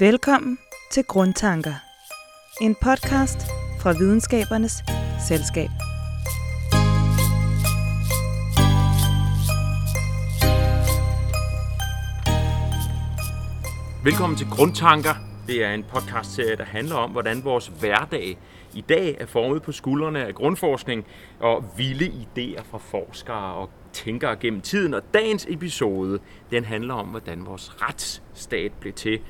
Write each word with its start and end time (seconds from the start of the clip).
Velkommen 0.00 0.58
til 0.90 1.04
Grundtanker. 1.04 1.74
En 2.60 2.74
podcast 2.82 3.38
fra 3.80 3.92
Videnskabernes 3.92 4.72
Selskab. 5.28 5.68
Velkommen 14.04 14.38
til 14.38 14.46
Grundtanker. 14.50 15.14
Det 15.46 15.64
er 15.64 15.72
en 15.72 15.84
podcast-serie, 15.84 16.56
der 16.56 16.64
handler 16.64 16.94
om, 16.94 17.10
hvordan 17.10 17.44
vores 17.44 17.66
hverdag 17.66 18.38
i 18.74 18.80
dag 18.80 19.16
er 19.20 19.26
formet 19.26 19.62
på 19.62 19.72
skuldrene 19.72 20.24
af 20.24 20.34
grundforskning 20.34 21.06
og 21.40 21.64
vilde 21.76 22.06
idéer 22.06 22.62
fra 22.70 22.78
forskere 22.78 23.54
og 23.54 23.70
tænkere 23.92 24.36
gennem 24.36 24.60
tiden. 24.60 24.94
Og 24.94 25.02
dagens 25.14 25.46
episode, 25.50 26.18
den 26.50 26.64
handler 26.64 26.94
om, 26.94 27.06
hvordan 27.06 27.46
vores 27.46 27.82
retsstat 27.82 28.72
blev 28.80 28.92
til. 28.92 29.20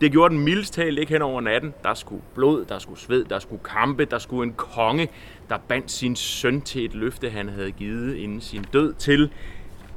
Det 0.00 0.12
gjorde 0.12 0.34
den 0.34 0.44
mildest 0.44 0.74
talt 0.74 0.98
ikke 0.98 1.12
hen 1.12 1.22
over 1.22 1.40
natten. 1.40 1.74
Der 1.82 1.94
skulle 1.94 2.22
blod, 2.34 2.64
der 2.64 2.78
skulle 2.78 3.00
sved, 3.00 3.24
der 3.24 3.38
skulle 3.38 3.62
kampe, 3.62 4.04
der 4.04 4.18
skulle 4.18 4.48
en 4.48 4.54
konge, 4.54 5.08
der 5.48 5.58
bandt 5.68 5.90
sin 5.90 6.16
søn 6.16 6.60
til 6.60 6.84
et 6.84 6.94
løfte, 6.94 7.30
han 7.30 7.48
havde 7.48 7.72
givet 7.72 8.16
inden 8.16 8.40
sin 8.40 8.64
død 8.72 8.94
til. 8.94 9.30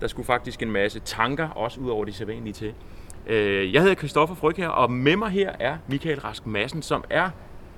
Der 0.01 0.07
skulle 0.07 0.25
faktisk 0.25 0.61
en 0.61 0.71
masse 0.71 0.99
tanker, 0.99 1.49
også 1.49 1.79
ud 1.79 1.89
over 1.89 2.05
de 2.05 2.13
sædvanlige 2.13 2.53
til. 2.53 2.73
Øh, 3.27 3.73
jeg 3.73 3.81
hedder 3.81 3.95
Christoffer 3.95 4.35
Fryg 4.35 4.55
her, 4.55 4.67
og 4.67 4.91
med 4.91 5.15
mig 5.15 5.29
her 5.29 5.51
er 5.59 5.77
Michael 5.87 6.19
Rask 6.19 6.45
Madsen, 6.45 6.81
som 6.81 7.03
er, 7.09 7.29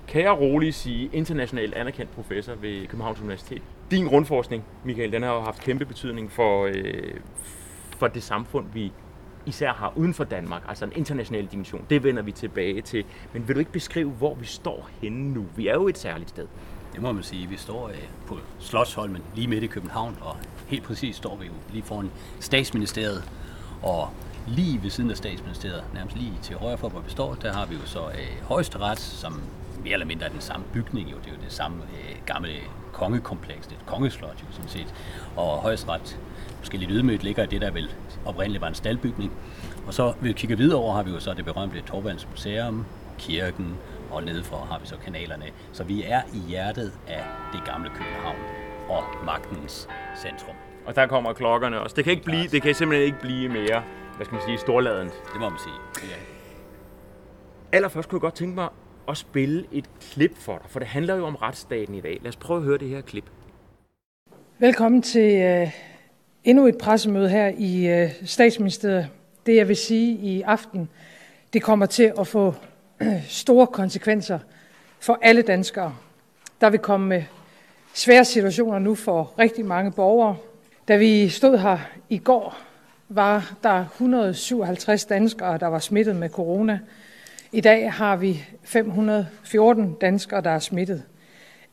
kan 0.08 0.22
jeg 0.22 0.32
roligt 0.32 0.76
sige, 0.76 1.10
internationalt 1.14 1.74
anerkendt 1.74 2.12
professor 2.12 2.54
ved 2.56 2.88
Københavns 2.88 3.20
Universitet. 3.20 3.62
Din 3.92 4.08
grundforskning, 4.08 4.64
Michael, 4.84 5.12
den 5.12 5.24
har 5.24 5.34
jo 5.34 5.42
haft 5.42 5.64
kæmpe 5.64 5.86
betydning 5.86 6.32
for, 6.32 6.66
øh, 6.66 7.14
for 7.98 8.08
det 8.08 8.24
samfund, 8.24 8.66
vi 8.74 8.92
især 9.46 9.74
har 9.74 9.94
uden 9.96 10.14
for 10.14 10.24
Danmark, 10.24 10.62
altså 10.68 10.86
en 10.86 10.92
international 10.96 11.46
dimension. 11.46 11.86
Det 11.90 12.04
vender 12.04 12.22
vi 12.22 12.32
tilbage 12.32 12.82
til. 12.82 13.06
Men 13.34 13.48
vil 13.48 13.56
du 13.56 13.60
ikke 13.60 13.72
beskrive, 13.72 14.12
hvor 14.12 14.36
vi 14.36 14.46
står 14.46 14.90
henne 15.02 15.34
nu? 15.34 15.46
Vi 15.56 15.68
er 15.68 15.74
jo 15.74 15.88
et 15.88 15.98
særligt 15.98 16.30
sted. 16.30 16.48
Det 16.94 17.02
må 17.02 17.12
man 17.12 17.24
sige. 17.24 17.48
Vi 17.48 17.58
står 17.58 17.88
øh, 17.88 17.96
på 18.28 18.38
Slottsholmen 18.60 19.22
lige 19.36 19.48
midt 19.48 19.64
i 19.64 19.68
København, 19.68 20.18
og 20.22 20.36
helt 20.68 20.84
præcis 20.84 21.16
står 21.16 21.36
vi 21.36 21.46
jo 21.46 21.54
lige 21.72 21.84
foran 21.84 22.12
statsministeriet. 22.40 23.24
Og 23.82 24.10
lige 24.48 24.84
ved 24.84 24.90
siden 24.90 25.12
af 25.12 25.18
statsministeriet, 25.18 25.84
nærmest 25.94 26.18
lige 26.18 26.34
til 26.42 26.56
højre 26.56 26.78
for, 26.78 26.90
hvor 26.90 27.00
vi 27.00 27.10
står, 27.10 27.34
der 27.34 27.54
har 27.54 27.66
vi 27.66 27.76
jo 27.76 27.86
så 27.86 28.00
øh, 28.00 28.44
højesteret, 28.44 29.00
som 29.00 29.42
mere 29.84 29.94
eller 29.94 30.06
mindre 30.06 30.26
er 30.26 30.30
den 30.30 30.42
samme 30.42 30.66
bygning. 30.74 31.12
Jo. 31.12 31.18
Det 31.18 31.28
er 31.28 31.32
jo 31.32 31.42
det 31.44 31.52
samme 31.54 31.78
øh, 31.84 32.16
gamle 32.26 32.50
kongekompleks, 32.94 33.68
det 33.68 33.76
er 33.76 33.80
et 33.80 33.86
kongeslot 33.86 34.42
jo 34.42 34.46
sådan 34.52 34.70
set. 34.70 34.94
Og 35.36 35.58
højesteret, 35.58 36.20
måske 36.60 36.78
lidt 36.78 36.92
ydmygt, 36.94 37.24
ligger 37.24 37.44
i 37.44 37.48
det, 37.48 37.62
der 37.62 37.72
vel 37.72 37.90
oprindeligt 38.26 38.62
var 38.62 38.68
en 38.68 38.76
staldbygning. 38.76 39.32
Og 39.88 39.94
så, 39.94 40.14
vi 40.22 40.32
kigger 40.32 40.58
videre 40.58 40.80
over, 40.80 40.94
har 40.94 41.04
vi 41.04 41.12
jo 41.12 41.20
så 41.20 41.34
det 41.34 41.46
berømte 41.46 41.82
Torvalds 41.82 42.28
Museum, 42.32 42.86
kirken, 43.18 43.78
og 44.12 44.24
nedenfor 44.24 44.58
har 44.58 44.80
vi 44.80 44.88
så 44.88 44.96
kanalerne. 45.06 45.46
Så 45.74 45.84
vi 45.84 46.04
er 46.04 46.22
i 46.34 46.50
hjertet 46.50 46.94
af 47.08 47.24
det 47.54 47.62
gamle 47.66 47.90
København 47.90 48.38
og 48.90 49.04
magtens 49.26 49.88
centrum. 50.22 50.56
Og 50.86 50.96
der 50.96 51.08
kommer 51.08 51.34
klokkerne 51.34 51.82
også. 51.82 51.96
Det 51.96 52.04
kan, 52.04 52.12
ikke 52.12 52.24
blive, 52.24 52.48
det 52.48 52.62
kan 52.62 52.76
simpelthen 52.76 53.06
ikke 53.06 53.20
blive 53.22 53.50
mere, 53.50 53.84
hvad 54.16 54.26
skal 54.26 54.36
man 54.36 54.44
sige, 54.46 54.58
storladent. 54.58 55.12
Det 55.34 55.40
må 55.40 55.50
man 55.50 55.60
sige. 55.60 56.10
Ja. 56.10 56.16
Allerførst 57.72 58.10
kunne 58.10 58.18
jeg 58.18 58.22
godt 58.22 58.34
tænke 58.34 58.56
mig 58.56 58.70
at 59.08 59.18
spille 59.18 59.66
et 59.72 59.90
klip 60.02 60.38
for 60.38 60.58
dig, 60.58 60.70
for 60.70 60.80
det 60.80 60.88
handler 60.88 61.16
jo 61.16 61.26
om 61.26 61.36
retsstaten 61.36 61.96
i 61.96 62.02
dag. 62.02 62.20
Lad 62.22 62.30
os 62.30 62.36
prøve 62.36 62.58
at 62.58 62.64
høre 62.64 62.78
det 62.78 62.90
her 62.90 63.02
klip. 63.02 63.26
Velkommen 64.60 65.02
til 65.02 65.62
uh, 65.64 65.89
endnu 66.44 66.68
et 66.68 66.78
pressemøde 66.78 67.30
her 67.30 67.52
i 67.58 68.04
uh, 68.04 68.10
statsministeriet. 68.26 69.08
Det 69.46 69.56
jeg 69.56 69.68
vil 69.68 69.76
sige 69.76 70.12
i 70.12 70.42
aften, 70.42 70.90
det 71.54 71.62
kommer 71.62 71.86
til 71.86 72.14
at 72.20 72.28
få 72.28 72.56
store 73.28 73.68
konsekvenser 73.68 74.40
for 75.00 75.20
alle 75.22 75.42
danskere. 75.42 75.96
Der 76.62 76.70
vil 76.70 76.80
komme 76.80 77.16
øh, 77.16 77.24
svære 77.94 78.26
situationer 78.26 78.80
nu 78.80 78.96
for 78.96 79.34
rigtig 79.40 79.66
mange 79.66 79.92
borgere. 79.92 80.38
Da 80.88 80.98
vi 80.98 81.30
stod 81.30 81.58
her 81.58 81.78
i 82.10 82.18
går, 82.18 82.58
var 83.10 83.54
der 83.64 83.86
157 83.86 85.06
danskere, 85.06 85.58
der 85.58 85.68
var 85.68 85.80
smittet 85.80 86.16
med 86.16 86.30
corona. 86.30 86.80
I 87.52 87.62
dag 87.62 87.94
har 87.94 88.16
vi 88.16 88.46
514 88.64 89.94
danskere, 90.02 90.42
der 90.42 90.50
er 90.50 90.60
smittet. 90.60 91.04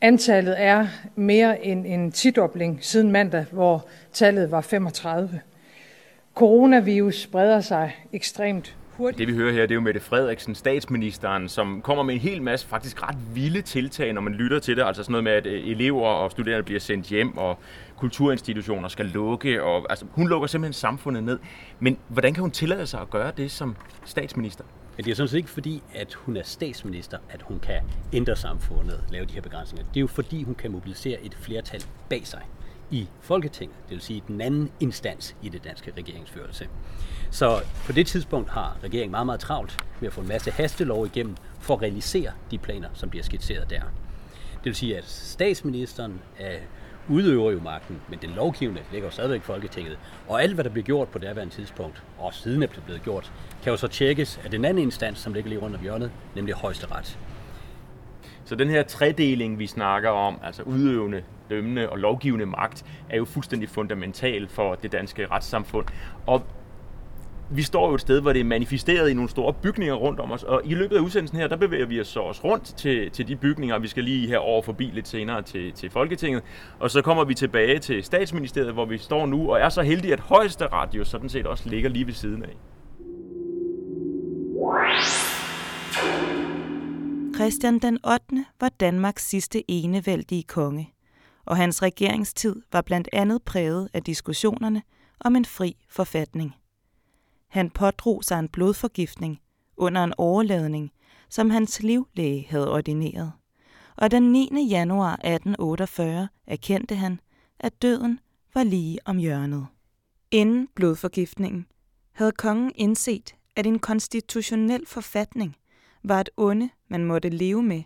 Antallet 0.00 0.54
er 0.58 0.86
mere 1.14 1.64
end 1.64 1.86
en 1.86 2.12
tidobling 2.12 2.78
siden 2.80 3.12
mandag, 3.12 3.46
hvor 3.52 3.88
tallet 4.12 4.50
var 4.50 4.60
35. 4.60 5.40
Coronavirus 6.34 7.22
spreder 7.22 7.60
sig 7.60 7.96
ekstremt 8.12 8.76
hurtigt. 8.96 9.18
Det 9.18 9.28
vi 9.28 9.32
hører 9.32 9.52
her, 9.52 9.62
det 9.62 9.70
er 9.70 9.74
jo 9.74 9.80
Mette 9.80 10.00
Frederiksen, 10.00 10.54
statsministeren, 10.54 11.48
som 11.48 11.82
kommer 11.82 12.02
med 12.02 12.14
en 12.14 12.20
hel 12.20 12.42
masse 12.42 12.66
faktisk 12.66 13.02
ret 13.02 13.16
vilde 13.34 13.62
tiltag, 13.62 14.12
når 14.12 14.20
man 14.20 14.32
lytter 14.32 14.58
til 14.58 14.76
det. 14.76 14.84
Altså 14.84 15.02
sådan 15.02 15.12
noget 15.12 15.24
med, 15.24 15.32
at 15.32 15.46
øh, 15.46 15.68
elever 15.68 16.08
og 16.08 16.30
studerende 16.30 16.62
bliver 16.62 16.80
sendt 16.80 17.06
hjem, 17.06 17.38
og 17.38 17.58
kulturinstitutioner 17.96 18.88
skal 18.88 19.06
lukke. 19.06 19.62
Og, 19.62 19.86
altså, 19.90 20.06
hun 20.10 20.28
lukker 20.28 20.46
simpelthen 20.46 20.72
samfundet 20.72 21.24
ned. 21.24 21.38
Men 21.80 21.98
hvordan 22.08 22.34
kan 22.34 22.40
hun 22.40 22.50
tillade 22.50 22.86
sig 22.86 23.00
at 23.00 23.10
gøre 23.10 23.32
det 23.36 23.50
som 23.50 23.76
statsminister? 24.04 24.64
Men 24.96 25.04
det 25.04 25.10
er 25.10 25.14
sådan 25.14 25.28
set 25.28 25.36
ikke 25.36 25.50
fordi, 25.50 25.82
at 25.94 26.14
hun 26.14 26.36
er 26.36 26.42
statsminister, 26.42 27.18
at 27.30 27.42
hun 27.42 27.58
kan 27.58 27.80
ændre 28.12 28.36
samfundet, 28.36 29.04
lave 29.10 29.24
de 29.24 29.32
her 29.32 29.40
begrænsninger. 29.40 29.86
Det 29.88 29.96
er 29.96 30.00
jo 30.00 30.06
fordi, 30.06 30.42
hun 30.42 30.54
kan 30.54 30.70
mobilisere 30.70 31.20
et 31.20 31.34
flertal 31.34 31.84
bag 32.08 32.26
sig 32.26 32.42
i 32.90 33.08
Folketinget, 33.20 33.76
det 33.82 33.90
vil 33.90 34.00
sige 34.00 34.22
den 34.28 34.40
anden 34.40 34.70
instans 34.80 35.36
i 35.42 35.48
det 35.48 35.64
danske 35.64 35.92
regeringsførelse. 35.96 36.68
Så 37.30 37.60
på 37.86 37.92
det 37.92 38.06
tidspunkt 38.06 38.50
har 38.50 38.78
regeringen 38.82 39.10
meget, 39.10 39.26
meget 39.26 39.40
travlt 39.40 39.84
med 40.00 40.06
at 40.06 40.12
få 40.12 40.20
en 40.20 40.28
masse 40.28 40.50
hastelov 40.50 41.06
igennem 41.06 41.36
for 41.60 41.74
at 41.74 41.82
realisere 41.82 42.32
de 42.50 42.58
planer, 42.58 42.88
som 42.94 43.10
bliver 43.10 43.22
skitseret 43.22 43.70
der. 43.70 43.80
Det 44.56 44.64
vil 44.64 44.74
sige, 44.74 44.98
at 44.98 45.04
statsministeren 45.04 46.20
er 46.38 46.58
udøver 47.08 47.50
jo 47.50 47.60
magten, 47.60 48.00
men 48.08 48.18
den 48.22 48.30
lovgivende 48.30 48.80
ligger 48.92 49.08
jo 49.08 49.12
stadigvæk 49.12 49.40
i 49.40 49.44
Folketinget. 49.44 49.98
Og 50.28 50.42
alt, 50.42 50.54
hvad 50.54 50.64
der 50.64 50.70
bliver 50.70 50.84
gjort 50.84 51.08
på 51.08 51.18
det 51.18 51.28
her 51.28 51.48
tidspunkt, 51.48 52.02
og 52.18 52.34
siden 52.34 52.62
er 52.62 52.66
det 52.66 52.82
blevet 52.84 53.02
gjort, 53.02 53.32
kan 53.62 53.70
jo 53.70 53.76
så 53.76 53.88
tjekkes 53.88 54.40
af 54.44 54.50
den 54.50 54.64
anden 54.64 54.82
instans, 54.82 55.18
som 55.18 55.32
ligger 55.34 55.48
lige 55.48 55.60
rundt 55.60 55.76
om 55.76 55.82
hjørnet, 55.82 56.10
nemlig 56.34 56.54
højesteret. 56.54 57.18
Så 58.44 58.54
den 58.54 58.70
her 58.70 58.82
tredeling, 58.82 59.58
vi 59.58 59.66
snakker 59.66 60.10
om, 60.10 60.40
altså 60.42 60.62
udøvende, 60.62 61.22
dømmende 61.50 61.90
og 61.90 61.98
lovgivende 61.98 62.46
magt, 62.46 62.84
er 63.10 63.16
jo 63.16 63.24
fuldstændig 63.24 63.68
fundamental 63.68 64.48
for 64.48 64.74
det 64.74 64.92
danske 64.92 65.26
retssamfund. 65.26 65.86
Og 66.26 66.42
vi 67.50 67.62
står 67.62 67.88
jo 67.88 67.94
et 67.94 68.00
sted, 68.00 68.20
hvor 68.20 68.32
det 68.32 68.40
er 68.40 68.44
manifesteret 68.44 69.10
i 69.10 69.14
nogle 69.14 69.30
store 69.30 69.52
bygninger 69.52 69.94
rundt 69.94 70.20
om 70.20 70.32
os, 70.32 70.42
og 70.42 70.62
i 70.64 70.74
løbet 70.74 70.96
af 70.96 71.00
udsendelsen 71.00 71.38
her, 71.38 71.48
der 71.48 71.56
bevæger 71.56 71.86
vi 71.86 72.00
os 72.00 72.08
så 72.08 72.20
også 72.20 72.40
rundt 72.44 72.64
til, 72.64 73.10
til 73.10 73.28
de 73.28 73.36
bygninger, 73.36 73.78
vi 73.78 73.88
skal 73.88 74.04
lige 74.04 74.28
her 74.28 74.38
over 74.38 74.62
forbi 74.62 74.84
lidt 74.84 75.08
senere 75.08 75.42
til, 75.42 75.72
til 75.72 75.90
Folketinget, 75.90 76.42
og 76.78 76.90
så 76.90 77.02
kommer 77.02 77.24
vi 77.24 77.34
tilbage 77.34 77.78
til 77.78 78.04
statsministeriet, 78.04 78.72
hvor 78.72 78.84
vi 78.84 78.98
står 78.98 79.26
nu, 79.26 79.50
og 79.50 79.60
er 79.60 79.68
så 79.68 79.82
heldige, 79.82 80.12
at 80.12 80.20
højeste 80.20 80.66
radio 80.66 81.04
sådan 81.04 81.28
set 81.28 81.46
også 81.46 81.68
ligger 81.68 81.90
lige 81.90 82.06
ved 82.06 82.14
siden 82.14 82.42
af. 82.42 82.56
Christian 87.34 87.78
den 87.78 87.98
8. 88.04 88.44
var 88.60 88.68
Danmarks 88.68 89.28
sidste 89.28 89.70
enevældige 89.70 90.42
konge, 90.42 90.92
og 91.46 91.56
hans 91.56 91.82
regeringstid 91.82 92.56
var 92.72 92.80
blandt 92.80 93.08
andet 93.12 93.42
præget 93.42 93.88
af 93.94 94.02
diskussionerne 94.02 94.82
om 95.20 95.36
en 95.36 95.44
fri 95.44 95.76
forfatning. 95.90 96.54
Han 97.48 97.70
pådrog 97.70 98.24
sig 98.24 98.38
en 98.38 98.48
blodforgiftning 98.48 99.40
under 99.76 100.04
en 100.04 100.14
overladning, 100.18 100.92
som 101.28 101.50
hans 101.50 101.82
livlæge 101.82 102.46
havde 102.50 102.72
ordineret. 102.72 103.32
Og 103.96 104.10
den 104.10 104.32
9. 104.32 104.66
januar 104.70 105.12
1848 105.12 106.28
erkendte 106.46 106.94
han, 106.94 107.20
at 107.60 107.82
døden 107.82 108.20
var 108.54 108.64
lige 108.64 108.98
om 109.04 109.16
hjørnet. 109.16 109.66
Inden 110.30 110.68
blodforgiftningen 110.74 111.66
havde 112.12 112.32
kongen 112.32 112.72
indset, 112.74 113.34
at 113.56 113.66
en 113.66 113.78
konstitutionel 113.78 114.86
forfatning 114.86 115.56
var 116.04 116.20
et 116.20 116.30
onde, 116.36 116.70
man 116.88 117.04
måtte 117.04 117.28
leve 117.28 117.62
med, 117.62 117.82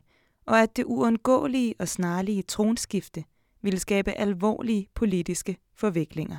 og 0.46 0.62
at 0.62 0.76
det 0.76 0.84
uundgåelige 0.84 1.74
og 1.78 1.88
snarlige 1.88 2.42
tronskifte 2.42 3.24
ville 3.62 3.80
skabe 3.80 4.12
alvorlige 4.12 4.88
politiske 4.94 5.56
forviklinger. 5.74 6.38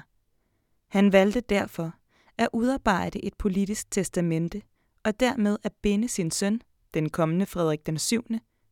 Han 0.87 1.11
valgte 1.11 1.41
derfor 1.41 1.93
at 2.41 2.49
udarbejde 2.53 3.25
et 3.25 3.33
politisk 3.33 3.91
testamente 3.91 4.61
og 5.03 5.19
dermed 5.19 5.57
at 5.63 5.73
binde 5.81 6.07
sin 6.07 6.31
søn, 6.31 6.61
den 6.93 7.09
kommende 7.09 7.45
Frederik 7.45 7.85
den 7.85 7.99
7., 7.99 8.25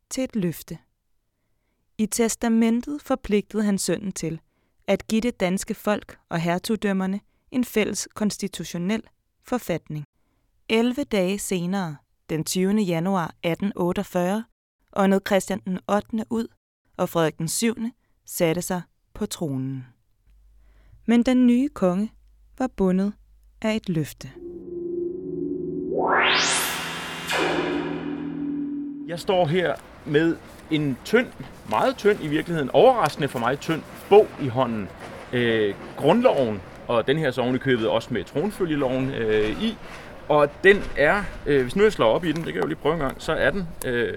til 0.10 0.24
et 0.24 0.36
løfte. 0.36 0.78
I 1.98 2.06
testamentet 2.06 3.02
forpligtede 3.02 3.64
han 3.64 3.78
sønnen 3.78 4.12
til 4.12 4.42
at 4.88 5.08
give 5.08 5.22
det 5.22 5.40
danske 5.40 5.74
folk 5.74 6.20
og 6.30 6.40
hertugdømmerne 6.40 7.20
en 7.52 7.66
fælles 7.66 8.08
konstitutionel 8.14 9.04
forfatning. 9.44 10.06
11 10.70 11.04
dage 11.04 11.40
senere, 11.40 11.96
den 12.30 12.44
20. 12.44 12.74
januar 12.74 13.26
1848, 13.26 14.44
åndede 14.94 15.22
Christian 15.28 15.60
den 15.66 15.80
8. 15.88 16.26
ud, 16.30 16.48
og 16.98 17.10
Frederik 17.10 17.38
den 17.38 17.48
7. 17.48 17.76
satte 18.26 18.62
sig 18.62 18.82
på 19.14 19.26
tronen. 19.26 19.86
Men 21.06 21.24
den 21.24 21.48
nye 21.48 21.70
konge 21.70 22.12
var 22.58 22.68
bundet 22.68 23.14
er 23.62 23.72
et 23.72 23.90
løfte. 23.90 24.30
Jeg 29.08 29.20
står 29.20 29.46
her 29.46 29.74
med 30.06 30.36
en 30.72 30.98
tynd, 31.06 31.28
meget 31.70 31.98
tynd 31.98 32.24
i 32.24 32.28
virkeligheden, 32.28 32.70
overraskende 32.74 33.28
for 33.28 33.40
mig 33.40 33.60
tynd 33.60 33.82
bog 34.10 34.28
i 34.42 34.48
hånden. 34.48 34.90
Øh, 35.34 35.74
grundloven, 35.98 36.62
og 36.88 37.08
den 37.08 37.18
her 37.18 37.32
så 37.32 37.58
købet 37.62 37.88
også 37.88 38.14
med 38.14 38.24
tronfølgeloven 38.24 39.10
øh, 39.10 39.64
i. 39.64 39.78
Og 40.30 40.50
den 40.64 40.84
er, 40.98 41.24
øh, 41.46 41.62
hvis 41.62 41.76
nu 41.76 41.84
jeg 41.84 41.94
slår 41.94 42.08
op 42.08 42.26
i 42.26 42.32
den, 42.32 42.36
det 42.36 42.46
kan 42.46 42.56
jeg 42.56 42.64
jo 42.64 42.68
lige 42.68 42.78
prøve 42.78 42.94
en 42.94 43.00
gang, 43.00 43.22
så 43.22 43.34
er 43.34 43.50
den, 43.50 43.68
øh, 43.86 44.14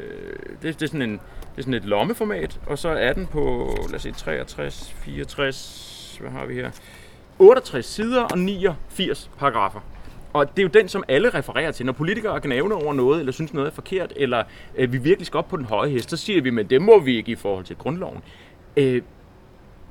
det, 0.63 0.81
det, 0.81 0.83
er 0.83 0.87
sådan 0.87 1.03
en, 1.03 1.13
det 1.13 1.59
er 1.59 1.63
sådan 1.63 1.75
et 1.75 1.85
lommeformat, 1.85 2.61
og 2.67 2.79
så 2.79 2.89
er 2.89 3.13
den 3.13 3.27
på, 3.27 3.77
lad 3.89 3.97
os 3.97 4.03
se, 4.03 4.13
63, 4.13 4.95
64, 4.99 6.17
hvad 6.21 6.31
har 6.31 6.47
vi 6.47 6.55
her? 6.55 6.71
68 7.43 7.87
sider 7.87 8.23
og 8.23 8.39
89 8.39 9.31
paragrafer. 9.39 9.81
Og 10.33 10.51
det 10.51 10.59
er 10.59 10.63
jo 10.63 10.69
den, 10.69 10.89
som 10.89 11.05
alle 11.09 11.31
refererer 11.31 11.73
til. 11.73 11.87
Når 11.87 11.93
politikere 11.93 12.41
gnavner 12.43 12.77
over 12.77 12.95
noget, 12.95 13.21
eller 13.21 13.33
synes 13.33 13.55
noget 13.55 13.67
er 13.67 13.75
forkert, 13.75 14.13
eller 14.17 14.43
øh, 14.77 14.93
vi 14.93 14.99
virkelig 14.99 15.27
skal 15.27 15.39
op 15.39 15.49
på 15.49 15.57
den 15.57 15.65
høje 15.65 15.91
hest, 15.91 16.11
så 16.11 16.17
siger 16.17 16.43
vi, 16.43 16.51
men 16.51 16.71
det 16.71 16.83
må 16.83 17.01
vi 17.01 17.17
ikke 17.17 17.33
i 17.33 17.35
forhold 17.35 17.65
til 17.65 17.77
grundloven. 17.77 18.23
Øh, 18.77 19.03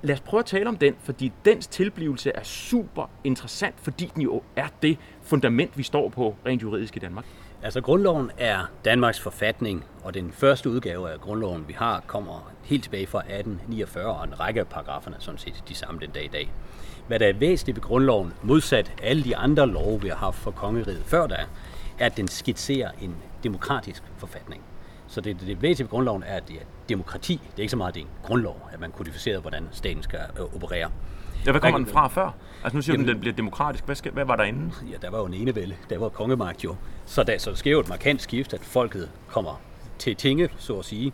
lad 0.01 0.15
os 0.15 0.21
prøve 0.21 0.39
at 0.39 0.45
tale 0.45 0.69
om 0.69 0.77
den, 0.77 0.95
fordi 1.03 1.31
dens 1.45 1.67
tilblivelse 1.67 2.31
er 2.35 2.43
super 2.43 3.09
interessant, 3.23 3.75
fordi 3.81 4.11
den 4.15 4.21
jo 4.21 4.41
er 4.55 4.67
det 4.81 4.97
fundament, 5.21 5.77
vi 5.77 5.83
står 5.83 6.09
på 6.09 6.35
rent 6.45 6.63
juridisk 6.63 6.97
i 6.97 6.99
Danmark. 6.99 7.25
Altså 7.63 7.81
grundloven 7.81 8.31
er 8.37 8.59
Danmarks 8.85 9.19
forfatning, 9.19 9.85
og 10.03 10.13
den 10.13 10.31
første 10.31 10.69
udgave 10.69 11.11
af 11.11 11.21
grundloven, 11.21 11.67
vi 11.67 11.73
har, 11.73 12.03
kommer 12.07 12.51
helt 12.63 12.83
tilbage 12.83 13.07
fra 13.07 13.19
1849, 13.19 14.05
og 14.05 14.23
en 14.23 14.39
række 14.39 14.59
af 14.59 14.67
paragraferne 14.67 15.15
er 15.15 15.19
sådan 15.19 15.37
set 15.37 15.63
de 15.67 15.75
samme 15.75 15.99
den 15.99 16.09
dag 16.09 16.25
i 16.25 16.27
dag. 16.27 16.51
Hvad 17.11 17.19
der 17.19 17.27
er 17.27 17.33
væsentligt 17.33 17.75
ved 17.75 17.83
grundloven, 17.83 18.33
modsat 18.43 18.91
alle 19.03 19.23
de 19.23 19.37
andre 19.37 19.67
love, 19.67 20.01
vi 20.01 20.07
har 20.07 20.15
haft 20.15 20.37
for 20.37 20.51
kongeriget 20.51 21.03
før 21.05 21.27
da, 21.27 21.35
er, 21.99 22.05
at 22.05 22.17
den 22.17 22.27
skitserer 22.27 22.91
en 23.01 23.15
demokratisk 23.43 24.03
forfatning. 24.17 24.61
Så 25.07 25.21
det, 25.21 25.39
det, 25.39 25.47
det 25.47 25.61
væsentlige 25.61 25.85
ved 25.85 25.89
grundloven 25.89 26.23
er, 26.23 26.35
at 26.35 26.47
det 26.47 26.55
er 26.55 26.65
demokrati. 26.89 27.33
Det 27.33 27.57
er 27.57 27.61
ikke 27.61 27.71
så 27.71 27.77
meget, 27.77 27.89
at 27.89 27.95
det 27.95 28.01
er 28.01 28.05
en 28.05 28.11
grundlov, 28.23 28.69
at 28.73 28.79
man 28.79 28.91
kodificerer, 28.91 29.39
hvordan 29.39 29.67
staten 29.71 30.03
skal 30.03 30.19
øh, 30.39 30.55
operere. 30.55 30.91
Ja, 31.45 31.51
hvad 31.51 31.61
kommer 31.61 31.77
den 31.77 31.87
fra 31.87 32.07
før? 32.07 32.35
Altså 32.63 32.77
nu 32.77 32.81
siger 32.81 32.95
du, 32.95 33.01
at 33.01 33.07
den 33.07 33.19
bliver 33.19 33.35
demokratisk. 33.35 33.85
Hvad, 33.85 33.95
skal, 33.95 34.11
hvad 34.11 34.25
var 34.25 34.35
der 34.35 34.43
inde? 34.43 34.71
Ja, 34.91 34.97
der 35.01 35.09
var 35.09 35.17
jo 35.17 35.25
en 35.25 35.33
enevælde. 35.33 35.75
Der 35.89 35.97
var 35.97 36.09
kongemagt 36.09 36.63
jo. 36.63 36.75
Så 37.05 37.23
der, 37.23 37.37
så 37.37 37.49
der 37.49 37.55
sker 37.55 37.71
jo 37.71 37.79
et 37.79 37.89
markant 37.89 38.21
skift, 38.21 38.53
at 38.53 38.61
folket 38.61 39.09
kommer 39.27 39.61
til 39.99 40.15
tinge, 40.15 40.49
så 40.57 40.73
at 40.79 40.85
sige. 40.85 41.13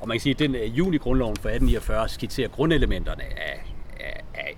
Og 0.00 0.08
man 0.08 0.14
kan 0.14 0.20
sige, 0.20 0.32
at 0.32 0.38
den 0.38 0.54
uh, 0.54 0.78
juni-grundloven 0.78 1.36
fra 1.36 1.48
1849 1.48 2.08
skitserer 2.08 2.48
grundelementerne 2.48 3.22
af 3.22 3.71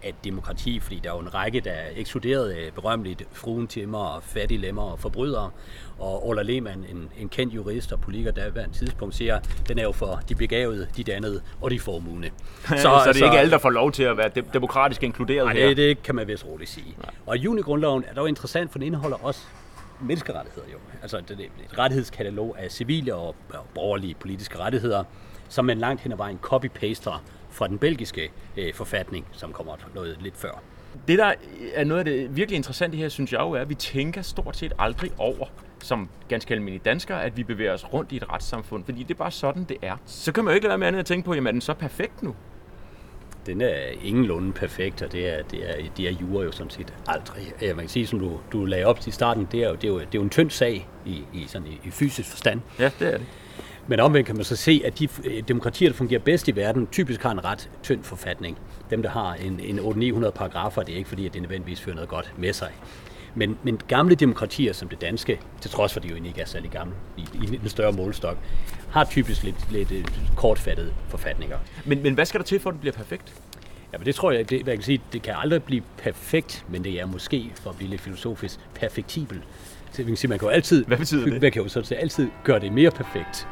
af 0.05 0.15
demokrati, 0.25 0.81
fordi 0.81 1.01
der 1.05 1.11
er 1.11 1.15
jo 1.15 1.21
en 1.21 1.35
række, 1.35 1.61
der 1.61 1.75
ekskluderede 1.97 2.57
øh, 2.57 2.73
berømmeligt 2.73 3.25
fruentimmer, 3.33 4.21
fattiglemmer 4.23 4.83
og 4.83 5.01
forbrydere. 5.01 5.51
Og 5.99 6.29
Ola 6.29 6.43
Lehmann, 6.43 6.85
en, 6.91 7.09
en 7.19 7.29
kendt 7.29 7.55
jurist 7.55 7.93
og 7.93 8.01
politiker, 8.01 8.33
der 8.33 8.51
hver 8.51 8.65
en 8.65 8.73
tidspunkt 8.73 9.15
siger, 9.15 9.41
den 9.69 9.79
er 9.79 9.83
jo 9.83 9.93
for 9.93 10.21
de 10.29 10.35
begavede, 10.35 10.89
de 10.97 11.05
dannede 11.05 11.41
og 11.61 11.71
de 11.71 11.81
formugende. 11.81 12.31
Så, 12.67 12.77
så 12.77 13.01
det 13.05 13.09
er 13.09 13.13
så, 13.13 13.25
ikke 13.25 13.39
alle, 13.39 13.51
der 13.51 13.59
får 13.59 13.71
lov 13.71 13.93
til 13.93 14.03
at 14.03 14.17
være 14.17 14.31
demokratisk 14.53 15.03
inkluderet 15.03 15.47
nej, 15.47 15.55
her? 15.55 15.67
Det, 15.67 15.77
det 15.77 16.03
kan 16.03 16.15
man 16.15 16.29
vist 16.29 16.47
roligt 16.47 16.71
sige. 16.71 16.95
Nej. 17.03 17.11
Og 17.27 17.39
junigrundloven 17.39 18.05
er 18.09 18.15
dog 18.15 18.29
interessant, 18.29 18.73
for 18.73 18.79
den 18.79 18.87
indeholder 18.87 19.17
også 19.25 19.41
menneskerettigheder 20.01 20.67
jo. 20.73 20.79
Altså 21.03 21.21
det 21.29 21.41
er 21.41 21.45
et 21.45 21.79
rettighedskatalog 21.79 22.57
af 22.59 22.71
civile 22.71 23.15
og 23.15 23.35
borgerlige 23.75 24.15
politiske 24.15 24.59
rettigheder, 24.59 25.05
som 25.49 25.65
man 25.65 25.79
langt 25.79 26.03
hen 26.03 26.13
ad 26.13 26.17
vejen 26.17 26.39
copy-paster 26.43 27.23
fra 27.55 27.69
den 27.69 27.79
belgiske 27.79 28.31
øh, 28.57 28.75
forfatning, 28.75 29.27
som 29.33 29.53
kommer 29.53 29.77
noget 29.95 30.17
lidt 30.21 30.37
før. 30.37 30.63
Det, 31.09 31.19
der 31.19 31.33
er 31.75 31.85
noget 31.85 31.99
af 31.99 32.05
det 32.05 32.37
virkelig 32.37 32.57
interessante 32.57 32.97
her, 32.97 33.09
synes 33.09 33.33
jeg 33.33 33.41
jo, 33.41 33.53
er, 33.53 33.61
at 33.61 33.69
vi 33.69 33.75
tænker 33.75 34.23
stort 34.23 34.57
set 34.57 34.73
aldrig 34.79 35.11
over, 35.19 35.47
som 35.83 36.09
ganske 36.29 36.55
almindelige 36.55 36.83
danskere, 36.85 37.25
at 37.25 37.37
vi 37.37 37.45
bevæger 37.45 37.73
os 37.73 37.93
rundt 37.93 38.13
i 38.13 38.17
et 38.17 38.33
retssamfund, 38.33 38.85
fordi 38.85 39.03
det 39.03 39.11
er 39.11 39.19
bare 39.19 39.31
sådan, 39.31 39.65
det 39.65 39.77
er. 39.83 39.97
Så 40.07 40.33
kan 40.33 40.45
man 40.45 40.53
jo 40.53 40.55
ikke 40.55 40.67
lade 40.67 40.79
med 40.79 40.87
andet 40.87 41.01
at 41.01 41.07
tænke 41.07 41.25
på, 41.25 41.35
jamen 41.35 41.47
er 41.47 41.53
den 41.53 41.61
så 41.61 41.75
perfekt 41.75 42.23
nu? 42.23 42.35
Den 43.47 43.61
er 43.61 43.77
ingenlunde 44.03 44.53
perfekt, 44.53 45.03
og 45.03 45.13
det 45.13 45.29
er, 45.29 45.43
det 45.43 45.71
er, 45.71 45.75
det 45.97 46.09
er 46.09 46.13
jura 46.13 46.45
jo 46.45 46.53
sådan 46.53 46.71
set 46.71 46.95
aldrig. 47.07 47.53
Man 47.61 47.77
kan 47.77 47.89
sige, 47.89 48.07
som 48.07 48.19
du, 48.19 48.41
du 48.53 48.65
lagde 48.65 48.85
op 48.85 49.01
til 49.01 49.13
starten, 49.13 49.49
det 49.53 49.65
er 49.65 49.69
jo, 49.69 49.75
det 49.75 49.85
er 49.85 49.89
jo, 49.89 49.99
det 49.99 50.07
er 50.07 50.09
jo 50.15 50.23
en 50.23 50.31
tynd 50.31 50.51
sag 50.51 50.89
i, 51.07 51.23
i, 51.33 51.45
sådan 51.47 51.67
i, 51.67 51.81
i 51.85 51.91
fysisk 51.91 52.31
forstand. 52.31 52.61
Ja, 52.79 52.91
det 52.99 53.15
er 53.15 53.19
det. 53.19 53.27
Men 53.89 54.01
omvendt 54.01 54.27
kan 54.27 54.37
man 54.37 54.45
så 54.45 54.57
se, 54.57 54.83
at 54.85 54.99
de 54.99 55.09
øh, 55.25 55.43
demokratier, 55.49 55.89
der 55.89 55.97
fungerer 55.97 56.21
bedst 56.21 56.49
i 56.49 56.57
verden, 56.57 56.87
typisk 56.87 57.23
har 57.23 57.31
en 57.31 57.45
ret 57.45 57.71
tynd 57.83 58.03
forfatning. 58.03 58.59
Dem, 58.91 59.03
der 59.03 59.11
har 59.11 59.35
en, 59.35 59.61
en 59.61 59.79
800-900 59.79 60.31
paragrafer, 60.31 60.83
det 60.83 60.93
er 60.93 60.97
ikke 60.97 61.09
fordi, 61.09 61.27
at 61.27 61.35
det 61.35 61.43
nødvendigvis 61.43 61.81
fører 61.81 61.95
noget 61.95 62.11
godt 62.11 62.33
med 62.39 62.53
sig. 62.53 62.73
Men, 63.35 63.59
men 63.63 63.81
gamle 63.89 64.15
demokratier 64.15 64.73
som 64.73 64.89
det 64.89 65.01
danske, 65.01 65.41
til 65.61 65.71
trods 65.71 65.93
for, 65.93 66.01
at 66.01 66.05
de 66.05 66.09
jo 66.09 66.15
ikke 66.15 66.41
er 66.41 66.45
særlig 66.45 66.71
gamle 66.71 66.95
i, 67.17 67.27
i 67.43 67.47
den 67.47 67.69
større 67.69 67.93
målestok, 67.93 68.39
har 68.91 69.05
typisk 69.05 69.43
lidt, 69.43 69.73
lidt 69.73 69.93
øh, 69.93 70.05
kortfattede 70.37 70.93
forfatninger. 71.09 71.59
Men, 71.85 72.03
men 72.03 72.15
hvad 72.15 72.25
skal 72.25 72.41
der 72.41 72.45
til, 72.45 72.61
for 72.61 72.71
at 72.71 72.75
det 72.75 72.81
bliver 72.81 72.95
perfekt? 72.95 73.35
Ja, 73.93 73.99
men 73.99 74.07
det 74.07 74.15
tror 74.15 74.31
jeg, 74.31 74.51
det, 74.51 74.67
jeg 74.67 74.75
kan 74.75 74.83
sige, 74.83 75.01
det 75.13 75.23
kan 75.23 75.35
aldrig 75.37 75.63
blive 75.63 75.83
perfekt, 75.99 76.65
men 76.69 76.85
det 76.85 77.01
er 77.01 77.07
måske, 77.07 77.53
for 77.55 77.71
at 77.71 77.77
blive 77.77 77.91
lidt 77.91 78.01
filosofisk, 78.01 78.61
perfektibel. 78.75 79.43
Så 79.93 80.03
man 80.03 80.07
kan 80.07 80.17
sige, 80.17 80.29
man 80.29 80.39
kan 80.39 80.49
jo 80.49 80.53
altid, 80.53 80.85
Hvad 80.85 80.97
betyder 80.97 81.25
det? 81.25 81.43
Man 81.43 81.53
kan 81.53 81.63
jo 81.63 81.69
sådan 81.69 81.99
altid 81.99 82.29
gøre 82.45 82.61
det 82.61 82.73
mere 82.73 82.91
perfekt. 82.91 83.49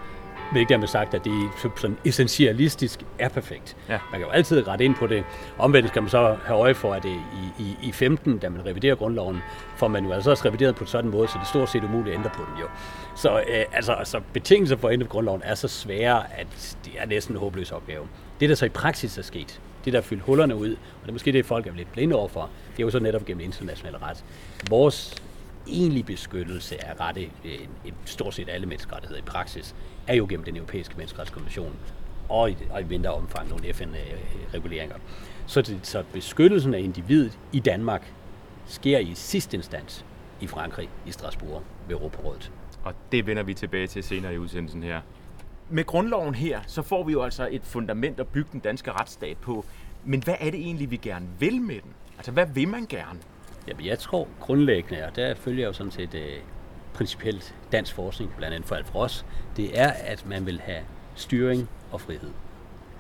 Ikke 0.57 0.69
dermed 0.69 0.87
sagt, 0.87 1.15
at 1.15 1.25
det 1.25 1.33
sådan 1.77 1.97
essentialistisk 2.05 3.01
er 3.19 3.29
perfekt. 3.29 3.77
Ja. 3.89 3.99
Man 4.11 4.21
kan 4.21 4.29
jo 4.29 4.29
altid 4.29 4.69
rette 4.69 4.85
ind 4.85 4.95
på 4.95 5.07
det. 5.07 5.25
Omvendt 5.59 5.89
skal 5.89 6.03
man 6.03 6.11
så 6.11 6.37
have 6.45 6.59
øje 6.59 6.75
for, 6.75 6.95
at 6.95 7.03
det 7.03 7.11
i, 7.59 7.63
i, 7.63 7.77
i 7.89 7.93
15, 7.93 8.39
da 8.39 8.49
man 8.49 8.67
reviderer 8.67 8.95
grundloven, 8.95 9.39
får 9.77 9.89
man 9.89 10.05
jo 10.05 10.13
altså 10.13 10.31
også 10.31 10.45
revideret 10.49 10.75
på 10.75 10.85
en 10.85 10.89
sådan 10.89 11.11
måde, 11.11 11.29
så 11.29 11.35
det 11.35 11.41
er 11.41 11.49
stort 11.49 11.71
set 11.71 11.85
umuligt 11.85 12.09
at 12.09 12.19
ændre 12.19 12.31
på 12.35 12.43
den 12.43 12.61
jo. 12.61 12.67
Så 13.17 13.39
øh, 13.39 13.65
altså, 13.73 13.93
altså, 13.93 14.21
betingelser 14.33 14.77
for 14.77 14.89
at 14.89 14.93
ændre 14.93 15.07
grundloven 15.07 15.43
er 15.45 15.55
så 15.55 15.69
svære, 15.69 16.39
at 16.39 16.77
det 16.85 16.93
er 16.99 17.07
næsten 17.07 17.35
en 17.35 17.41
håbløs 17.41 17.73
opgave. 17.73 18.09
Det, 18.41 18.49
der 18.49 18.55
så 18.55 18.67
i 18.67 18.69
praksis 18.69 19.19
er 19.19 19.23
sket, 19.23 19.61
det 19.85 19.93
der 19.93 20.01
fyldt 20.01 20.23
hullerne 20.23 20.57
ud, 20.57 20.71
og 20.71 21.03
det 21.03 21.09
er 21.09 21.13
måske 21.13 21.33
det, 21.33 21.47
folk 21.47 21.67
er 21.67 21.73
lidt 21.75 21.93
blinde 21.93 22.17
overfor, 22.17 22.51
det 22.73 22.83
er 22.83 22.87
jo 22.87 22.91
så 22.91 22.99
netop 22.99 23.25
gennem 23.25 23.45
international 23.45 23.97
ret. 23.97 24.25
Vores 24.71 25.15
egentlig 25.67 26.07
beskyttelse 26.07 26.85
af 26.85 27.01
rette, 27.01 27.23
en, 27.85 27.95
stort 28.05 28.35
set 28.35 28.49
alle 28.49 28.67
menneskerettigheder 28.67 29.21
i 29.21 29.25
praksis, 29.25 29.75
er 30.07 30.15
jo 30.15 30.27
gennem 30.29 30.45
den 30.45 30.57
europæiske 30.57 30.95
menneskerettighedskonvention 30.97 31.77
og 32.29 32.51
i, 32.51 32.57
og 32.71 32.81
i 32.81 32.85
mindre 32.85 33.11
omfang 33.11 33.49
nogle 33.49 33.75
FN-reguleringer. 33.75 34.97
Så, 35.47 35.63
det, 35.63 35.79
så 35.83 36.05
beskyttelsen 36.13 36.75
af 36.75 36.81
individet 36.81 37.39
i 37.53 37.61
Danmark 37.61 38.13
sker 38.67 38.99
i 38.99 39.13
sidste 39.15 39.57
instans 39.57 40.05
i 40.41 40.47
Frankrig, 40.47 40.89
i 41.07 41.13
Strasbourg, 41.13 41.63
ved 41.89 41.97
Europarådet. 41.97 42.53
Og 42.85 42.95
det 43.13 43.27
vender 43.27 43.43
vi 43.43 43.55
tilbage 43.55 43.87
til 43.87 44.03
senere 44.03 44.35
i 44.35 44.39
udsendelsen 44.39 44.83
her. 44.83 45.01
Med 45.71 45.85
grundloven 45.85 46.35
her, 46.35 46.61
så 46.67 46.83
får 46.83 47.05
vi 47.05 47.13
jo 47.13 47.23
altså 47.23 47.49
et 47.51 47.63
fundament 47.65 48.21
at 48.21 48.29
bygge 48.29 48.49
den 48.53 48.61
danske 48.61 48.93
retsstat 48.93 49.37
på. 49.37 49.65
Men 50.05 50.23
hvad 50.23 50.35
er 50.41 50.51
det 50.51 50.61
egentlig, 50.61 50.91
vi 50.91 50.97
gerne 50.97 51.27
vil 51.39 51.61
med 51.61 51.75
den? 51.75 51.95
Altså, 52.17 52.33
hvad 52.33 52.47
vil 52.47 52.69
man 52.69 52.87
gerne? 52.87 53.19
Jamen, 53.69 53.87
jeg 53.87 53.99
tror 53.99 54.29
grundlæggende, 54.41 55.05
og 55.05 55.17
der 55.17 55.35
følger 55.35 55.61
jeg 55.61 55.69
jo 55.69 55.73
sådan 55.73 55.93
set 55.93 56.15
øh, 56.15 56.37
principielt 56.95 57.55
dansk 57.73 57.95
forskning, 57.95 58.35
blandt 58.37 58.55
andet 58.55 58.69
for 58.69 58.75
alt 58.75 58.87
for 58.87 58.99
os, 58.99 59.27
det 59.57 59.81
er, 59.81 59.89
at 59.89 60.27
man 60.27 60.47
vil 60.47 60.61
have 60.61 60.83
styring 61.15 61.69
og 61.91 62.01
frihed. 62.01 62.31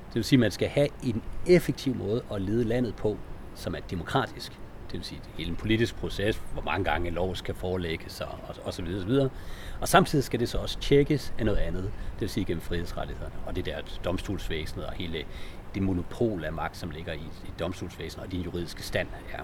Det 0.09 0.15
vil 0.15 0.25
sige, 0.25 0.37
at 0.37 0.41
man 0.41 0.51
skal 0.51 0.69
have 0.69 0.89
en 1.03 1.23
effektiv 1.47 1.95
måde 1.95 2.23
at 2.33 2.43
lede 2.43 2.65
landet 2.65 2.95
på, 2.95 3.19
som 3.55 3.75
er 3.75 3.81
demokratisk. 3.91 4.53
Det 4.93 4.99
vil 4.99 5.05
sige, 5.05 5.21
at 5.25 5.39
hele 5.39 5.51
en 5.51 5.57
politisk 5.57 5.97
proces, 5.97 6.43
hvor 6.53 6.63
mange 6.63 6.85
gange 6.85 7.09
en 7.09 7.15
lov 7.15 7.37
skal 7.37 7.55
forelægges 7.55 8.21
og, 8.21 8.29
og, 8.49 8.55
og 8.65 8.75
så 8.75 8.83
videre, 8.83 8.99
og 8.99 9.03
så 9.03 9.09
videre. 9.09 9.31
Og 9.81 9.89
samtidig 9.89 10.25
skal 10.25 10.41
det 10.41 10.49
så 10.49 10.59
også 10.59 10.81
tjekkes 10.81 11.35
af 11.39 11.45
noget 11.45 11.59
andet, 11.59 11.83
det 11.83 12.21
vil 12.21 12.29
sige 12.29 12.45
gennem 12.45 12.61
frihedsrettighederne 12.61 13.35
og 13.47 13.57
det 13.57 13.67
der 13.67 13.77
domstolsvæsenet 14.05 14.87
og 14.87 14.93
hele 14.93 15.25
det 15.75 15.83
monopol 15.83 16.45
af 16.45 16.53
magt, 16.53 16.77
som 16.77 16.91
ligger 16.91 17.13
i, 17.13 17.31
i 17.45 17.51
domstolsvæsenet 17.59 18.27
og 18.27 18.33
din 18.33 18.41
juridiske 18.41 18.83
stand 18.83 19.09
er. 19.33 19.43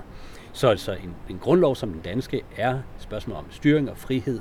Så 0.53 0.69
altså 0.69 0.93
en, 0.93 1.15
en 1.29 1.39
grundlov 1.39 1.77
som 1.77 1.93
den 1.93 2.01
danske 2.01 2.43
er 2.57 2.81
spørgsmål 2.99 3.37
om 3.37 3.47
styring 3.51 3.91
og 3.91 3.99
frihed, 3.99 4.41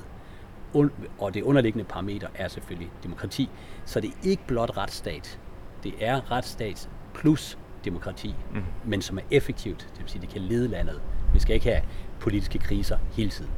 og 1.20 1.34
det 1.34 1.44
underliggende 1.44 1.86
parameter 1.86 2.28
er 2.36 2.48
selvfølgelig 2.48 2.92
demokrati. 3.04 3.50
Så 3.86 4.00
det 4.00 4.10
er 4.10 4.14
ikke 4.24 4.44
blot 4.48 4.78
retsstat. 4.78 5.40
Det 5.84 5.94
er 6.00 6.32
retsstat 6.32 6.90
plus 7.14 7.58
demokrati, 7.86 8.36
mm. 8.54 8.64
men 8.86 9.02
som 9.02 9.18
er 9.18 9.22
effektivt. 9.32 9.90
Det 9.94 10.02
vil 10.02 10.10
sige, 10.10 10.22
det 10.22 10.30
kan 10.30 10.42
lede 10.42 10.68
landet. 10.68 11.02
Vi 11.34 11.40
skal 11.40 11.54
ikke 11.54 11.66
have 11.70 11.82
politiske 12.20 12.60
kriser 12.60 12.98
hele 13.12 13.30
tiden. 13.30 13.52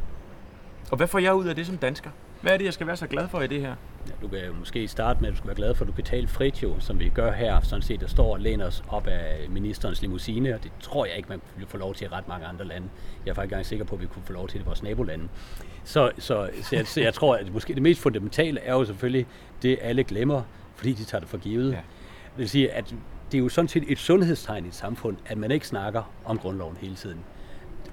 Og 0.91 0.97
hvad 0.97 1.07
får 1.07 1.19
jeg 1.19 1.35
ud 1.35 1.45
af 1.45 1.55
det 1.55 1.67
som 1.67 1.77
dansker? 1.77 2.09
Hvad 2.41 2.53
er 2.53 2.57
det, 2.57 2.65
jeg 2.65 2.73
skal 2.73 2.87
være 2.87 2.97
så 2.97 3.07
glad 3.07 3.27
for 3.27 3.41
i 3.41 3.47
det 3.47 3.61
her? 3.61 3.75
Ja, 4.07 4.13
du 4.21 4.27
kan 4.27 4.39
måske 4.59 4.87
starte 4.87 5.21
med, 5.21 5.27
at 5.27 5.31
du 5.31 5.37
skal 5.37 5.47
være 5.47 5.55
glad 5.55 5.75
for, 5.75 5.83
at 5.85 5.87
du 5.87 5.93
kan 5.93 6.03
tale 6.03 6.27
frit 6.27 6.63
jo, 6.63 6.79
som 6.79 6.99
vi 6.99 7.09
gør 7.09 7.31
her. 7.31 7.61
Sådan 7.61 7.81
set, 7.81 8.01
der 8.01 8.07
står 8.07 8.33
og 8.33 8.39
læner 8.39 8.65
os 8.65 8.83
op 8.89 9.07
af 9.07 9.45
ministerens 9.49 10.01
limousine, 10.01 10.55
og 10.55 10.63
det 10.63 10.71
tror 10.79 11.05
jeg 11.05 11.17
ikke, 11.17 11.29
man 11.29 11.41
vil 11.57 11.67
få 11.67 11.77
lov 11.77 11.95
til 11.95 12.05
i 12.05 12.07
ret 12.07 12.27
mange 12.27 12.45
andre 12.45 12.65
lande. 12.65 12.89
Jeg 13.25 13.31
er 13.31 13.35
faktisk 13.35 13.51
engang 13.51 13.65
sikker 13.65 13.85
på, 13.85 13.95
at 13.95 14.01
vi 14.01 14.07
kunne 14.07 14.23
få 14.23 14.33
lov 14.33 14.47
til 14.47 14.59
det 14.59 14.63
i 14.63 14.65
vores 14.65 14.83
nabolande. 14.83 15.27
Så, 15.83 16.11
så, 16.17 16.49
så, 16.61 16.75
jeg, 16.75 16.87
så 16.87 17.01
jeg 17.01 17.13
tror, 17.13 17.35
at 17.35 17.53
måske 17.53 17.73
det 17.73 17.81
mest 17.81 18.01
fundamentale 18.01 18.59
er 18.59 18.73
jo 18.73 18.85
selvfølgelig 18.85 19.27
det, 19.61 19.79
alle 19.81 20.03
glemmer, 20.03 20.41
fordi 20.75 20.93
de 20.93 21.03
tager 21.03 21.19
det 21.19 21.29
for 21.29 21.37
givet. 21.37 21.71
Ja. 21.71 21.77
Det 21.77 22.37
vil 22.37 22.49
sige, 22.49 22.71
at 22.71 22.95
det 23.31 23.37
er 23.37 23.41
jo 23.41 23.49
sådan 23.49 23.67
set 23.67 23.83
et 23.87 23.97
sundhedstegn 23.97 24.65
i 24.65 24.67
et 24.67 24.75
samfund, 24.75 25.17
at 25.25 25.37
man 25.37 25.51
ikke 25.51 25.67
snakker 25.67 26.13
om 26.25 26.37
grundloven 26.37 26.77
hele 26.77 26.95
tiden. 26.95 27.19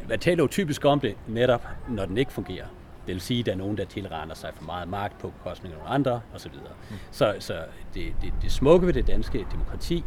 Man 0.08 0.18
taler 0.18 0.42
jo 0.42 0.48
typisk 0.48 0.84
om 0.84 1.00
det 1.00 1.16
netop, 1.28 1.66
når 1.88 2.04
den 2.06 2.18
ikke 2.18 2.32
fungerer. 2.32 2.66
Det 3.06 3.14
vil 3.14 3.20
sige, 3.20 3.40
at 3.40 3.46
der 3.46 3.52
er 3.52 3.56
nogen, 3.56 3.76
der 3.76 3.84
tilrender 3.84 4.34
sig 4.34 4.50
for 4.54 4.64
meget 4.64 4.88
magt 4.88 5.18
på 5.18 5.30
bekostning 5.30 5.75
af 5.75 5.78
nogle 5.78 5.94
andre 5.94 6.20
osv. 6.34 6.52
Mm. 6.52 6.96
Så, 7.10 7.34
så 7.38 7.54
det, 7.94 8.14
det, 8.22 8.32
det 8.42 8.52
smukke 8.52 8.86
ved 8.86 8.94
det 8.94 9.06
danske 9.06 9.46
demokrati, 9.52 10.04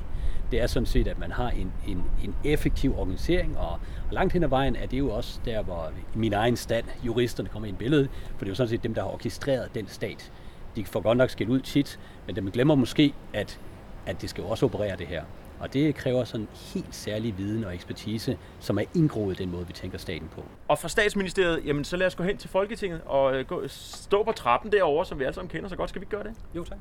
det 0.51 0.61
er 0.61 0.67
sådan 0.67 0.85
set, 0.85 1.07
at 1.07 1.19
man 1.19 1.31
har 1.31 1.49
en, 1.49 1.71
en, 1.87 2.03
en 2.23 2.35
effektiv 2.43 2.99
organisering, 2.99 3.57
og, 3.57 3.71
og 3.71 3.79
langt 4.11 4.33
hen 4.33 4.43
ad 4.43 4.49
vejen 4.49 4.75
er 4.75 4.87
det 4.87 4.99
jo 4.99 5.09
også 5.11 5.39
der, 5.45 5.63
hvor 5.63 5.91
min 6.15 6.33
egen 6.33 6.55
stand, 6.55 6.85
juristerne 7.05 7.49
kommer 7.49 7.67
ind 7.67 7.77
i 7.77 7.79
billedet, 7.79 8.09
for 8.11 8.39
det 8.39 8.45
er 8.45 8.49
jo 8.49 8.55
sådan 8.55 8.69
set 8.69 8.83
dem, 8.83 8.93
der 8.93 9.01
har 9.01 9.09
orkestreret 9.09 9.75
den 9.75 9.87
stat. 9.87 10.31
De 10.75 10.85
får 10.85 10.99
godt 10.99 11.17
nok 11.17 11.29
skilt 11.29 11.49
ud 11.49 11.59
tit, 11.59 11.99
men 12.27 12.35
dem 12.35 12.51
glemmer 12.51 12.75
måske, 12.75 13.13
at, 13.33 13.59
at 14.05 14.21
det 14.21 14.29
skal 14.29 14.41
jo 14.41 14.49
også 14.49 14.65
operere 14.65 14.95
det 14.95 15.07
her. 15.07 15.23
Og 15.59 15.73
det 15.73 15.95
kræver 15.95 16.23
sådan 16.23 16.47
helt 16.73 16.95
særlig 16.95 17.37
viden 17.37 17.63
og 17.63 17.73
ekspertise, 17.73 18.37
som 18.59 18.77
er 18.77 18.83
indgroet 18.95 19.37
den 19.37 19.51
måde, 19.51 19.67
vi 19.67 19.73
tænker 19.73 19.97
staten 19.97 20.27
på. 20.35 20.45
Og 20.67 20.79
fra 20.79 20.89
statsministeriet, 20.89 21.65
jamen 21.65 21.83
så 21.83 21.97
lad 21.97 22.07
os 22.07 22.15
gå 22.15 22.23
hen 22.23 22.37
til 22.37 22.49
Folketinget 22.49 23.01
og 23.05 23.35
øh, 23.35 23.45
gå, 23.45 23.67
stå 23.67 24.23
på 24.23 24.31
trappen 24.31 24.71
derovre, 24.71 25.05
som 25.05 25.19
vi 25.19 25.23
alle 25.23 25.33
sammen 25.35 25.49
kender 25.49 25.69
så 25.69 25.75
godt. 25.75 25.89
Skal 25.89 26.01
vi 26.01 26.05
gøre 26.05 26.23
det? 26.23 26.33
Jo, 26.55 26.63
tak. 26.63 26.77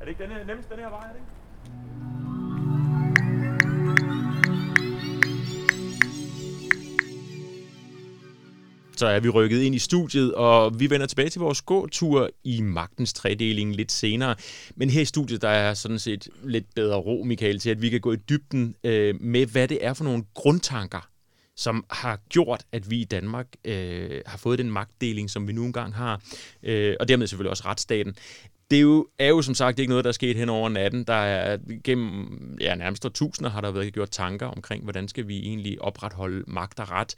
Er 0.00 0.04
det 0.04 0.08
ikke 0.08 0.22
den, 0.22 0.46
nemmest 0.46 0.70
den 0.70 0.78
her 0.78 0.88
vej, 0.88 0.98
er 0.98 1.12
det 1.12 1.16
ikke? 1.16 2.49
Så 9.00 9.06
er 9.06 9.20
vi 9.20 9.28
rykket 9.28 9.62
ind 9.62 9.74
i 9.74 9.78
studiet, 9.78 10.34
og 10.34 10.80
vi 10.80 10.90
vender 10.90 11.06
tilbage 11.06 11.28
til 11.28 11.40
vores 11.40 11.62
gåtur 11.62 12.30
i 12.44 12.60
magtens 12.60 13.12
tredeling 13.12 13.76
lidt 13.76 13.92
senere. 13.92 14.34
Men 14.76 14.90
her 14.90 15.00
i 15.00 15.04
studiet, 15.04 15.42
der 15.42 15.48
er 15.48 15.74
sådan 15.74 15.98
set 15.98 16.28
lidt 16.44 16.64
bedre 16.74 16.96
ro, 16.96 17.22
Michael, 17.22 17.58
til 17.58 17.70
at 17.70 17.82
vi 17.82 17.90
kan 17.90 18.00
gå 18.00 18.12
i 18.12 18.16
dybden 18.16 18.74
øh, 18.84 19.14
med, 19.20 19.46
hvad 19.46 19.68
det 19.68 19.78
er 19.80 19.94
for 19.94 20.04
nogle 20.04 20.24
grundtanker, 20.34 21.08
som 21.56 21.84
har 21.90 22.20
gjort, 22.28 22.64
at 22.72 22.90
vi 22.90 23.00
i 23.00 23.04
Danmark 23.04 23.46
øh, 23.64 24.20
har 24.26 24.38
fået 24.38 24.58
den 24.58 24.70
magtdeling, 24.70 25.30
som 25.30 25.48
vi 25.48 25.52
nu 25.52 25.64
engang 25.64 25.94
har, 25.94 26.22
øh, 26.62 26.96
og 27.00 27.08
dermed 27.08 27.26
selvfølgelig 27.26 27.50
også 27.50 27.62
retsstaten. 27.66 28.14
Det 28.70 28.76
er 28.76 28.80
jo, 28.80 29.06
er 29.18 29.28
jo 29.28 29.42
som 29.42 29.54
sagt 29.54 29.78
ikke 29.78 29.90
noget, 29.90 30.04
der 30.04 30.08
er 30.08 30.12
sket 30.12 30.36
hen 30.36 30.48
over 30.48 30.68
natten. 30.68 31.04
Der 31.04 31.14
er 31.14 31.58
gennem 31.84 32.56
ja, 32.60 32.74
nærmest 32.74 33.06
tusinder 33.14 33.50
har 33.50 33.60
der 33.60 33.70
været 33.70 33.92
gjort 33.92 34.10
tanker 34.10 34.46
omkring, 34.46 34.82
hvordan 34.82 35.08
skal 35.08 35.28
vi 35.28 35.38
egentlig 35.38 35.82
opretholde 35.82 36.44
magt 36.46 36.80
og 36.80 36.90
ret. 36.90 37.14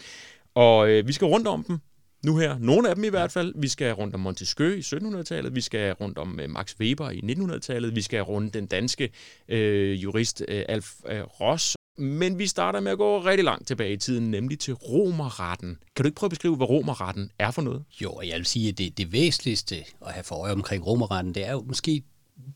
Og 0.54 0.90
øh, 0.90 1.06
vi 1.06 1.12
skal 1.12 1.26
rundt 1.26 1.47
om 1.49 1.64
dem 1.64 1.78
nu 2.25 2.37
her. 2.37 2.59
Nogle 2.59 2.88
af 2.88 2.94
dem 2.94 3.04
i 3.04 3.09
hvert 3.09 3.32
fald. 3.32 3.54
Vi 3.56 3.68
skal 3.68 3.92
rundt 3.92 4.14
om 4.14 4.21
Montesquieu 4.21 4.71
i 4.71 4.80
1700-tallet. 4.80 5.54
Vi 5.54 5.61
skal 5.61 5.92
rundt 5.92 6.18
om 6.18 6.40
øh, 6.40 6.50
Max 6.50 6.75
Weber 6.80 7.11
i 7.11 7.21
1900-tallet. 7.25 7.97
Vi 7.97 8.02
skal 8.02 8.23
rundt 8.23 8.54
den 8.54 8.66
danske 8.66 9.11
øh, 9.49 10.02
jurist 10.02 10.42
øh, 10.49 10.64
Alf 10.68 10.92
øh, 11.06 11.23
Ross. 11.23 11.76
Men 11.99 12.38
vi 12.38 12.47
starter 12.47 12.80
med 12.80 12.92
at 12.92 12.99
gå 12.99 13.25
rigtig 13.25 13.44
langt 13.44 13.66
tilbage 13.66 13.92
i 13.92 13.97
tiden, 13.97 14.30
nemlig 14.30 14.59
til 14.59 14.75
romerretten. 14.75 15.78
Kan 15.97 16.02
du 16.02 16.06
ikke 16.06 16.16
prøve 16.16 16.28
at 16.28 16.30
beskrive, 16.30 16.56
hvad 16.56 16.68
romerretten 16.68 17.30
er 17.38 17.50
for 17.50 17.62
noget? 17.62 17.85
Jo, 18.02 18.21
jeg 18.25 18.37
vil 18.37 18.47
sige, 18.47 18.68
at 18.68 18.78
det, 18.78 18.99
det 18.99 19.12
væsentligste 19.12 19.76
at 20.06 20.12
have 20.12 20.25
for 20.25 20.35
øje 20.35 20.52
omkring 20.52 20.87
romerretten, 20.87 21.35
det 21.35 21.47
er 21.47 21.52
jo 21.52 21.64
måske 21.66 22.02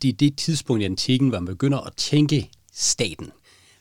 det, 0.02 0.20
det 0.20 0.38
tidspunkt 0.38 0.82
i 0.82 0.84
antikken, 0.84 1.28
hvor 1.28 1.38
man 1.38 1.46
begynder 1.46 1.78
at 1.78 1.92
tænke 1.96 2.50
staten. 2.72 3.32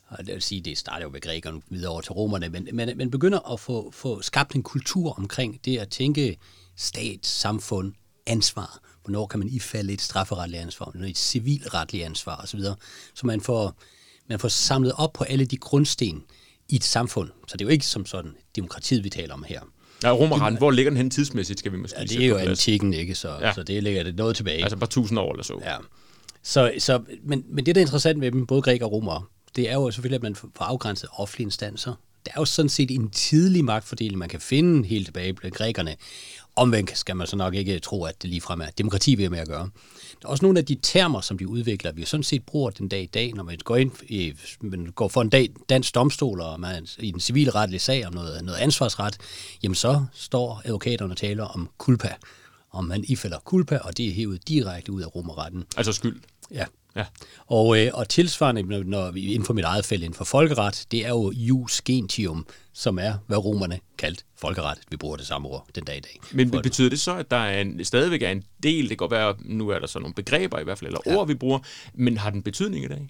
Og 0.07 0.25
det 0.25 0.33
vil 0.33 0.41
sige, 0.41 0.62
det 0.62 0.77
starter 0.77 1.05
jo 1.05 1.09
med 1.09 1.21
grækerne 1.21 1.62
videre 1.69 1.91
over 1.91 2.01
til 2.01 2.12
romerne, 2.12 2.50
men 2.50 2.69
man, 2.74 2.97
man 2.97 3.12
begynder 3.12 3.53
at 3.53 3.59
få, 3.59 3.91
få 3.91 4.21
skabt 4.21 4.55
en 4.55 4.63
kultur 4.63 5.13
omkring 5.17 5.59
det 5.65 5.77
at 5.77 5.89
tænke 5.89 6.38
stat, 6.75 7.19
samfund, 7.21 7.93
ansvar. 8.27 8.79
Hvornår 9.03 9.27
kan 9.27 9.39
man 9.39 9.50
ifalde 9.50 9.93
et 9.93 10.01
strafferetligt 10.01 10.62
ansvar, 10.62 10.95
et 11.07 11.17
civilretligt 11.17 12.05
ansvar 12.05 12.35
osv. 12.35 12.59
Så 13.13 13.27
man 13.27 13.41
får, 13.41 13.79
man 14.29 14.39
får 14.39 14.47
samlet 14.47 14.91
op 14.97 15.13
på 15.13 15.24
alle 15.24 15.45
de 15.45 15.57
grundsten 15.57 16.24
i 16.69 16.75
et 16.75 16.83
samfund. 16.83 17.29
Så 17.47 17.57
det 17.57 17.62
er 17.62 17.65
jo 17.65 17.71
ikke 17.71 17.85
som 17.85 18.05
sådan 18.05 18.35
demokratiet, 18.55 19.03
vi 19.03 19.09
taler 19.09 19.33
om 19.33 19.45
her. 19.47 19.62
Ja, 20.03 20.12
romerretten, 20.12 20.57
hvor 20.57 20.71
ligger 20.71 20.89
den 20.89 20.97
hen 20.97 21.09
tidsmæssigt, 21.09 21.59
skal 21.59 21.71
vi 21.71 21.77
måske 21.77 22.00
ja, 22.00 22.05
det 22.05 22.24
er 22.24 22.27
jo 22.27 22.38
antikken, 22.38 22.93
ikke? 22.93 23.15
Så, 23.15 23.38
ja. 23.41 23.53
så 23.53 23.63
det 23.63 23.83
ligger 23.83 24.03
det 24.03 24.15
noget 24.15 24.35
tilbage. 24.35 24.62
Altså 24.62 24.77
bare 24.77 24.89
tusind 24.89 25.19
år 25.19 25.31
eller 25.31 25.43
så. 25.43 25.59
Ja. 25.63 25.75
Så, 26.43 26.74
så, 26.79 27.03
men, 27.24 27.43
men 27.50 27.65
det, 27.65 27.75
der 27.75 27.81
er 27.81 27.85
interessant 27.85 28.21
ved 28.21 28.31
dem, 28.31 28.47
både 28.47 28.62
grækere 28.62 28.89
og 28.89 28.91
romere, 28.91 29.24
det 29.55 29.69
er 29.69 29.74
jo 29.74 29.91
selvfølgelig, 29.91 30.15
at 30.15 30.24
man 30.24 30.35
får 30.35 30.51
afgrænset 30.59 31.09
offentlige 31.13 31.45
instanser. 31.45 31.93
Det 32.25 32.31
er 32.35 32.39
jo 32.41 32.45
sådan 32.45 32.69
set 32.69 32.91
en 32.91 33.09
tidlig 33.09 33.65
magtfordeling, 33.65 34.17
man 34.17 34.29
kan 34.29 34.39
finde 34.39 34.88
helt 34.88 35.05
tilbage 35.05 35.33
blandt 35.33 35.57
grækerne. 35.57 35.95
Omvendt 36.55 36.97
skal 36.97 37.15
man 37.15 37.27
så 37.27 37.35
nok 37.35 37.53
ikke 37.53 37.79
tro, 37.79 38.03
at 38.03 38.21
det 38.21 38.29
ligefrem 38.29 38.62
er 38.62 38.65
demokrati, 38.77 39.15
vi 39.15 39.24
er 39.24 39.29
med 39.29 39.39
at 39.39 39.47
gøre. 39.47 39.69
Der 40.21 40.27
er 40.27 40.27
også 40.27 40.45
nogle 40.45 40.59
af 40.59 40.65
de 40.65 40.75
termer, 40.81 41.21
som 41.21 41.38
de 41.38 41.47
udvikler, 41.47 41.91
vi 41.91 42.05
sådan 42.05 42.24
set 42.24 42.45
bruger 42.45 42.69
den 42.69 42.88
dag 42.88 43.03
i 43.03 43.05
dag, 43.05 43.33
når 43.33 43.43
man 43.43 43.57
går 43.63 43.75
ind 43.75 43.91
i, 44.03 44.33
man 44.62 44.85
går 44.85 45.07
for 45.07 45.21
en 45.21 45.29
dag 45.29 45.50
dansk 45.69 45.95
domstol, 45.95 46.41
og 46.41 46.59
man 46.59 46.88
i 47.00 47.07
en 47.09 47.19
civilretlig 47.19 47.81
sag 47.81 48.07
om 48.07 48.13
noget, 48.13 48.43
noget 48.43 48.59
ansvarsret, 48.59 49.17
jamen 49.63 49.75
så 49.75 50.05
står 50.13 50.62
advokaterne 50.65 51.13
og 51.13 51.17
taler 51.17 51.43
om 51.43 51.69
kulpa. 51.77 52.15
Om 52.71 52.85
man 52.85 53.05
ifælder 53.07 53.39
kulpa, 53.39 53.77
og 53.77 53.97
det 53.97 54.07
er 54.07 54.13
hævet 54.13 54.47
direkte 54.47 54.91
ud 54.91 55.01
af 55.01 55.15
romerretten. 55.15 55.63
Altså 55.77 55.91
skyld? 55.91 56.21
Ja, 56.51 56.65
Ja. 56.95 57.05
Og, 57.47 57.79
øh, 57.79 57.91
og 57.93 58.09
tilsvarende, 58.09 58.83
når 58.83 59.11
vi 59.11 59.33
inden 59.33 59.45
for 59.45 59.53
mit 59.53 59.65
eget 59.65 59.85
felt, 59.85 60.03
inden 60.03 60.17
for 60.17 60.25
folkeret, 60.25 60.85
det 60.91 61.05
er 61.05 61.09
jo 61.09 61.31
jus 61.31 61.81
gentium, 61.81 62.45
som 62.73 62.99
er, 62.99 63.13
hvad 63.27 63.37
romerne 63.37 63.79
kaldte 63.97 64.23
folkeret. 64.37 64.77
Vi 64.89 64.97
bruger 64.97 65.15
det 65.17 65.27
samme 65.27 65.47
ord 65.47 65.67
den 65.75 65.83
dag 65.83 65.97
i 65.97 65.99
dag. 65.99 66.19
Men 66.31 66.51
For 66.51 66.61
betyder 66.61 66.89
det 66.89 66.99
så, 66.99 67.15
at 67.15 67.31
der 67.31 67.37
er 67.37 67.61
en, 67.61 67.85
stadigvæk 67.85 68.21
er 68.21 68.29
en 68.29 68.43
del, 68.63 68.81
det 68.81 68.89
kan 68.89 68.97
godt 68.97 69.11
være, 69.11 69.35
nu 69.39 69.69
er 69.69 69.79
der 69.79 69.87
så 69.87 69.99
nogle 69.99 70.13
begreber 70.13 70.59
i 70.59 70.63
hvert 70.63 70.79
fald, 70.79 70.87
eller 70.87 71.01
ja. 71.05 71.15
ord, 71.15 71.27
vi 71.27 71.35
bruger, 71.35 71.59
men 71.93 72.17
har 72.17 72.29
den 72.29 72.43
betydning 72.43 72.85
i 72.85 72.87
dag? 72.87 73.09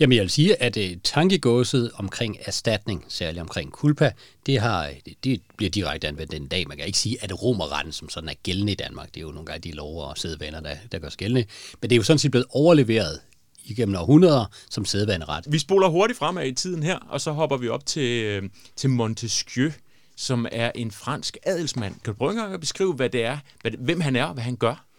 Jamen 0.00 0.16
jeg 0.16 0.22
vil 0.22 0.30
sige, 0.30 0.62
at 0.62 0.76
uh, 0.76 0.84
tankegåset 1.04 1.90
omkring 1.94 2.36
erstatning, 2.44 3.04
særligt 3.08 3.40
omkring 3.40 3.72
kulpa, 3.72 4.12
det, 4.46 4.60
har, 4.60 4.86
øh, 4.86 4.94
det, 5.06 5.24
det 5.24 5.40
bliver 5.56 5.70
direkte 5.70 6.08
anvendt 6.08 6.32
den 6.32 6.46
dag. 6.46 6.68
Man 6.68 6.76
kan 6.76 6.86
ikke 6.86 6.98
sige, 6.98 7.24
at 7.24 7.42
romerretten 7.42 7.92
som 7.92 8.08
sådan 8.08 8.28
er 8.28 8.34
gældende 8.42 8.72
i 8.72 8.74
Danmark. 8.74 9.08
Det 9.08 9.16
er 9.16 9.20
jo 9.20 9.32
nogle 9.32 9.46
gange 9.46 9.70
de 9.70 9.76
lover 9.76 10.04
og 10.04 10.18
sædvaner, 10.18 10.60
der, 10.60 10.74
der 10.92 10.98
gør 10.98 11.08
gældende. 11.08 11.46
Men 11.80 11.90
det 11.90 11.96
er 11.96 11.96
jo 11.96 12.02
sådan 12.02 12.18
set 12.18 12.30
blevet 12.30 12.46
overleveret 12.50 13.20
igennem 13.64 13.96
århundreder 13.96 14.44
som 14.70 14.84
sædvaneret. 14.84 15.44
Vi 15.48 15.58
spoler 15.58 15.88
hurtigt 15.88 16.18
fremad 16.18 16.46
i 16.46 16.52
tiden 16.52 16.82
her, 16.82 16.98
og 16.98 17.20
så 17.20 17.32
hopper 17.32 17.56
vi 17.56 17.68
op 17.68 17.86
til, 17.86 18.24
øh, 18.24 18.42
til 18.76 18.90
Montesquieu, 18.90 19.70
som 20.16 20.46
er 20.52 20.72
en 20.74 20.90
fransk 20.90 21.36
adelsmand. 21.42 21.94
Kan 22.04 22.14
du 22.14 22.18
prøve 22.18 22.54
at 22.54 22.60
beskrive, 22.60 22.92
hvad 22.92 23.10
det 23.10 23.24
er, 23.24 23.38
hvad, 23.60 23.70
hvem 23.78 24.00
han 24.00 24.16
er 24.16 24.24
og 24.24 24.34
hvad 24.34 24.44
han 24.44 24.56
gør? 24.56 24.89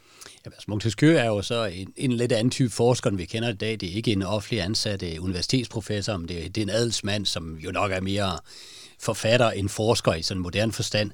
Ja, 0.45 0.51
altså 0.51 0.65
Montesquieu 0.67 1.17
er 1.17 1.25
jo 1.25 1.41
så 1.41 1.65
en, 1.65 1.93
en 1.97 2.11
lidt 2.11 2.31
anden 2.31 2.51
type 2.51 2.69
forsker, 2.69 3.09
end 3.09 3.17
vi 3.17 3.25
kender 3.25 3.49
i 3.49 3.53
dag. 3.53 3.79
Det 3.79 3.89
er 3.89 3.93
ikke 3.93 4.11
en 4.11 4.23
offentlig 4.23 4.61
ansat 4.61 5.03
øh, 5.03 5.23
universitetsprofessor, 5.23 6.17
men 6.17 6.29
det, 6.29 6.55
det 6.55 6.61
er 6.61 6.65
en 6.65 6.69
adelsmand, 6.69 7.25
som 7.25 7.57
jo 7.57 7.71
nok 7.71 7.91
er 7.91 8.01
mere 8.01 8.39
forfatter 8.99 9.51
end 9.51 9.69
forsker 9.69 10.13
i 10.13 10.21
sådan 10.21 10.37
en 10.37 10.43
moderne 10.43 10.71
forstand. 10.71 11.11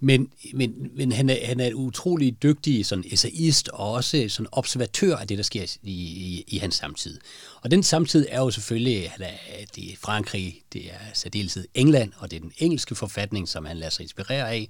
Men, 0.00 0.32
men, 0.54 0.90
men 0.96 1.12
han, 1.12 1.30
er, 1.30 1.46
han 1.46 1.60
er 1.60 1.74
utrolig 1.74 2.42
dygtig 2.42 2.86
sådan 2.86 3.04
essayist 3.10 3.68
og 3.68 3.92
også 3.92 4.24
sådan 4.28 4.46
observatør 4.52 5.16
af 5.16 5.28
det, 5.28 5.38
der 5.38 5.44
sker 5.44 5.76
i, 5.82 5.92
i, 5.92 6.44
i 6.48 6.58
hans 6.58 6.74
samtid. 6.74 7.20
Og 7.62 7.70
den 7.70 7.82
samtid 7.82 8.26
er 8.28 8.40
jo 8.40 8.50
selvfølgelig, 8.50 9.12
at 9.48 9.76
det 9.76 9.92
er 9.92 9.96
Frankrig, 10.00 10.62
det 10.72 10.86
er 10.86 10.98
særdeleshed 11.14 11.64
England, 11.74 12.12
og 12.16 12.30
det 12.30 12.36
er 12.36 12.40
den 12.40 12.52
engelske 12.58 12.94
forfatning, 12.94 13.48
som 13.48 13.64
han 13.64 13.76
lader 13.76 13.90
sig 13.90 14.02
inspirere 14.02 14.50
af 14.50 14.68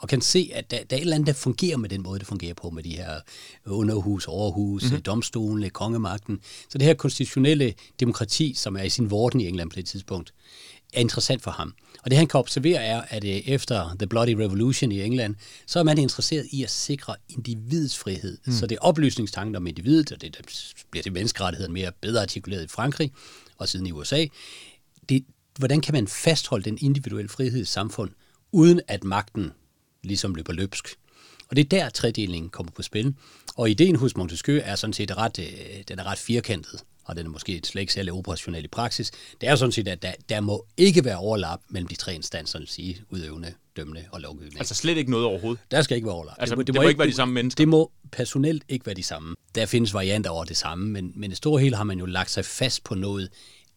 og 0.00 0.08
kan 0.08 0.20
se, 0.20 0.50
at 0.54 0.70
der, 0.70 0.76
der 0.76 0.96
er 0.96 1.00
et 1.00 1.00
eller 1.00 1.14
andet, 1.14 1.26
der 1.26 1.32
fungerer 1.32 1.76
med 1.76 1.88
den 1.88 2.02
måde, 2.02 2.18
det 2.18 2.26
fungerer 2.26 2.54
på, 2.54 2.70
med 2.70 2.82
de 2.82 2.96
her 2.96 3.20
underhus, 3.66 4.26
overhus, 4.26 4.82
mm-hmm. 4.82 5.02
domstolene, 5.02 5.70
kongemagten. 5.70 6.40
Så 6.68 6.78
det 6.78 6.86
her 6.86 6.94
konstitutionelle 6.94 7.74
demokrati, 8.00 8.54
som 8.54 8.76
er 8.76 8.82
i 8.82 8.88
sin 8.88 9.10
vorden 9.10 9.40
i 9.40 9.48
England 9.48 9.70
på 9.70 9.76
det 9.76 9.86
tidspunkt, 9.86 10.32
er 10.92 11.00
interessant 11.00 11.42
for 11.42 11.50
ham. 11.50 11.74
Og 12.04 12.10
det 12.10 12.18
han 12.18 12.26
kan 12.26 12.40
observere 12.40 12.82
er, 12.82 13.02
at 13.08 13.24
øh, 13.24 13.30
efter 13.30 13.96
The 13.98 14.06
Bloody 14.06 14.34
Revolution 14.34 14.92
i 14.92 15.02
England, 15.02 15.34
så 15.66 15.78
er 15.78 15.82
man 15.82 15.98
interesseret 15.98 16.46
i 16.50 16.62
at 16.64 16.70
sikre 16.70 17.16
individets 17.28 17.98
frihed. 17.98 18.38
Mm. 18.46 18.52
Så 18.52 18.66
det 18.66 18.76
er 18.76 18.80
oplysningstanken 18.80 19.56
om 19.56 19.66
individet, 19.66 20.12
og 20.12 20.20
det 20.20 20.36
der 20.36 20.42
bliver 20.90 21.02
det 21.02 21.12
menneskerettigheden 21.12 21.72
mere 21.72 21.92
bedre 22.00 22.22
artikuleret 22.22 22.64
i 22.64 22.68
Frankrig 22.68 23.12
og 23.58 23.68
siden 23.68 23.86
i 23.86 23.92
USA. 23.92 24.26
Det, 25.08 25.24
hvordan 25.58 25.80
kan 25.80 25.94
man 25.94 26.08
fastholde 26.08 26.64
den 26.64 26.78
individuelle 26.80 27.28
frihed 27.28 27.62
i 27.62 27.64
samfund, 27.64 28.10
uden 28.52 28.80
at 28.88 29.04
magten 29.04 29.52
ligesom 30.02 30.34
løber 30.34 30.52
løbsk. 30.52 30.96
Og 31.48 31.56
det 31.56 31.64
er 31.64 31.68
der, 31.68 31.88
tredelingen 31.88 32.50
kommer 32.50 32.72
på 32.72 32.82
spil. 32.82 33.14
Og 33.56 33.70
ideen 33.70 33.96
hos 33.96 34.16
Montesquieu 34.16 34.60
er 34.64 34.74
sådan 34.74 34.94
set 34.94 35.16
ret, 35.16 35.38
øh, 35.38 35.82
den 35.88 35.98
er 35.98 36.06
ret 36.06 36.18
firkantet, 36.18 36.80
og 37.04 37.16
den 37.16 37.26
er 37.26 37.30
måske 37.30 37.60
slet 37.64 37.80
ikke 37.80 37.92
særlig 37.92 38.12
operationel 38.12 38.64
i 38.64 38.68
praksis. 38.68 39.10
Det 39.40 39.46
er 39.46 39.50
jo 39.50 39.56
sådan 39.56 39.72
set, 39.72 39.88
at 39.88 40.02
der, 40.02 40.12
der 40.28 40.40
må 40.40 40.66
ikke 40.76 41.04
være 41.04 41.16
overlap 41.16 41.60
mellem 41.68 41.88
de 41.88 41.94
tre 41.94 42.14
instanser, 42.14 42.58
vil 42.58 42.68
sige 42.68 43.02
udøvende, 43.10 43.54
dømmende 43.76 44.04
og 44.12 44.20
lovgivende. 44.20 44.58
Altså 44.58 44.74
slet 44.74 44.96
ikke 44.96 45.10
noget 45.10 45.26
overhovedet? 45.26 45.62
Der 45.70 45.82
skal 45.82 45.94
ikke 45.94 46.06
være 46.06 46.14
overlap. 46.14 46.36
Altså, 46.38 46.54
det, 46.54 46.58
må, 46.58 46.62
det, 46.62 46.66
det 46.66 46.74
må, 46.74 46.82
må 46.82 46.88
ikke 46.88 46.98
være 46.98 47.08
de 47.08 47.14
samme 47.14 47.34
mennesker? 47.34 47.56
Det 47.56 47.68
må 47.68 47.92
personelt 48.12 48.64
ikke 48.68 48.86
være 48.86 48.94
de 48.94 49.02
samme. 49.02 49.36
Der 49.54 49.66
findes 49.66 49.94
varianter 49.94 50.30
over 50.30 50.44
det 50.44 50.56
samme, 50.56 50.88
men, 50.88 51.12
men 51.16 51.32
i 51.32 51.34
store 51.34 51.60
hele 51.60 51.76
har 51.76 51.84
man 51.84 51.98
jo 51.98 52.06
lagt 52.06 52.30
sig 52.30 52.44
fast 52.44 52.84
på 52.84 52.94
noget, 52.94 53.28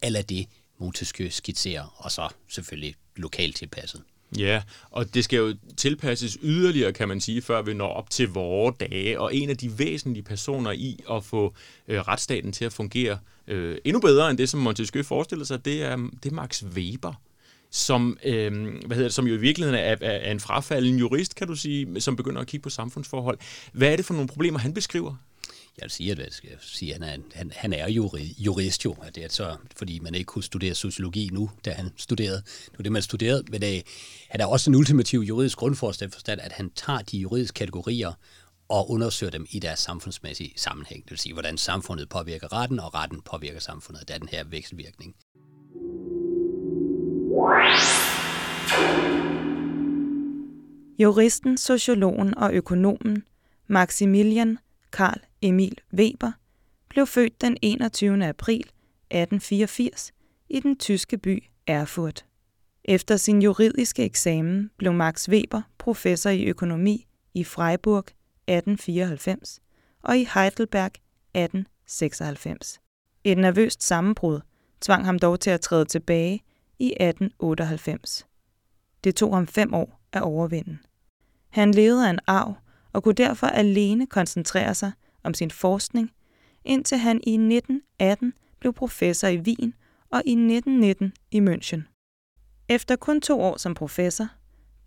eller 0.01 0.21
det 0.21 0.45
Montesquieu 0.79 1.29
skitserer, 1.31 1.95
og 1.97 2.11
så 2.11 2.29
selvfølgelig 2.47 2.95
lokalt 3.15 3.55
tilpasset. 3.55 4.01
Ja, 4.37 4.61
og 4.91 5.13
det 5.13 5.23
skal 5.23 5.37
jo 5.37 5.55
tilpasses 5.77 6.37
yderligere, 6.43 6.93
kan 6.93 7.07
man 7.07 7.21
sige, 7.21 7.41
før 7.41 7.61
vi 7.61 7.73
når 7.73 7.87
op 7.87 8.09
til 8.09 8.29
vore 8.29 8.73
dage. 8.79 9.19
Og 9.19 9.35
en 9.35 9.49
af 9.49 9.57
de 9.57 9.79
væsentlige 9.79 10.23
personer 10.23 10.71
i 10.71 11.03
at 11.11 11.23
få 11.23 11.53
øh, 11.87 11.99
retsstaten 11.99 12.51
til 12.51 12.65
at 12.65 12.73
fungere 12.73 13.19
øh, 13.47 13.77
endnu 13.85 13.99
bedre 13.99 14.29
end 14.29 14.37
det, 14.37 14.49
som 14.49 14.59
Montesquieu 14.59 15.03
forestillede 15.03 15.47
sig, 15.47 15.65
det 15.65 15.83
er, 15.83 15.95
det 16.23 16.31
er 16.31 16.35
Max 16.35 16.63
Weber. 16.63 17.13
som, 17.71 18.17
øh, 18.23 18.51
hvad 18.85 18.97
hedder 18.97 19.03
det, 19.03 19.13
som 19.13 19.27
jo 19.27 19.33
i 19.33 19.37
virkeligheden 19.37 19.79
er, 19.79 19.95
er, 20.01 20.11
er 20.11 20.31
en 20.31 20.39
frafalden 20.39 20.97
jurist, 20.99 21.35
kan 21.35 21.47
du 21.47 21.55
sige, 21.55 22.01
som 22.01 22.15
begynder 22.15 22.41
at 22.41 22.47
kigge 22.47 22.63
på 22.63 22.69
samfundsforhold. 22.69 23.37
Hvad 23.73 23.91
er 23.91 23.95
det 23.95 24.05
for 24.05 24.13
nogle 24.13 24.27
problemer, 24.27 24.59
han 24.59 24.73
beskriver? 24.73 25.15
Jeg 25.77 25.83
vil 25.83 25.91
sige, 25.91 26.11
at, 26.11 26.19
jeg 26.19 26.27
skal 26.31 26.49
sige, 26.61 26.95
at 26.95 27.03
han, 27.03 27.19
er, 27.19 27.23
han, 27.35 27.51
han 27.55 27.73
er 27.73 27.87
jurist 28.37 28.85
jo, 28.85 28.95
at 29.03 29.15
det 29.15 29.23
er 29.23 29.29
så, 29.29 29.55
fordi 29.75 29.99
man 29.99 30.15
ikke 30.15 30.25
kunne 30.25 30.43
studere 30.43 30.75
sociologi 30.75 31.29
nu, 31.33 31.49
da 31.65 31.71
han 31.71 31.89
studerede. 31.97 32.41
Det 32.45 32.77
var 32.77 32.83
det, 32.83 32.91
man 32.91 33.01
studerede, 33.01 33.43
men 33.51 33.63
øh, 33.63 33.81
han 34.29 34.41
er 34.41 34.45
også 34.45 34.69
en 34.69 34.75
ultimativ 34.75 35.19
juridisk 35.19 35.57
grundforstand, 35.57 36.13
at 36.27 36.51
han 36.51 36.69
tager 36.75 36.99
de 36.99 37.17
juridiske 37.17 37.55
kategorier 37.55 38.13
og 38.69 38.91
undersøger 38.91 39.31
dem 39.31 39.45
i 39.49 39.59
deres 39.59 39.79
samfundsmæssige 39.79 40.53
sammenhæng. 40.55 41.03
Det 41.03 41.11
vil 41.11 41.19
sige, 41.19 41.33
hvordan 41.33 41.57
samfundet 41.57 42.09
påvirker 42.09 42.53
retten, 42.53 42.79
og 42.79 42.93
retten 42.93 43.21
påvirker 43.21 43.59
samfundet. 43.59 44.07
Det 44.07 44.13
er 44.13 44.19
den 44.19 44.27
her 44.27 44.43
vekselvirkning. 44.43 45.15
Juristen, 50.99 51.57
sociologen 51.57 52.37
og 52.37 52.53
økonomen 52.53 53.23
Maximilian 53.67 54.57
Karl 54.91 55.19
Emil 55.43 55.77
Weber 55.93 56.31
blev 56.89 57.07
født 57.07 57.41
den 57.41 57.57
21. 57.61 58.25
april 58.27 58.59
1884 58.59 60.11
i 60.49 60.59
den 60.59 60.77
tyske 60.77 61.17
by 61.17 61.43
Erfurt. 61.67 62.25
Efter 62.85 63.17
sin 63.17 63.41
juridiske 63.41 64.03
eksamen 64.03 64.69
blev 64.77 64.93
Max 64.93 65.29
Weber 65.29 65.61
professor 65.77 66.29
i 66.29 66.43
økonomi 66.43 67.07
i 67.33 67.43
Freiburg 67.43 68.05
1894 68.47 69.59
og 70.03 70.17
i 70.17 70.27
Heidelberg 70.33 70.91
1896. 71.33 72.79
Et 73.23 73.37
nervøst 73.37 73.83
sammenbrud 73.83 74.39
tvang 74.81 75.05
ham 75.05 75.19
dog 75.19 75.39
til 75.39 75.49
at 75.49 75.61
træde 75.61 75.85
tilbage 75.85 76.43
i 76.79 76.87
1898. 76.87 78.27
Det 79.03 79.15
tog 79.15 79.35
ham 79.35 79.47
fem 79.47 79.73
år 79.73 80.01
at 80.11 80.21
overvinde. 80.21 80.77
Han 81.49 81.71
levede 81.71 82.05
af 82.05 82.09
en 82.09 82.19
arv 82.27 82.55
og 82.93 83.03
kunne 83.03 83.13
derfor 83.13 83.47
alene 83.47 84.07
koncentrere 84.07 84.75
sig 84.75 84.91
om 85.23 85.33
sin 85.33 85.51
forskning, 85.51 86.11
indtil 86.65 86.97
han 86.97 87.21
i 87.23 87.33
1918 87.33 88.33
blev 88.59 88.73
professor 88.73 89.27
i 89.27 89.37
Wien 89.37 89.73
og 90.09 90.21
i 90.25 90.31
1919 90.31 91.13
i 91.31 91.39
München. 91.39 91.81
Efter 92.69 92.95
kun 92.95 93.21
to 93.21 93.41
år 93.41 93.57
som 93.57 93.73
professor 93.73 94.27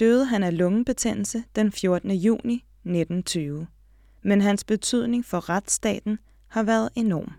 døde 0.01 0.25
han 0.25 0.43
af 0.43 0.59
lungebetændelse 0.59 1.45
den 1.57 1.73
14. 1.73 2.11
juni 2.11 2.55
1920. 2.55 3.67
Men 4.23 4.41
hans 4.41 4.65
betydning 4.65 5.25
for 5.25 5.49
retsstaten 5.49 6.19
har 6.49 6.63
været 6.63 6.89
enorm. 6.95 7.33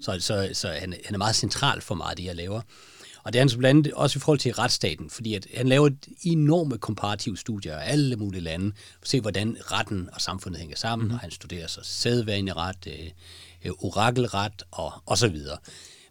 Så, 0.00 0.16
så, 0.20 0.50
så 0.52 0.68
han, 0.68 0.94
han 1.04 1.14
er 1.14 1.18
meget 1.18 1.36
central 1.36 1.80
for 1.80 1.94
meget 1.94 2.10
af 2.10 2.16
det, 2.16 2.24
jeg 2.24 2.36
laver. 2.36 2.60
Og 3.24 3.32
det 3.32 3.38
er 3.38 3.42
han 3.42 3.48
så 3.48 3.58
blandt 3.58 3.86
andet 3.86 3.92
også 3.92 4.18
i 4.18 4.20
forhold 4.20 4.38
til 4.38 4.52
retsstaten, 4.52 5.10
fordi 5.10 5.34
at 5.34 5.46
han 5.54 5.68
laver 5.68 5.86
et 5.86 6.08
enorme 6.22 6.78
komparative 6.78 7.36
studier 7.36 7.76
af 7.76 7.92
alle 7.92 8.16
mulige 8.16 8.42
lande, 8.42 8.72
for 8.76 9.02
at 9.02 9.08
se, 9.08 9.20
hvordan 9.20 9.56
retten 9.72 10.08
og 10.12 10.20
samfundet 10.20 10.60
hænger 10.60 10.76
sammen, 10.76 11.08
mm. 11.08 11.14
og 11.14 11.20
han 11.20 11.30
studerer 11.30 11.66
så 11.66 11.80
sædvaneret, 11.82 12.86
øh, 12.86 13.10
øh, 13.64 13.72
orakelret 13.78 14.62
og, 14.70 14.92
og 15.06 15.18
så 15.18 15.28
videre. 15.28 15.58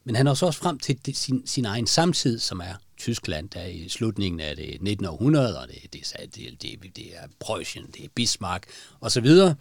Men 0.04 0.16
han 0.16 0.26
har 0.26 0.34
så 0.34 0.46
også 0.46 0.60
frem 0.60 0.80
til 0.80 1.06
det, 1.06 1.18
sin, 1.18 1.48
sin 1.48 1.66
egen 1.66 1.88
samtid, 1.88 2.40
som 2.40 2.60
er 2.60 2.74
Tyskland, 2.98 3.50
der 3.50 3.60
er 3.60 3.68
i 3.68 3.90
slutningen 3.90 4.40
af 4.40 4.56
det 4.56 4.82
19. 4.82 5.06
århundrede, 5.06 5.60
og 5.60 5.68
det, 5.68 5.94
det, 5.94 6.36
det, 6.36 6.62
det, 6.62 6.96
det 6.96 7.16
er 7.16 7.28
Preussen, 7.40 7.86
det 7.94 8.06
er 8.06 8.10
Bismarck 8.16 8.66
og 9.00 9.12
så 9.12 9.22
videre. 9.22 9.56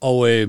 Og, 0.00 0.30
øh, 0.30 0.48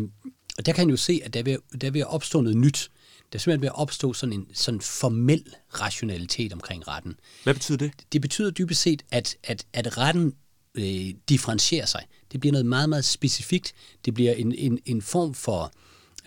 og 0.58 0.66
der 0.66 0.72
kan 0.72 0.82
han 0.82 0.90
jo 0.90 0.98
se, 0.98 1.22
at 1.24 1.34
der 1.34 1.44
vil, 1.44 1.58
der 1.82 1.92
vil 1.92 2.06
opstå 2.06 2.42
noget 2.42 2.58
nyt. 2.58 2.90
Der 3.34 3.38
er 3.38 3.42
simpelthen 3.42 3.62
ved 3.62 3.70
at 3.70 3.75
opstå 3.75 4.13
sådan 4.13 4.34
en 4.34 4.48
sådan 4.54 4.82
formel 4.82 5.44
rationalitet 5.82 6.54
omkring 6.54 6.88
retten. 6.88 7.20
Hvad 7.44 7.54
betyder 7.54 7.78
det? 7.78 7.92
Det 8.13 8.22
betyder 8.22 8.52
dybest 8.52 8.82
set, 8.82 9.04
at, 9.12 9.38
at, 9.44 9.66
at 9.74 9.98
retten 9.98 10.34
øh, 10.75 11.14
differentierer 11.29 11.86
sig. 11.86 12.05
Det 12.31 12.40
bliver 12.40 12.51
noget 12.51 12.66
meget, 12.66 12.90
meget 12.90 13.05
specifikt. 13.05 13.74
Det 14.05 14.14
bliver 14.14 14.34
en, 14.34 14.55
en, 14.55 14.79
en 14.86 15.01
form 15.01 15.34
for 15.34 15.72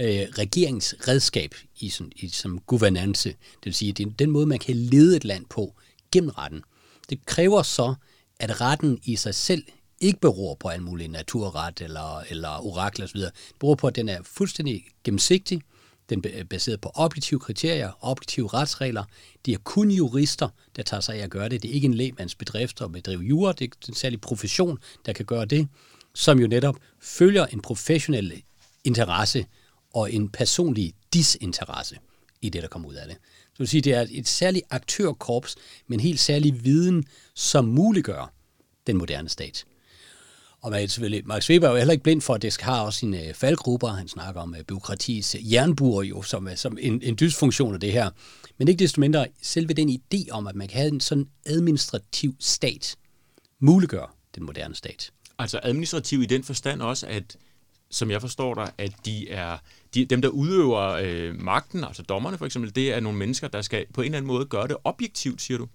øh, 0.01 0.07
regeringsredskab 0.39 1.55
i, 1.81 1.89
sådan, 1.89 2.13
i 2.17 2.29
som 2.29 2.59
governance. 2.59 3.29
Det 3.29 3.65
vil 3.65 3.75
sige, 3.75 3.91
at 3.91 3.99
det 3.99 4.07
er 4.07 4.11
den 4.11 4.31
måde, 4.31 4.47
man 4.47 4.59
kan 4.59 4.77
lede 4.77 5.17
et 5.17 5.25
land 5.25 5.45
på 5.51 5.75
gennem 6.13 6.31
retten. 6.31 6.63
Det 7.11 7.27
kræver 7.27 7.63
så, 7.63 7.95
at 8.41 8.61
retten 8.61 8.99
i 9.05 9.17
sig 9.17 9.35
selv 9.35 9.65
ikke 10.01 10.21
beror 10.21 10.55
på 10.55 10.71
en 10.71 10.83
mulig 10.83 11.09
naturret 11.09 11.81
eller, 11.81 12.21
eller 12.21 12.67
orakel 12.67 13.05
osv. 13.05 13.21
Det 13.21 13.33
beror 13.61 13.75
på, 13.75 13.87
at 13.87 13.97
den 13.97 14.09
er 14.09 14.23
fuldstændig 14.23 14.85
gennemsigtig, 15.05 15.63
den 16.11 16.25
er 16.33 16.45
baseret 16.45 16.81
på 16.81 16.91
objektive 16.95 17.41
kriterier, 17.41 17.93
objektive 18.01 18.49
retsregler. 18.49 19.05
Det 19.47 19.55
er 19.55 19.59
kun 19.59 19.91
jurister, 19.91 20.49
der 20.77 20.83
tager 20.83 21.01
sig 21.01 21.15
af 21.15 21.25
at 21.25 21.31
gøre 21.31 21.49
det. 21.49 21.63
Det 21.63 21.71
er 21.71 21.75
ikke 21.75 21.85
en 21.85 21.95
lægmandsbedrift 21.95 22.81
at 22.81 22.93
bedrive 22.93 23.21
jura. 23.21 23.53
Det 23.53 23.73
er 23.73 23.89
en 23.89 23.95
særlig 23.95 24.21
profession, 24.21 24.79
der 25.07 25.13
kan 25.13 25.25
gøre 25.25 25.45
det, 25.45 25.69
som 26.15 26.39
jo 26.39 26.47
netop 26.47 26.77
følger 27.01 27.47
en 27.47 27.61
professionel 27.61 28.43
interesse 28.85 29.47
og 29.95 30.13
en 30.13 30.29
personlig 30.29 30.95
disinteresse 31.13 31.99
i 32.43 32.49
det, 32.49 32.63
der 32.63 32.69
kommer 32.69 32.89
ud 32.89 32.95
af 32.95 33.09
det. 33.09 33.17
Så 33.53 33.59
vil 33.59 33.69
sige, 33.69 33.81
det 33.81 33.95
er 33.95 34.07
et 34.11 34.29
særligt 34.29 34.65
aktørkorps 34.71 35.57
med 35.87 35.97
en 35.97 36.01
helt 36.01 36.21
særlig 36.21 36.65
viden, 36.65 37.05
som 37.35 37.65
muliggør 37.65 38.33
den 38.87 38.97
moderne 38.97 39.29
stat. 39.29 39.65
Og 40.67 40.73
man, 40.73 40.89
selvfølgelig, 40.89 41.27
Max 41.27 41.51
Weber 41.51 41.67
er 41.67 41.71
jo 41.71 41.77
heller 41.77 41.93
ikke 41.93 42.05
blind 42.05 42.21
for, 42.21 42.35
at 42.35 42.43
det 42.43 42.61
har 42.61 42.81
også 42.81 42.99
sine 42.99 43.29
øh, 43.29 43.35
faldgrupper. 43.35 43.89
Han 43.89 44.09
snakker 44.09 44.41
om 44.41 44.55
øh, 44.55 44.65
byråkratiets 44.65 45.35
øh, 45.35 45.53
jernbur 45.53 46.03
jo, 46.03 46.23
som, 46.23 46.49
som 46.57 46.79
en, 46.81 47.03
en 47.03 47.17
dysfunktion 47.21 47.75
af 47.75 47.81
det 47.81 47.93
her. 47.93 48.11
Men 48.59 48.69
ikke 48.69 48.79
desto 48.79 49.01
mindre, 49.01 49.27
selve 49.43 49.75
den 49.75 49.89
idé 49.89 50.31
om, 50.31 50.47
at 50.47 50.55
man 50.55 50.69
kan 50.69 50.77
have 50.77 50.93
en 50.93 51.01
sådan 51.01 51.29
administrativ 51.47 52.35
stat, 52.41 52.97
muliggør 53.61 54.17
den 54.35 54.45
moderne 54.45 54.75
stat. 54.75 55.11
Altså 55.39 55.61
administrativ 55.63 56.23
i 56.23 56.27
den 56.27 56.45
forstand 56.45 56.83
også, 56.83 57.07
at 57.07 57.37
som 57.91 58.11
jeg 58.11 58.21
forstår 58.21 58.55
dig, 58.55 58.73
at 58.79 58.93
de 59.05 59.31
er 59.31 59.59
de, 59.95 60.05
dem, 60.05 60.23
der 60.23 60.29
udøver 60.29 60.99
øh, 61.03 61.41
magten, 61.41 61.85
altså 61.85 62.03
dommerne 62.03 62.39
for 62.39 62.47
eksempel, 62.47 62.75
det 62.75 62.93
er 62.93 63.01
nogle 63.01 63.19
mennesker, 63.19 63.49
der 63.49 63.63
skal 63.63 63.87
på 63.95 64.01
en 64.01 64.05
eller 64.05 64.19
anden 64.19 64.27
måde 64.27 64.47
gøre 64.47 64.69
det 64.69 64.77
objektivt, 64.85 65.43
siger 65.43 65.59
du? 65.59 65.69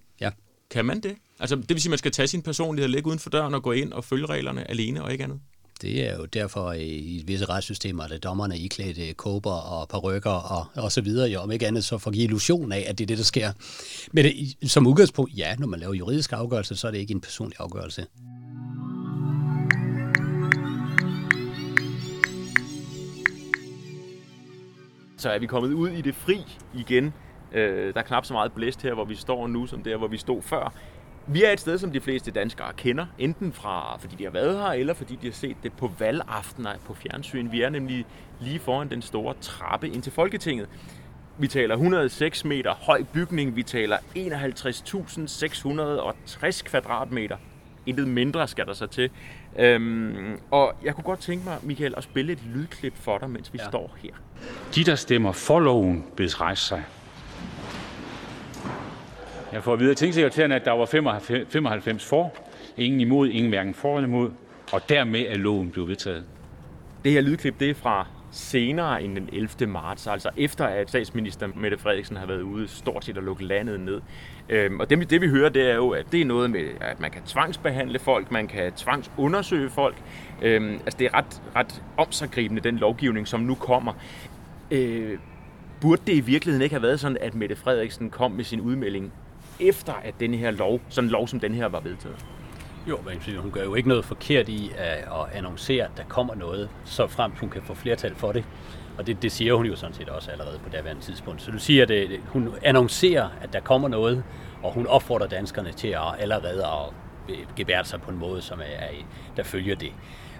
Kan 0.72 0.84
man 0.84 1.00
det? 1.00 1.14
Altså, 1.40 1.56
det 1.56 1.68
vil 1.68 1.80
sige, 1.80 1.88
at 1.88 1.90
man 1.90 1.98
skal 1.98 2.12
tage 2.12 2.28
sin 2.28 2.42
personlighed 2.42 2.84
og 2.84 2.90
lægge 2.90 3.08
uden 3.08 3.18
for 3.18 3.30
døren 3.30 3.54
og 3.54 3.62
gå 3.62 3.72
ind 3.72 3.92
og 3.92 4.04
følge 4.04 4.26
reglerne 4.26 4.70
alene 4.70 5.02
og 5.02 5.12
ikke 5.12 5.24
andet? 5.24 5.40
Det 5.82 6.08
er 6.08 6.16
jo 6.16 6.24
derfor 6.24 6.72
i 6.72 7.22
visse 7.26 7.44
retssystemer, 7.44 8.04
at 8.04 8.24
dommerne 8.24 8.54
er 8.54 8.58
iklædt 8.58 8.98
øh, 8.98 9.12
kåber 9.12 9.52
og 9.52 9.88
parrykker 9.88 10.30
og, 10.30 10.66
og 10.74 10.92
så 10.92 11.00
videre, 11.00 11.28
jo, 11.30 11.40
om 11.40 11.50
ikke 11.50 11.66
andet 11.66 11.84
så 11.84 11.98
for 11.98 12.10
at 12.10 12.14
give 12.14 12.24
illusion 12.24 12.72
af, 12.72 12.84
at 12.88 12.98
det 12.98 13.04
er 13.04 13.06
det, 13.06 13.18
der 13.18 13.24
sker. 13.24 13.52
Men 14.12 14.24
det, 14.24 14.70
som 14.70 14.86
udgangspunkt, 14.86 15.32
ja, 15.36 15.56
når 15.58 15.66
man 15.66 15.80
laver 15.80 15.94
juridisk 15.94 16.32
afgørelse, 16.32 16.76
så 16.76 16.86
er 16.86 16.90
det 16.90 16.98
ikke 16.98 17.14
en 17.14 17.20
personlig 17.20 17.56
afgørelse. 17.60 18.06
Så 25.18 25.30
er 25.30 25.38
vi 25.38 25.46
kommet 25.46 25.72
ud 25.72 25.88
i 25.88 26.00
det 26.00 26.14
fri 26.14 26.38
igen. 26.74 27.12
Øh, 27.54 27.94
der 27.94 28.00
er 28.00 28.04
knap 28.04 28.24
så 28.24 28.32
meget 28.32 28.52
blæst 28.52 28.82
her, 28.82 28.94
hvor 28.94 29.04
vi 29.04 29.14
står 29.14 29.46
nu, 29.46 29.66
som 29.66 29.82
der, 29.82 29.96
hvor 29.96 30.08
vi 30.08 30.16
stod 30.16 30.42
før. 30.42 30.72
Vi 31.26 31.44
er 31.44 31.50
et 31.50 31.60
sted, 31.60 31.78
som 31.78 31.92
de 31.92 32.00
fleste 32.00 32.30
danskere 32.30 32.72
kender, 32.76 33.06
enten 33.18 33.52
fra, 33.52 33.98
fordi 33.98 34.16
de 34.16 34.24
har 34.24 34.30
været 34.30 34.58
her, 34.58 34.66
eller 34.66 34.94
fordi 34.94 35.18
de 35.22 35.26
har 35.26 35.32
set 35.32 35.56
det 35.62 35.72
på 35.72 35.90
valgaftener 35.98 36.70
på 36.86 36.94
fjernsyn. 36.94 37.52
Vi 37.52 37.62
er 37.62 37.70
nemlig 37.70 38.06
lige 38.40 38.58
foran 38.58 38.90
den 38.90 39.02
store 39.02 39.34
trappe 39.40 39.88
ind 39.88 40.02
til 40.02 40.12
Folketinget. 40.12 40.68
Vi 41.38 41.48
taler 41.48 41.74
106 41.74 42.44
meter 42.44 42.74
høj 42.74 43.02
bygning, 43.12 43.56
vi 43.56 43.62
taler 43.62 43.96
51.660 44.16 46.62
kvadratmeter. 46.62 47.36
Intet 47.86 48.08
mindre 48.08 48.48
skal 48.48 48.66
der 48.66 48.72
så 48.72 48.86
til. 48.86 49.10
Øhm, 49.58 50.38
og 50.50 50.74
jeg 50.84 50.94
kunne 50.94 51.04
godt 51.04 51.20
tænke 51.20 51.44
mig, 51.44 51.58
Michael, 51.62 51.94
at 51.96 52.04
spille 52.04 52.32
et 52.32 52.42
lydklip 52.54 52.96
for 52.96 53.18
dig, 53.18 53.30
mens 53.30 53.52
vi 53.52 53.58
ja. 53.62 53.68
står 53.68 53.96
her. 54.02 54.10
De, 54.74 54.84
der 54.84 54.94
stemmer 54.94 55.32
for 55.32 55.60
loven, 55.60 56.04
bedes 56.16 56.40
rejse 56.40 56.64
sig. 56.64 56.82
Jeg 59.52 59.62
får 59.62 59.72
at 59.72 59.80
vide 59.80 59.90
af 59.90 59.96
tingsekretæren, 59.96 60.52
at 60.52 60.64
der 60.64 60.72
var 60.72 60.84
95 60.84 62.04
for, 62.04 62.32
ingen 62.76 63.00
imod, 63.00 63.28
ingen 63.28 63.48
hverken 63.48 63.74
for 63.74 63.96
eller 63.96 64.08
imod, 64.08 64.30
og 64.72 64.88
dermed 64.88 65.20
er 65.28 65.36
loven 65.36 65.70
blevet 65.70 65.88
vedtaget. 65.88 66.24
Det 67.04 67.12
her 67.12 67.20
lydklip, 67.20 67.60
det 67.60 67.70
er 67.70 67.74
fra 67.74 68.06
senere 68.30 69.02
end 69.02 69.16
den 69.16 69.28
11. 69.32 69.66
marts, 69.66 70.06
altså 70.06 70.30
efter 70.36 70.64
at 70.64 70.88
statsminister 70.88 71.48
Mette 71.56 71.78
Frederiksen 71.78 72.16
har 72.16 72.26
været 72.26 72.42
ude 72.42 72.68
stort 72.68 73.04
set 73.04 73.16
at 73.16 73.22
lukke 73.22 73.44
landet 73.44 73.80
ned. 73.80 74.00
Øhm, 74.48 74.80
og 74.80 74.90
det, 74.90 75.10
det 75.10 75.20
vi 75.20 75.28
hører, 75.28 75.48
det 75.48 75.70
er 75.70 75.74
jo, 75.74 75.90
at 75.90 76.06
det 76.12 76.20
er 76.20 76.24
noget 76.24 76.50
med, 76.50 76.68
at 76.80 77.00
man 77.00 77.10
kan 77.10 77.22
tvangsbehandle 77.22 77.98
folk, 77.98 78.30
man 78.30 78.48
kan 78.48 78.72
tvangsundersøge 78.72 79.70
folk. 79.70 79.96
Øhm, 80.42 80.72
altså 80.72 80.98
det 80.98 81.06
er 81.06 81.14
ret, 81.14 81.42
ret 81.56 81.82
omsaggribende, 81.96 82.62
den 82.62 82.76
lovgivning, 82.76 83.28
som 83.28 83.40
nu 83.40 83.54
kommer. 83.54 83.92
Øh, 84.70 85.18
burde 85.80 86.02
det 86.06 86.14
i 86.14 86.20
virkeligheden 86.20 86.62
ikke 86.62 86.74
have 86.74 86.82
været 86.82 87.00
sådan, 87.00 87.18
at 87.20 87.34
Mette 87.34 87.56
Frederiksen 87.56 88.10
kom 88.10 88.30
med 88.30 88.44
sin 88.44 88.60
udmelding 88.60 89.12
efter, 89.60 89.92
at 89.92 90.14
denne 90.20 90.36
her 90.36 90.50
lov, 90.50 90.80
sådan 90.88 91.08
en 91.08 91.10
lov 91.10 91.28
som 91.28 91.40
den 91.40 91.54
her 91.54 91.66
var 91.66 91.80
vedtaget? 91.80 92.16
Jo, 92.88 92.98
men 93.06 93.38
hun 93.38 93.50
gør 93.50 93.64
jo 93.64 93.74
ikke 93.74 93.88
noget 93.88 94.04
forkert 94.04 94.48
i 94.48 94.70
at, 94.76 95.04
annoncere, 95.32 95.84
at 95.84 95.90
der 95.96 96.02
kommer 96.08 96.34
noget, 96.34 96.68
så 96.84 97.06
frem 97.06 97.32
hun 97.40 97.50
kan 97.50 97.62
få 97.62 97.74
flertal 97.74 98.14
for 98.14 98.32
det. 98.32 98.44
Og 98.98 99.06
det, 99.06 99.22
det 99.22 99.32
siger 99.32 99.54
hun 99.54 99.66
jo 99.66 99.76
sådan 99.76 99.94
set 99.94 100.08
også 100.08 100.30
allerede 100.30 100.58
på 100.58 100.68
daværende 100.68 101.02
tidspunkt. 101.02 101.42
Så 101.42 101.50
du 101.50 101.58
siger, 101.58 101.82
at 101.82 101.88
det, 101.88 102.20
hun 102.26 102.48
annoncerer, 102.62 103.28
at 103.42 103.52
der 103.52 103.60
kommer 103.60 103.88
noget, 103.88 104.24
og 104.62 104.72
hun 104.72 104.86
opfordrer 104.86 105.26
danskerne 105.26 105.72
til 105.72 105.88
at 105.88 106.00
allerede 106.18 106.64
at 106.66 106.92
øh, 107.28 107.36
gebære 107.56 107.84
sig 107.84 108.00
på 108.00 108.10
en 108.10 108.18
måde, 108.18 108.42
som 108.42 108.60
er, 108.60 108.84
er, 108.84 108.88
der 109.36 109.42
følger 109.42 109.74
det. 109.74 109.92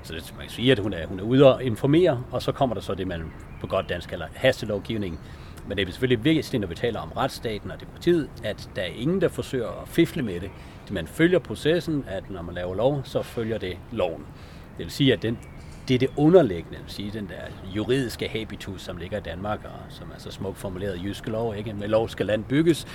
Så 0.02 0.14
det, 0.14 0.34
man 0.36 0.46
kan 0.46 0.50
sige, 0.50 0.72
at 0.72 0.78
hun 0.78 0.92
er, 0.92 1.06
hun 1.06 1.20
er 1.20 1.24
ude 1.24 1.54
og 1.54 1.64
informere, 1.64 2.22
og 2.30 2.42
så 2.42 2.52
kommer 2.52 2.74
der 2.74 2.82
så 2.82 2.94
det, 2.94 3.06
man 3.06 3.32
på 3.60 3.66
godt 3.66 3.88
dansk 3.88 4.08
kalder 4.08 4.26
hastelovgivning. 4.34 5.20
Men 5.66 5.78
det 5.78 5.88
er 5.88 5.92
selvfølgelig 5.92 6.24
vigtigt, 6.24 6.60
når 6.60 6.68
vi 6.68 6.74
taler 6.74 7.00
om 7.00 7.12
retsstaten 7.12 7.70
og 7.70 7.80
demokratiet, 7.80 8.30
at 8.44 8.70
der 8.76 8.82
er 8.82 8.86
ingen, 8.86 9.20
der 9.20 9.28
forsøger 9.28 9.82
at 9.82 9.88
fifle 9.88 10.22
med 10.22 10.40
det. 10.40 10.50
Man 10.90 11.06
følger 11.06 11.38
processen, 11.38 12.04
at 12.08 12.30
når 12.30 12.42
man 12.42 12.54
laver 12.54 12.74
lov, 12.74 13.00
så 13.04 13.22
følger 13.22 13.58
det 13.58 13.76
loven. 13.92 14.26
Det 14.78 14.84
vil 14.84 14.90
sige, 14.90 15.12
at 15.12 15.22
den, 15.22 15.38
det 15.88 15.94
er 15.94 15.98
det 15.98 16.08
underliggende, 16.16 16.78
vil 16.78 16.92
sige, 16.92 17.10
den 17.10 17.28
der 17.28 17.70
juridiske 17.76 18.28
habitus, 18.28 18.82
som 18.82 18.96
ligger 18.96 19.18
i 19.18 19.20
Danmark, 19.20 19.60
og 19.64 19.80
som 19.88 20.06
er 20.14 20.18
så 20.18 20.30
smukt 20.30 20.58
formuleret 20.58 20.98
i 20.98 21.02
jyske 21.04 21.30
lov, 21.30 21.56
ikke? 21.56 21.74
med 21.74 21.88
lov 21.88 22.08
skal 22.08 22.26
land 22.26 22.44
bygges, 22.44 22.86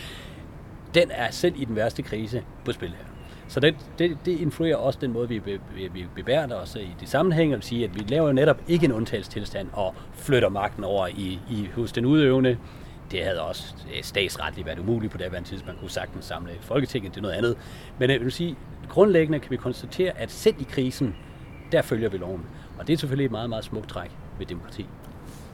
den 0.94 1.12
er 1.12 1.32
selv 1.32 1.54
i 1.58 1.66
den 1.66 1.76
værste 1.76 2.02
krise 2.02 2.44
på 2.66 2.72
spil 2.72 2.90
her. 2.90 3.17
Så 3.48 3.60
det, 3.60 3.76
det, 4.00 4.18
det 4.26 4.40
influerer 4.40 4.76
også 4.76 5.00
den 5.02 5.14
måde, 5.14 5.30
vi, 5.30 5.38
vi, 5.38 5.60
vi 5.94 6.06
bebærer 6.16 6.56
os 6.56 6.76
i 6.76 6.96
det 7.00 7.10
sammenhæng, 7.10 7.56
og 7.56 7.64
sige, 7.64 7.84
at 7.84 7.96
vi 7.96 8.00
laver 8.00 8.28
jo 8.28 8.34
netop 8.34 8.62
ikke 8.68 8.86
en 8.86 8.92
undtagelsestilstand 8.92 9.68
og 9.74 9.96
flytter 10.14 10.50
magten 10.50 10.84
over 10.84 11.08
i, 11.08 11.40
i 11.50 11.70
hos 11.76 11.92
den 11.92 12.06
udøvende. 12.06 12.58
Det 13.12 13.24
havde 13.24 13.42
også 13.42 13.76
øh, 13.96 14.04
statsretligt 14.04 14.66
været 14.68 14.80
umuligt 14.80 15.12
på 15.12 15.18
det 15.18 15.32
her 15.32 15.42
tidspunkt. 15.42 15.68
Man 15.68 15.76
kunne 15.80 15.90
sagtens 15.90 16.26
samle 16.26 16.52
Folketinget, 16.62 17.12
det 17.12 17.18
er 17.18 17.22
noget 17.22 17.36
andet. 17.36 17.58
Men 18.00 18.10
øh, 18.10 18.14
jeg 18.14 18.24
vil 18.24 18.32
sige, 18.32 18.56
grundlæggende 18.90 19.40
kan 19.40 19.52
vi 19.52 19.58
konstatere, 19.58 20.18
at 20.18 20.32
selv 20.32 20.56
i 20.60 20.66
krisen, 20.70 21.16
der 21.72 21.82
følger 21.82 22.10
vi 22.10 22.18
loven. 22.18 22.46
Og 22.80 22.88
det 22.88 22.94
er 22.94 22.98
selvfølgelig 22.98 23.26
et 23.26 23.32
meget, 23.32 23.50
meget 23.50 23.64
smukt 23.64 23.90
træk 23.90 24.12
ved 24.38 24.46
demokrati. 24.46 24.86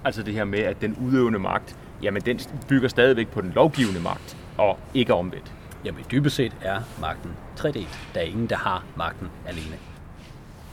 Altså 0.06 0.24
det 0.24 0.34
her 0.34 0.44
med, 0.44 0.60
at 0.60 0.82
den 0.82 0.98
udøvende 1.08 1.40
magt, 1.40 1.78
jamen 2.04 2.22
den 2.22 2.40
bygger 2.70 2.88
stadigvæk 2.88 3.28
på 3.28 3.42
den 3.42 3.52
lovgivende 3.56 4.02
magt, 4.02 4.38
og 4.58 4.80
ikke 4.94 5.14
omvendt. 5.14 5.54
Jamen 5.86 6.06
dybest 6.12 6.36
set 6.36 6.56
er 6.62 6.82
magten 7.02 7.32
tredelt. 7.56 8.00
Der 8.14 8.20
er 8.20 8.26
ingen, 8.26 8.50
der 8.50 8.56
har 8.56 8.84
magten 8.96 9.30
alene. 9.48 9.78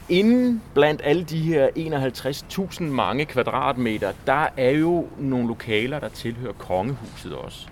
Inden 0.09 0.61
blandt 0.73 1.01
alle 1.03 1.23
de 1.23 1.39
her 1.39 1.69
51.000 1.77 2.83
mange 2.83 3.25
kvadratmeter, 3.25 4.11
der 4.27 4.47
er 4.57 4.71
jo 4.71 5.07
nogle 5.17 5.47
lokaler, 5.47 5.99
der 5.99 6.09
tilhører 6.09 6.53
kongehuset 6.53 7.35
også. 7.35 7.67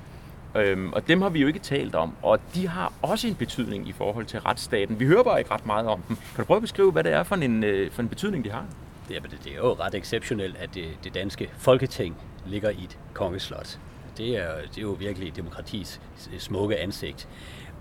Øhm, 0.56 0.93
og 0.93 1.08
dem 1.08 1.21
har 1.21 1.30
vi 1.30 1.41
jo 1.41 1.47
ikke 1.47 1.60
talt 1.60 1.95
om, 1.95 2.13
og 2.21 2.39
de 2.56 2.67
har 2.67 2.93
også 3.02 3.28
en 3.28 3.36
betydning 3.36 3.88
i 3.88 3.91
forhold 3.91 4.25
til 4.25 4.39
retsstaten. 4.39 4.99
Vi 4.99 5.06
hører 5.06 5.23
bare 5.23 5.39
ikke 5.39 5.52
ret 5.52 5.65
meget 5.65 5.88
om 5.88 6.02
dem. 6.08 6.15
Kan 6.15 6.43
du 6.43 6.43
prøve 6.43 6.56
at 6.56 6.62
beskrive, 6.62 6.91
hvad 6.91 7.04
det 7.04 7.13
er 7.13 7.23
for 7.23 7.36
en, 7.36 7.63
øh, 7.63 7.91
for 7.91 8.02
en 8.02 8.10
betydning, 8.10 8.45
de 8.45 8.52
har? 8.52 8.65
Det 9.08 9.17
er, 9.17 9.21
det 9.21 9.52
er 9.52 9.56
jo 9.56 9.73
ret 9.73 9.95
exceptionelt, 9.95 10.58
at 10.58 10.69
det, 10.73 10.86
det 11.04 11.13
danske 11.13 11.49
folketing 11.58 12.15
ligger 12.45 12.69
i 12.69 12.84
et 12.84 12.97
kongeslot. 13.13 13.80
Det 14.19 14.38
er, 14.38 14.51
det 14.69 14.77
er 14.77 14.82
jo 14.82 14.91
virkelig 14.99 15.36
demokratis 15.36 16.01
smukke 16.38 16.77
ansigt. 16.77 17.27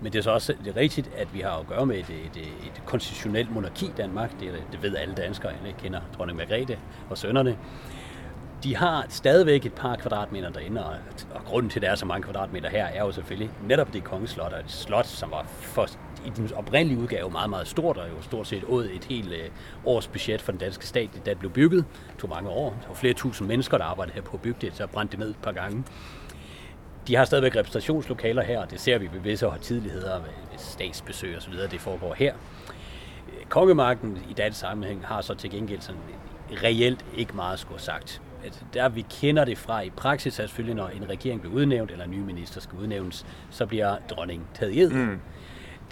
Men 0.01 0.13
det 0.13 0.19
er 0.19 0.23
så 0.23 0.31
også 0.31 0.53
det 0.65 0.75
er 0.77 0.81
rigtigt, 0.81 1.09
at 1.17 1.33
vi 1.33 1.39
har 1.39 1.51
at 1.51 1.67
gøre 1.67 1.85
med 1.85 1.97
et, 1.97 2.09
et, 2.09 2.37
et 2.37 2.81
konstitutionelt 2.85 3.51
monarki 3.51 3.85
i 3.85 3.93
Danmark. 3.97 4.39
Det, 4.39 4.63
det 4.71 4.83
ved 4.83 4.95
alle 4.95 5.15
danskere, 5.15 5.51
alle 5.51 5.75
kender 5.79 5.99
dronning 6.17 6.37
Margrethe 6.37 6.79
og 7.09 7.17
sønnerne. 7.17 7.57
De 8.63 8.75
har 8.75 9.05
stadigvæk 9.09 9.65
et 9.65 9.73
par 9.73 9.95
kvadratmeter 9.95 10.49
derinde, 10.49 10.85
og, 10.85 10.95
og 11.31 11.45
grunden 11.45 11.69
til, 11.69 11.79
at 11.79 11.83
der 11.83 11.89
er 11.91 11.95
så 11.95 12.05
mange 12.05 12.23
kvadratmeter 12.23 12.69
her, 12.69 12.85
er 12.85 12.99
jo 12.99 13.11
selvfølgelig 13.11 13.49
netop 13.67 13.93
det 13.93 14.03
kongeslot, 14.03 14.53
og 14.53 14.59
et 14.59 14.71
slot, 14.71 15.05
som 15.05 15.31
var 15.31 15.45
for, 15.47 15.87
i 16.25 16.29
den 16.35 16.53
oprindelige 16.55 16.99
udgave 17.01 17.29
meget, 17.29 17.49
meget 17.49 17.67
stort, 17.67 17.97
og 17.97 18.09
jo 18.09 18.21
stort 18.21 18.47
set 18.47 18.63
åd 18.67 18.85
et 18.85 19.05
helt 19.05 19.31
øh, 19.31 19.49
års 19.85 20.07
budget 20.07 20.41
for 20.41 20.51
den 20.51 20.59
danske 20.59 20.87
stat, 20.87 21.09
da 21.25 21.29
det 21.29 21.39
blev 21.39 21.51
bygget. 21.51 21.85
Det 22.11 22.17
tog 22.17 22.29
mange 22.29 22.49
år. 22.49 22.69
Der 22.81 22.87
var 22.87 22.95
flere 22.95 23.13
tusind 23.13 23.47
mennesker, 23.47 23.77
der 23.77 23.85
arbejdede 23.85 24.15
her 24.15 24.21
på 24.21 24.33
at 24.33 24.41
bygge 24.41 24.57
det, 24.61 24.75
så 24.75 24.87
brændte 24.87 25.11
det 25.11 25.19
ned 25.19 25.29
et 25.29 25.41
par 25.43 25.51
gange. 25.51 25.83
De 27.09 27.15
har 27.15 27.25
stadigvæk 27.25 27.55
repræsentationslokaler 27.55 28.43
her, 28.43 28.59
og 28.59 28.71
det 28.71 28.79
ser 28.79 28.97
vi 28.97 29.09
ved 29.13 29.19
visse 29.19 29.47
højtidligheder, 29.47 30.19
ved 30.19 30.57
statsbesøg 30.57 31.37
osv., 31.37 31.53
det 31.71 31.81
foregår 31.81 32.13
her. 32.13 32.33
Kongemarken 33.49 34.17
i 34.29 34.33
dansk 34.33 34.59
sammenhæng 34.59 35.05
har 35.05 35.21
så 35.21 35.33
til 35.33 35.49
gengæld 35.49 35.81
sådan 35.81 36.01
reelt 36.63 37.05
ikke 37.17 37.35
meget 37.35 37.59
skulle 37.59 37.81
sagt. 37.81 38.21
At 38.45 38.63
der 38.73 38.89
vi 38.89 39.05
kender 39.21 39.45
det 39.45 39.57
fra 39.57 39.81
i 39.81 39.89
praksis, 39.89 40.39
er 40.39 40.47
selvfølgelig, 40.47 40.75
når 40.75 40.87
en 40.87 41.09
regering 41.09 41.41
bliver 41.41 41.55
udnævnt, 41.55 41.91
eller 41.91 42.05
en 42.05 42.11
ny 42.11 42.19
minister 42.19 42.61
skal 42.61 42.79
udnævnes, 42.79 43.25
så 43.49 43.65
bliver 43.65 43.97
dronningen 44.09 44.47
taget 44.53 44.73
i 44.73 44.85
mm. 44.85 45.19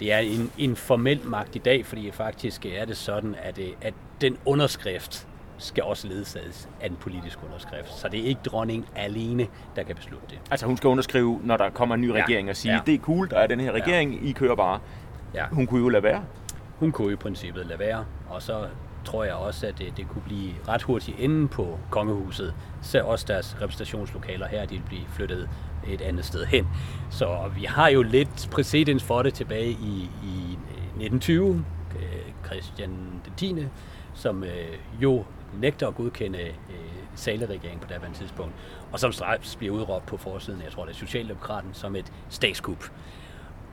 Det 0.00 0.12
er 0.12 0.18
en, 0.18 0.52
en 0.58 0.76
formel 0.76 1.20
magt 1.24 1.56
i 1.56 1.58
dag, 1.58 1.86
fordi 1.86 2.10
faktisk 2.10 2.66
er 2.66 2.84
det 2.84 2.96
sådan, 2.96 3.34
at, 3.42 3.58
at 3.80 3.94
den 4.20 4.38
underskrift, 4.44 5.27
skal 5.58 5.84
også 5.84 6.08
ledsages 6.08 6.68
af 6.80 6.86
en 6.86 6.96
politisk 7.00 7.38
underskrift. 7.46 7.98
Så 7.98 8.08
det 8.08 8.20
er 8.20 8.24
ikke 8.24 8.40
dronningen 8.44 8.88
alene, 8.96 9.46
der 9.76 9.82
kan 9.82 9.96
beslutte 9.96 10.26
det. 10.30 10.38
Altså 10.50 10.66
hun 10.66 10.76
skal 10.76 10.88
underskrive, 10.88 11.40
når 11.44 11.56
der 11.56 11.70
kommer 11.70 11.94
en 11.94 12.00
ny 12.00 12.08
regering 12.08 12.46
ja. 12.46 12.52
og 12.52 12.56
sige, 12.56 12.74
ja. 12.74 12.80
det 12.86 12.94
er 12.94 12.98
cool, 12.98 13.30
der 13.30 13.36
er 13.36 13.46
den 13.46 13.60
her 13.60 13.72
regering, 13.72 14.14
ja. 14.14 14.28
I 14.28 14.32
kører 14.32 14.54
bare. 14.54 14.80
Ja. 15.34 15.46
Hun 15.46 15.66
kunne 15.66 15.80
jo 15.80 15.88
lade 15.88 16.02
være. 16.02 16.24
Hun 16.78 16.92
kunne 16.92 17.12
i 17.12 17.16
princippet 17.16 17.66
lade 17.66 17.78
være, 17.78 18.04
og 18.28 18.42
så 18.42 18.66
tror 19.04 19.24
jeg 19.24 19.34
også, 19.34 19.66
at 19.66 19.78
det, 19.78 19.96
det 19.96 20.08
kunne 20.08 20.22
blive 20.22 20.52
ret 20.68 20.82
hurtigt 20.82 21.18
inde 21.18 21.48
på 21.48 21.78
kongehuset. 21.90 22.54
Så 22.82 23.00
også 23.00 23.24
deres 23.28 23.56
repræsentationslokaler 23.62 24.48
her, 24.48 24.66
de 24.66 24.74
vil 24.74 24.82
blive 24.86 25.02
flyttet 25.08 25.48
et 25.88 26.00
andet 26.00 26.24
sted 26.24 26.44
hen. 26.44 26.68
Så 27.10 27.50
vi 27.56 27.64
har 27.64 27.88
jo 27.88 28.02
lidt 28.02 28.48
præcedens 28.52 29.04
for 29.04 29.22
det 29.22 29.34
tilbage 29.34 29.70
i, 29.70 30.10
i 30.24 30.58
1920. 30.96 31.64
Christian 32.48 32.90
den 33.24 33.32
10., 33.36 33.66
som 34.14 34.44
øh, 34.44 34.50
jo 35.02 35.24
nægter 35.60 35.88
at 35.88 35.94
godkende 35.94 36.38
øh, 36.38 36.54
Sale-regeringen 37.14 37.80
på 37.80 37.86
det 37.88 38.16
tidspunkt, 38.16 38.54
og 38.92 39.00
som 39.00 39.12
straks 39.12 39.56
bliver 39.56 39.74
udråbt 39.74 40.06
på 40.06 40.16
forsiden, 40.16 40.62
jeg 40.62 40.72
tror 40.72 40.84
det 40.84 40.92
er 40.92 40.96
Socialdemokraten, 40.96 41.70
som 41.74 41.96
et 41.96 42.12
statskup. 42.28 42.84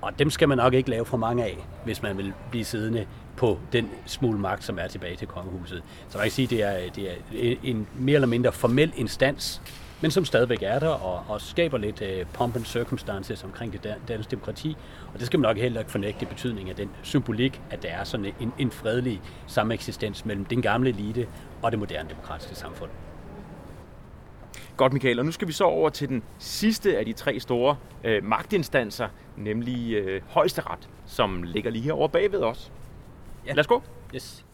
Og 0.01 0.19
dem 0.19 0.29
skal 0.29 0.49
man 0.49 0.57
nok 0.57 0.73
ikke 0.73 0.89
lave 0.89 1.05
for 1.05 1.17
mange 1.17 1.43
af, 1.43 1.67
hvis 1.83 2.01
man 2.01 2.17
vil 2.17 2.33
blive 2.51 2.65
siddende 2.65 3.07
på 3.37 3.59
den 3.73 3.89
smule 4.05 4.39
magt, 4.39 4.63
som 4.63 4.79
er 4.79 4.87
tilbage 4.87 5.15
til 5.15 5.27
kongehuset. 5.27 5.83
Så 6.09 6.17
man 6.17 6.25
kan 6.25 6.31
sige, 6.31 6.65
at 6.65 6.95
det 6.95 7.11
er, 7.11 7.15
det 7.31 7.51
er 7.51 7.55
en 7.63 7.87
mere 7.99 8.15
eller 8.15 8.27
mindre 8.27 8.51
formel 8.51 8.93
instans, 8.95 9.61
men 10.01 10.11
som 10.11 10.25
stadigvæk 10.25 10.61
er 10.61 10.79
der 10.79 10.87
og, 10.87 11.23
og 11.27 11.41
skaber 11.41 11.77
lidt 11.77 12.01
uh, 12.01 12.33
pomp 12.33 12.55
and 12.55 12.65
circumstances 12.65 13.43
omkring 13.43 13.73
det 13.73 13.95
danske 14.07 14.31
demokrati. 14.31 14.77
Og 15.13 15.19
det 15.19 15.27
skal 15.27 15.39
man 15.39 15.49
nok 15.49 15.57
heller 15.57 15.79
ikke 15.79 15.91
fornægte 15.91 16.25
betydning 16.25 16.69
af 16.69 16.75
den 16.75 16.89
symbolik, 17.03 17.61
at 17.69 17.83
der 17.83 17.89
er 17.89 18.03
sådan 18.03 18.33
en, 18.39 18.53
en 18.59 18.71
fredelig 18.71 19.21
sameksistens 19.47 20.25
mellem 20.25 20.45
den 20.45 20.61
gamle 20.61 20.89
elite 20.89 21.27
og 21.61 21.71
det 21.71 21.79
moderne 21.79 22.09
demokratiske 22.09 22.55
samfund. 22.55 22.89
Godt, 24.77 24.93
Michael. 24.93 25.19
Og 25.19 25.25
nu 25.25 25.31
skal 25.31 25.47
vi 25.47 25.53
så 25.53 25.63
over 25.63 25.89
til 25.89 26.09
den 26.09 26.23
sidste 26.37 26.97
af 26.97 27.05
de 27.05 27.13
tre 27.13 27.39
store 27.39 27.77
øh, 28.03 28.23
magtinstanser, 28.23 29.07
nemlig 29.37 29.93
øh, 29.93 30.21
højesteret, 30.27 30.89
som 31.05 31.43
ligger 31.43 31.71
lige 31.71 31.83
her 31.83 31.93
over 31.93 32.07
bagved 32.07 32.41
os. 32.41 32.71
Ja. 33.45 33.53
Lad 33.53 33.59
os 33.59 33.67
gå. 33.67 33.81
Yes. 34.13 34.44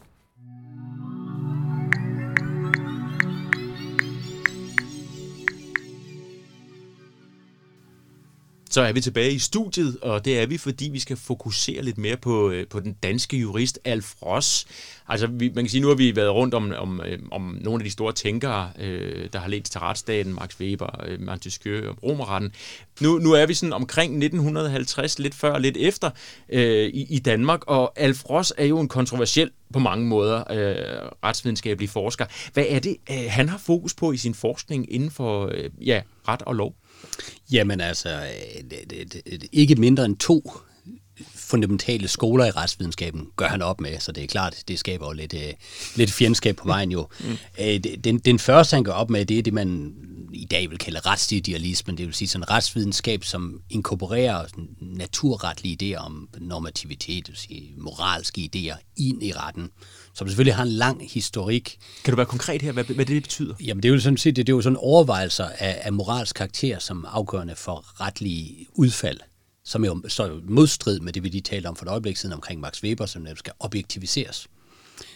Så 8.72 8.80
er 8.80 8.92
vi 8.92 9.00
tilbage 9.00 9.32
i 9.32 9.38
studiet, 9.38 9.98
og 10.02 10.24
det 10.24 10.38
er 10.38 10.46
vi, 10.46 10.58
fordi 10.58 10.88
vi 10.88 10.98
skal 10.98 11.16
fokusere 11.16 11.82
lidt 11.82 11.98
mere 11.98 12.16
på, 12.16 12.50
øh, 12.50 12.66
på 12.68 12.80
den 12.80 12.92
danske 13.02 13.36
jurist 13.36 13.78
Alf 13.84 14.14
Ross. 14.22 14.66
Altså, 15.08 15.26
vi, 15.26 15.52
man 15.54 15.64
kan 15.64 15.70
sige, 15.70 15.80
nu 15.80 15.88
har 15.88 15.94
vi 15.94 16.16
været 16.16 16.30
rundt 16.30 16.54
om, 16.54 16.72
om, 16.78 17.00
øh, 17.06 17.18
om 17.30 17.58
nogle 17.60 17.80
af 17.80 17.84
de 17.84 17.90
store 17.90 18.12
tænkere, 18.12 18.70
øh, 18.78 19.28
der 19.32 19.38
har 19.38 19.48
ledt 19.48 19.64
til 19.64 19.80
retsstaten, 19.80 20.34
Max 20.34 20.60
Weber, 20.60 21.04
øh, 21.06 21.20
Montesquieu 21.20 21.88
og 21.88 21.96
Romerretten. 22.02 22.52
Nu, 23.00 23.18
nu 23.18 23.32
er 23.32 23.46
vi 23.46 23.54
sådan 23.54 23.72
omkring 23.72 24.18
1950, 24.18 25.18
lidt 25.18 25.34
før 25.34 25.52
og 25.52 25.60
lidt 25.60 25.76
efter 25.76 26.10
øh, 26.48 26.86
i, 26.86 27.06
i 27.10 27.18
Danmark, 27.18 27.60
og 27.66 27.92
Alf 27.96 28.30
Ross 28.30 28.52
er 28.56 28.66
jo 28.66 28.80
en 28.80 28.88
kontroversiel 28.88 29.50
på 29.72 29.78
mange 29.78 30.06
måder 30.06 30.38
øh, 30.38 31.10
retsvidenskabelig 31.24 31.90
forsker. 31.90 32.26
Hvad 32.52 32.64
er 32.68 32.78
det, 32.78 32.96
øh, 33.10 33.24
han 33.28 33.48
har 33.48 33.58
fokus 33.58 33.94
på 33.94 34.12
i 34.12 34.16
sin 34.16 34.34
forskning 34.34 34.92
inden 34.92 35.10
for 35.10 35.46
øh, 35.54 35.70
ja, 35.86 36.02
ret 36.28 36.42
og 36.42 36.54
lov? 36.54 36.74
Jamen 37.52 37.80
altså, 37.80 38.26
det, 38.70 38.90
det, 38.90 39.24
det, 39.24 39.44
ikke 39.52 39.74
mindre 39.74 40.04
end 40.04 40.16
to 40.16 40.52
fundamentale 41.34 42.08
skoler 42.08 42.44
i 42.44 42.50
retsvidenskaben 42.50 43.28
gør 43.36 43.46
han 43.48 43.62
op 43.62 43.80
med, 43.80 44.00
så 44.00 44.12
det 44.12 44.24
er 44.24 44.28
klart, 44.28 44.62
det 44.68 44.78
skaber 44.78 45.06
jo 45.06 45.12
lidt, 45.12 45.32
uh, 45.32 45.40
lidt 45.96 46.12
fjendskab 46.12 46.56
på 46.56 46.66
vejen 46.66 46.92
jo. 46.92 47.08
Mm. 47.20 47.36
Uh, 47.58 47.66
den, 48.04 48.18
den 48.18 48.38
første, 48.38 48.74
han 48.74 48.84
gør 48.84 48.92
op 48.92 49.10
med, 49.10 49.26
det 49.26 49.38
er 49.38 49.42
det, 49.42 49.52
man 49.52 49.94
i 50.32 50.44
dag 50.44 50.70
vil 50.70 50.78
kalde 50.78 51.00
retslidealismen, 51.00 51.98
det 51.98 52.06
vil 52.06 52.14
sige 52.14 52.28
sådan 52.28 52.50
retsvidenskab, 52.50 53.24
som 53.24 53.60
inkorporerer 53.70 54.44
naturretlige 54.80 55.96
idéer 55.96 55.98
om 55.98 56.28
normativitet, 56.40 57.26
det 57.26 57.32
vil 57.32 57.38
sige 57.38 57.74
moralske 57.76 58.50
idéer, 58.56 58.92
ind 58.96 59.22
i 59.22 59.32
retten 59.32 59.70
som 60.14 60.28
selvfølgelig 60.28 60.54
har 60.54 60.62
en 60.62 60.68
lang 60.68 61.10
historik. 61.10 61.78
Kan 62.04 62.12
du 62.12 62.16
være 62.16 62.26
konkret 62.26 62.62
her, 62.62 62.72
hvad, 62.72 62.84
hvad 62.84 63.06
det 63.06 63.22
betyder? 63.22 63.54
Jamen 63.60 63.82
det 63.82 63.88
er 63.88 63.92
jo 63.92 64.00
sådan 64.00 64.16
set, 64.16 64.36
det, 64.36 64.46
det 64.46 64.52
er 64.52 64.56
jo 64.56 64.62
sådan 64.62 64.76
overvejelser 64.76 65.48
af, 65.58 65.80
af 65.82 65.92
moralsk 65.92 66.36
karakter 66.36 66.78
som 66.78 67.06
afgørende 67.08 67.56
for 67.56 68.00
retlige 68.00 68.66
udfald, 68.74 69.20
som 69.64 69.84
er 69.84 69.88
jo 69.88 70.02
så 70.08 70.40
modstrid 70.48 71.00
med 71.00 71.12
det, 71.12 71.22
vi 71.22 71.28
lige 71.28 71.40
talte 71.40 71.66
om 71.66 71.76
for 71.76 71.84
et 71.84 71.90
øjeblik 71.90 72.16
siden 72.16 72.32
omkring 72.32 72.60
Max 72.60 72.82
Weber, 72.82 73.06
som 73.06 73.26
skal 73.36 73.52
objektiviseres. 73.60 74.48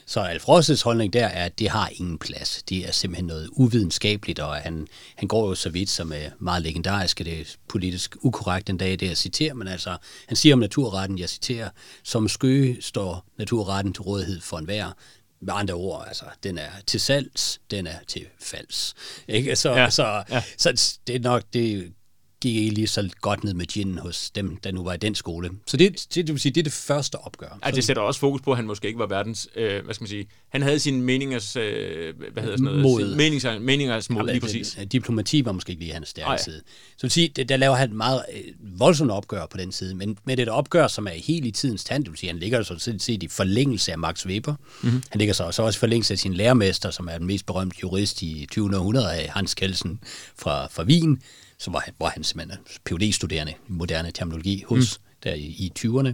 Så 0.09 0.21
Alfrosses 0.21 0.83
holdning 0.83 1.13
der 1.13 1.27
er, 1.27 1.45
at 1.45 1.59
det 1.59 1.69
har 1.69 1.89
ingen 1.93 2.19
plads. 2.19 2.63
Det 2.63 2.89
er 2.89 2.93
simpelthen 2.93 3.27
noget 3.27 3.49
uvidenskabeligt, 3.53 4.39
og 4.39 4.57
han, 4.57 4.87
han 5.17 5.29
går 5.29 5.49
jo 5.49 5.55
så 5.55 5.71
vidt, 5.71 5.91
som 5.91 6.13
er 6.13 6.31
meget 6.39 6.63
legendarisk, 6.63 7.19
det 7.19 7.41
er 7.41 7.45
politisk 7.69 8.17
ukorrekt 8.21 8.71
en 8.71 8.77
dag, 8.79 8.91
det 8.91 9.09
jeg 9.09 9.17
citerer, 9.17 9.55
men 9.55 9.69
altså, 9.69 9.97
han 10.29 10.37
siger 10.37 10.55
om 10.55 10.59
naturretten, 10.59 11.19
jeg 11.19 11.29
citerer, 11.29 11.71
som 12.03 12.29
skøge 12.29 12.77
står 12.81 13.25
naturretten 13.39 13.93
til 13.93 14.03
rådighed 14.03 14.41
for 14.41 14.59
enhver, 14.59 14.93
med 15.41 15.55
andre 15.57 15.75
ord, 15.75 16.05
altså, 16.07 16.25
den 16.43 16.59
er 16.59 16.71
til 16.87 17.01
salgs, 17.01 17.61
den 17.71 17.87
er 17.87 17.99
til 18.07 18.27
falds. 18.41 18.95
Ikke? 19.29 19.57
Så, 19.57 19.73
ja, 19.73 19.91
så, 19.91 20.25
ja. 20.31 20.43
så 20.59 20.99
det 21.07 21.17
er 21.17 21.21
nok, 21.21 21.43
det 21.53 21.93
gik 22.41 22.57
ikke 22.57 22.75
lige 22.75 22.87
så 22.87 23.11
godt 23.21 23.45
ned 23.45 23.55
med 23.55 23.67
gin 23.67 23.99
hos 23.99 24.31
dem, 24.31 24.57
der 24.57 24.73
nu 24.73 24.85
var 24.85 24.93
i 24.93 24.97
den 24.97 25.15
skole. 25.15 25.51
Så 25.67 25.77
det, 25.77 25.93
det, 25.93 26.15
det 26.15 26.29
vil 26.29 26.41
sige, 26.41 26.53
det 26.53 26.61
er 26.61 26.65
det 26.65 26.73
første 26.73 27.17
opgør. 27.17 27.59
Ja, 27.65 27.71
det 27.71 27.85
sætter 27.85 28.03
også 28.03 28.21
fokus 28.21 28.41
på, 28.41 28.51
at 28.51 28.57
han 28.57 28.67
måske 28.67 28.87
ikke 28.87 28.99
var 28.99 29.07
verdens, 29.07 29.49
øh, 29.57 29.85
hvad 29.85 29.95
skal 29.95 30.03
man 30.03 30.09
sige, 30.09 30.27
han 30.49 30.63
havde 30.63 30.79
sine 30.79 31.01
meningers, 31.03 31.57
øh, 31.57 32.15
hvad 32.33 32.43
hedder 32.43 32.57
sådan 32.57 32.65
noget? 32.65 32.83
Mod. 32.83 33.17
Meningers, 33.17 33.61
meningers 33.61 34.11
mod, 34.11 34.27
ja, 34.27 34.33
lige 34.33 34.41
præcis. 34.41 34.77
Det, 34.81 34.93
diplomati 34.93 35.45
var 35.45 35.53
måske 35.53 35.71
ikke 35.71 35.83
lige 35.83 35.93
hans 35.93 36.09
stærke 36.09 36.43
side. 36.43 36.63
Så 36.97 37.03
vil 37.03 37.11
sige, 37.11 37.29
der 37.29 37.57
laver 37.57 37.75
han 37.75 37.91
et 37.91 37.97
meget 37.97 38.23
øh, 38.35 38.79
voldsomt 38.79 39.11
opgør 39.11 39.47
på 39.47 39.57
den 39.57 39.73
side, 39.73 39.95
men 39.95 40.19
med 40.25 40.37
det 40.37 40.49
opgør, 40.49 40.87
som 40.89 41.07
er 41.07 41.11
helt 41.11 41.47
i 41.47 41.51
tidens 41.51 41.85
tand, 41.85 42.05
det 42.05 42.11
vil 42.11 42.19
sige, 42.19 42.31
han 42.31 42.39
ligger 42.39 42.63
så 42.63 42.95
set 42.99 43.23
i 43.23 43.29
forlængelse 43.29 43.93
af 43.93 43.99
Max 43.99 44.27
Weber. 44.27 44.55
Mm-hmm. 44.83 45.03
Han 45.11 45.19
ligger 45.19 45.35
så 45.35 45.45
også, 45.45 45.63
også 45.63 45.79
i 45.79 45.81
forlængelse 45.81 46.15
af 46.15 46.19
sin 46.19 46.35
lærermester, 46.35 46.91
som 46.91 47.09
er 47.09 47.19
den 47.19 47.27
mest 47.27 47.47
berømte 47.47 47.77
jurist 47.83 48.23
i 48.23 48.47
20. 48.51 48.77
århundrede 48.77 49.13
af 49.13 49.31
Hans 49.31 49.55
Kelsen 49.55 50.01
fra, 50.37 50.67
fra 50.67 50.83
Wien 50.83 51.23
så 51.59 51.71
var 51.71 51.81
han, 51.81 51.95
var 51.99 52.09
han 52.09 52.25
simpelthen 52.25 52.59
phd 52.85 53.13
studerende 53.13 53.53
i 53.53 53.73
moderne 53.73 54.11
terminologi 54.11 54.65
hos, 54.69 54.99
mm. 54.99 55.05
der 55.25 55.35
i, 55.35 55.43
i 55.43 55.73
20'erne. 55.79 56.13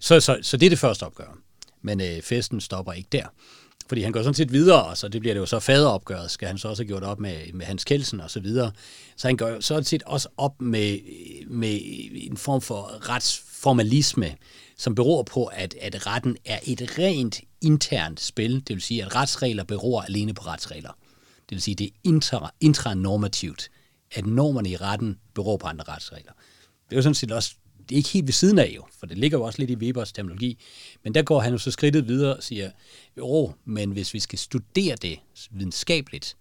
Så, 0.00 0.20
så, 0.20 0.38
så 0.42 0.56
det 0.56 0.66
er 0.66 0.70
det 0.70 0.78
første 0.78 1.02
opgør. 1.02 1.38
Men 1.82 2.00
øh, 2.00 2.22
festen 2.22 2.60
stopper 2.60 2.92
ikke 2.92 3.08
der. 3.12 3.26
Fordi 3.90 4.02
han 4.02 4.12
går 4.12 4.22
sådan 4.22 4.34
set 4.34 4.52
videre, 4.52 4.84
og 4.84 4.96
så 4.96 5.08
det 5.08 5.20
bliver 5.20 5.34
det 5.34 5.40
jo 5.40 5.46
så 5.46 5.60
faderopgøret, 5.60 6.30
skal 6.30 6.48
han 6.48 6.58
så 6.58 6.68
også 6.68 6.82
have 6.82 6.88
gjort 6.88 7.02
op 7.02 7.20
med, 7.20 7.52
med 7.52 7.66
Hans 7.66 7.84
Kelsen 7.84 8.20
og 8.20 8.30
så 8.30 8.40
videre. 8.40 8.72
Så 9.16 9.28
han 9.28 9.36
går 9.36 9.60
sådan 9.60 9.84
set 9.84 10.02
også 10.02 10.28
op 10.36 10.60
med, 10.60 10.98
med 11.46 11.78
en 12.14 12.36
form 12.36 12.60
for 12.60 13.08
retsformalisme, 13.08 14.36
som 14.76 14.94
beror 14.94 15.22
på, 15.22 15.44
at, 15.44 15.74
at 15.80 16.06
retten 16.06 16.36
er 16.44 16.58
et 16.66 16.98
rent 16.98 17.40
internt 17.60 18.20
spil. 18.20 18.54
Det 18.54 18.74
vil 18.74 18.82
sige, 18.82 19.04
at 19.04 19.14
retsregler 19.14 19.64
beror 19.64 20.02
alene 20.02 20.34
på 20.34 20.42
retsregler. 20.42 20.92
Det 21.48 21.56
vil 21.56 21.62
sige, 21.62 21.74
det 21.74 21.86
er 21.86 21.90
intra, 22.04 22.50
intranormativt 22.60 23.70
at 24.14 24.26
normerne 24.26 24.70
i 24.70 24.76
retten 24.76 25.18
beror 25.34 25.56
på 25.56 25.66
andre 25.66 25.84
retsregler. 25.84 26.32
Det 26.84 26.92
er 26.92 26.96
jo 26.96 27.02
sådan 27.02 27.14
set 27.14 27.32
også, 27.32 27.54
det 27.88 27.94
er 27.94 27.96
ikke 27.96 28.08
helt 28.08 28.26
ved 28.26 28.32
siden 28.32 28.58
af 28.58 28.72
jo, 28.76 28.84
for 28.98 29.06
det 29.06 29.18
ligger 29.18 29.38
jo 29.38 29.44
også 29.44 29.58
lidt 29.58 29.70
i 29.70 29.76
Webers 29.76 30.12
terminologi, 30.12 30.62
men 31.04 31.14
der 31.14 31.22
går 31.22 31.40
han 31.40 31.52
jo 31.52 31.58
så 31.58 31.70
skridtet 31.70 32.08
videre 32.08 32.36
og 32.36 32.42
siger, 32.42 32.70
jo, 33.16 33.52
men 33.64 33.90
hvis 33.90 34.14
vi 34.14 34.20
skal 34.20 34.38
studere 34.38 34.96
det 34.96 35.18
videnskabeligt, 35.50 36.36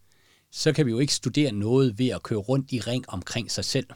så 0.51 0.73
kan 0.73 0.85
vi 0.85 0.91
jo 0.91 0.99
ikke 0.99 1.13
studere 1.13 1.51
noget 1.51 1.99
ved 1.99 2.09
at 2.09 2.23
køre 2.23 2.39
rundt 2.39 2.71
i 2.71 2.79
ring 2.79 3.05
omkring 3.07 3.51
sig 3.51 3.65
selv. 3.65 3.87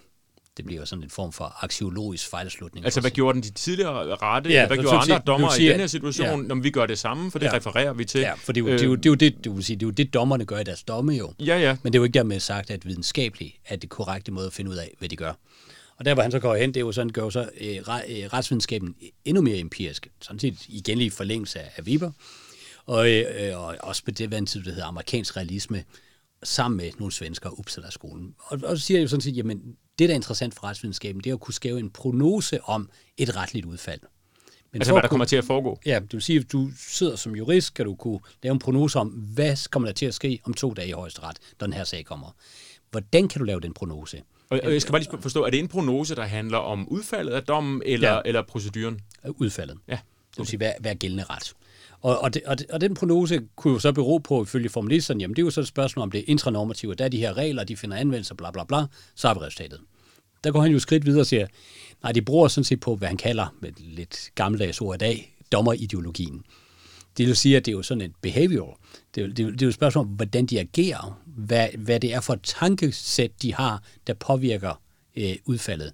Det 0.58 0.66
bliver 0.66 0.86
sådan 0.86 1.04
en 1.04 1.10
form 1.10 1.32
for 1.32 1.64
aksiologisk 1.64 2.30
fejlslutning. 2.30 2.86
Altså, 2.86 3.02
hvad 3.02 3.12
gjorde 3.12 3.34
den 3.34 3.44
de 3.44 3.52
tidligere 3.52 4.16
rette? 4.16 4.50
Ja, 4.50 4.68
hvad 4.68 4.78
gjorde 4.78 4.98
andre 4.98 5.22
dommer 5.28 5.60
i 5.60 5.66
den 5.66 5.80
her 5.80 5.88
situation, 5.88 6.42
ja. 6.42 6.48
når 6.48 6.56
vi 6.56 6.70
gør 6.70 6.86
det 6.86 7.00
samme? 7.00 7.32
For 7.32 7.40
det 7.40 7.46
ja. 7.46 7.56
refererer 7.56 7.94
vi 7.94 8.06
til. 8.06 8.22
Ja, 8.22 8.34
for 8.34 8.54
det 8.54 8.62
er 8.62 8.66
jo, 8.66 8.72
det, 8.72 8.82
er 8.82 8.86
jo, 8.86 8.96
det, 8.96 9.06
er 9.06 9.10
jo 9.10 9.16
det, 9.16 9.44
det, 9.44 9.56
vil 9.56 9.64
sige, 9.64 9.76
det 9.76 9.84
er 9.84 9.88
jo 9.88 9.92
det, 9.92 10.14
dommerne 10.14 10.46
gør 10.46 10.60
i 10.60 10.64
deres 10.64 10.84
domme 10.84 11.14
jo. 11.14 11.34
Ja, 11.40 11.60
ja. 11.60 11.78
Men 11.84 11.94
det 11.94 11.98
er 11.98 12.02
jo 12.02 12.04
ikke 12.04 12.14
dermed 12.14 12.40
sagt, 12.40 12.72
at 12.72 12.86
videnskabeligt 12.86 13.56
er 13.66 13.76
det 13.76 13.90
korrekte 13.90 14.32
måde 14.32 14.48
at 14.48 14.54
finde 14.54 14.72
ud 14.72 14.76
af, 14.76 14.96
hvad 15.00 15.10
de 15.10 15.16
gør. 15.16 15.34
Og 15.98 16.06
der, 16.06 16.14
hvor 16.14 16.24
han 16.24 16.32
så 16.32 16.40
går 16.40 16.56
hen, 16.56 16.70
det 16.70 16.78
er 16.78 16.82
jo 16.82 16.92
sådan, 16.92 17.10
gør 17.10 17.24
jo 17.24 17.30
så 17.30 17.50
øh, 17.62 17.76
øh 17.78 17.84
retsvidenskaben 18.34 18.96
endnu 19.26 19.42
mere 19.42 19.58
empirisk. 19.58 20.08
Sådan 20.22 20.40
set 20.40 20.58
igen 20.68 20.98
lige 20.98 21.12
forlængelse 21.12 21.60
af 21.60 21.82
Weber. 21.82 22.12
Og, 22.86 23.12
øh, 23.12 23.26
og 23.60 23.76
også 23.80 24.06
på 24.06 24.12
det 24.12 24.32
vand, 24.32 24.48
der 24.48 24.72
hedder 24.72 24.86
amerikansk 24.86 25.38
realisme, 25.38 25.84
sammen 26.44 26.78
med 26.78 26.92
nogle 27.00 27.12
svensker 27.12 27.60
Uppsala-skolen. 27.60 28.36
Og, 28.38 28.60
og 28.64 28.78
så 28.78 28.86
siger 28.86 28.98
jeg 28.98 29.04
jo 29.04 29.08
sådan 29.08 29.22
set, 29.22 29.38
jamen 29.38 29.76
det, 30.00 30.10
der 30.10 30.16
er 30.16 30.16
interessant 30.16 30.54
for 30.54 30.64
retsvidenskaben, 30.64 31.22
det 31.24 31.30
er 31.30 31.34
at 31.34 31.40
kunne 31.40 31.54
skave 31.54 31.80
en 31.80 31.90
prognose 31.90 32.64
om 32.64 32.90
et 33.18 33.36
retligt 33.36 33.66
udfald. 33.66 34.00
Men 34.72 34.82
altså, 34.82 34.94
hvad 34.94 35.02
der 35.02 35.08
kunne, 35.08 35.10
kommer 35.10 35.26
til 35.26 35.36
at 35.36 35.46
foregå? 35.46 35.80
Ja, 35.86 36.00
det 36.00 36.14
vil 36.14 36.22
sige, 36.22 36.40
at 36.40 36.52
du 36.52 36.70
sidder 36.78 37.16
som 37.16 37.36
jurist, 37.36 37.74
kan 37.74 37.86
du 37.86 37.96
kunne 37.96 38.20
lave 38.44 38.54
en 38.54 38.60
prognose 38.60 39.00
om, 39.00 39.08
hvad 39.08 39.70
kommer 39.70 39.88
der 39.88 39.94
til 39.94 40.06
at 40.06 40.14
ske 40.14 40.40
om 40.44 40.54
to 40.54 40.74
dage 40.74 40.88
i 40.88 40.92
højesteret, 40.92 41.38
når 41.60 41.68
den 41.68 41.74
her 41.74 41.84
sag 41.84 42.06
kommer. 42.06 42.36
Hvordan 42.92 43.28
kan 43.28 43.40
du 43.40 43.46
lave 43.46 43.60
den 43.60 43.74
prognose? 43.74 44.22
Og, 44.50 44.60
og 44.64 44.74
jeg 44.74 44.82
skal 44.82 44.92
bare 44.92 45.02
lige 45.02 45.22
forstå, 45.22 45.44
er 45.44 45.50
det 45.50 45.60
en 45.60 45.68
prognose, 45.68 46.16
der 46.16 46.24
handler 46.24 46.58
om 46.58 46.88
udfaldet 46.88 47.34
af 47.34 47.44
dommen, 47.44 47.82
eller, 47.86 48.12
ja. 48.12 48.22
eller 48.26 48.42
proceduren? 48.42 49.00
Udfaldet. 49.30 49.78
Ja. 49.88 49.94
Okay. 49.94 50.04
Det 50.32 50.38
vil 50.38 50.48
sige, 50.48 50.58
hvad, 50.58 50.72
hvad 50.80 50.92
er 50.92 50.96
gældende 50.96 51.24
ret? 51.24 51.54
Og, 52.04 52.20
og, 52.20 52.34
det, 52.34 52.42
og, 52.46 52.60
det, 52.60 52.72
og 52.72 52.82
den 52.82 52.94
prognose 52.94 53.42
kunne 53.56 53.74
jo 53.74 53.80
så 53.80 53.92
bero 53.92 54.18
på, 54.18 54.44
ifølge 54.44 54.70
formalisterne, 54.70 55.22
jamen 55.22 55.36
det 55.36 55.42
er 55.42 55.46
jo 55.46 55.52
så 55.52 55.62
et 55.62 55.68
spørgsmål 55.68 56.04
om 56.04 56.12
det 56.12 56.20
er 56.20 56.24
intranormative, 56.28 56.96
der 56.96 57.06
er 57.06 57.10
de 57.10 57.18
her 57.18 57.38
regler, 57.38 57.64
de 57.64 57.78
finder 57.78 57.98
anvendelse, 57.98 58.36
bla 58.36 58.52
bla 58.52 58.64
bla, 58.64 58.86
så 59.16 59.28
har 59.28 59.34
vi 59.34 59.40
resultatet. 59.40 59.80
Der 60.44 60.52
går 60.52 60.62
han 60.62 60.72
jo 60.72 60.80
skridt 60.80 61.06
videre 61.06 61.22
og 61.22 61.26
siger, 61.26 61.48
nej, 62.04 62.12
de 62.12 62.22
bruger 62.22 62.48
sådan 62.48 62.64
set 62.64 62.80
på, 62.80 62.96
hvad 62.96 63.08
han 63.08 63.18
kalder, 63.18 63.56
med 63.62 63.72
lidt 63.78 64.32
gammeldags 64.36 64.82
ord 64.82 64.96
i 64.96 64.98
dag, 64.98 65.36
dommerideologien. 65.52 66.44
Det 67.18 67.28
vil 67.28 67.36
sige, 67.36 67.58
at 67.58 67.66
det 67.66 67.72
er 67.72 67.76
jo 67.76 67.84
sådan 67.84 68.02
et 68.02 68.16
behavior. 68.22 68.80
Det 69.16 69.24
er, 69.24 69.28
det, 69.28 69.46
er, 69.46 69.52
det 69.52 69.62
er 69.62 69.66
jo 69.66 69.70
et 69.70 69.76
spørgsmål 69.76 70.06
om, 70.06 70.12
hvordan 70.12 70.46
de 70.46 70.60
agerer, 70.60 71.22
hvad, 71.26 71.68
hvad 71.78 72.00
det 72.00 72.14
er 72.14 72.22
for 72.22 72.34
et 72.34 72.44
tankesæt, 72.44 73.32
de 73.42 73.54
har, 73.54 73.84
der 74.08 74.14
påvirker 74.14 74.82
øh, 75.16 75.36
udfaldet. 75.46 75.94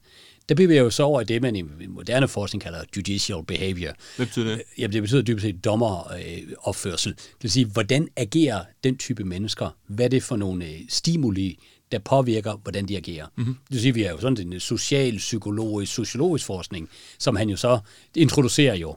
Der 0.50 0.56
bevæger 0.56 0.84
jo 0.84 0.90
så 0.90 1.04
over 1.04 1.22
i 1.22 1.24
det, 1.24 1.42
man 1.42 1.56
i 1.56 1.62
moderne 1.88 2.28
forskning 2.28 2.62
kalder 2.62 2.80
judicial 2.98 3.44
behavior. 3.48 3.92
Hvad 4.16 4.26
betyder 4.26 4.56
det? 4.56 4.62
Jamen, 4.78 4.94
det 4.94 5.02
betyder 5.02 5.22
dybest 5.22 5.44
set 5.44 5.66
dommeropførsel. 5.66 7.12
Det 7.14 7.36
vil 7.42 7.52
sige, 7.52 7.66
hvordan 7.66 8.08
agerer 8.16 8.64
den 8.84 8.98
type 8.98 9.24
mennesker? 9.24 9.78
Hvad 9.88 10.06
er 10.06 10.10
det 10.10 10.24
for 10.24 10.36
nogle 10.36 10.66
øh, 10.66 10.80
stimuli, 10.90 11.60
der 11.92 12.00
påvirker, 12.00 12.54
hvordan 12.64 12.88
de 12.88 12.98
agerer. 12.98 13.26
Mm-hmm. 13.36 13.54
Det 13.54 13.74
vil 13.74 13.82
sige, 13.82 13.94
vi 13.94 14.04
er 14.04 14.12
jo 14.12 14.20
sådan 14.20 14.54
en 14.54 14.60
social, 14.60 15.18
psykologisk, 15.18 15.94
sociologisk 15.94 16.46
forskning, 16.46 16.90
som 17.20 17.36
han 17.36 17.50
jo 17.50 17.58
så 17.58 17.80
introducerer 18.16 18.76
jo. 18.76 18.96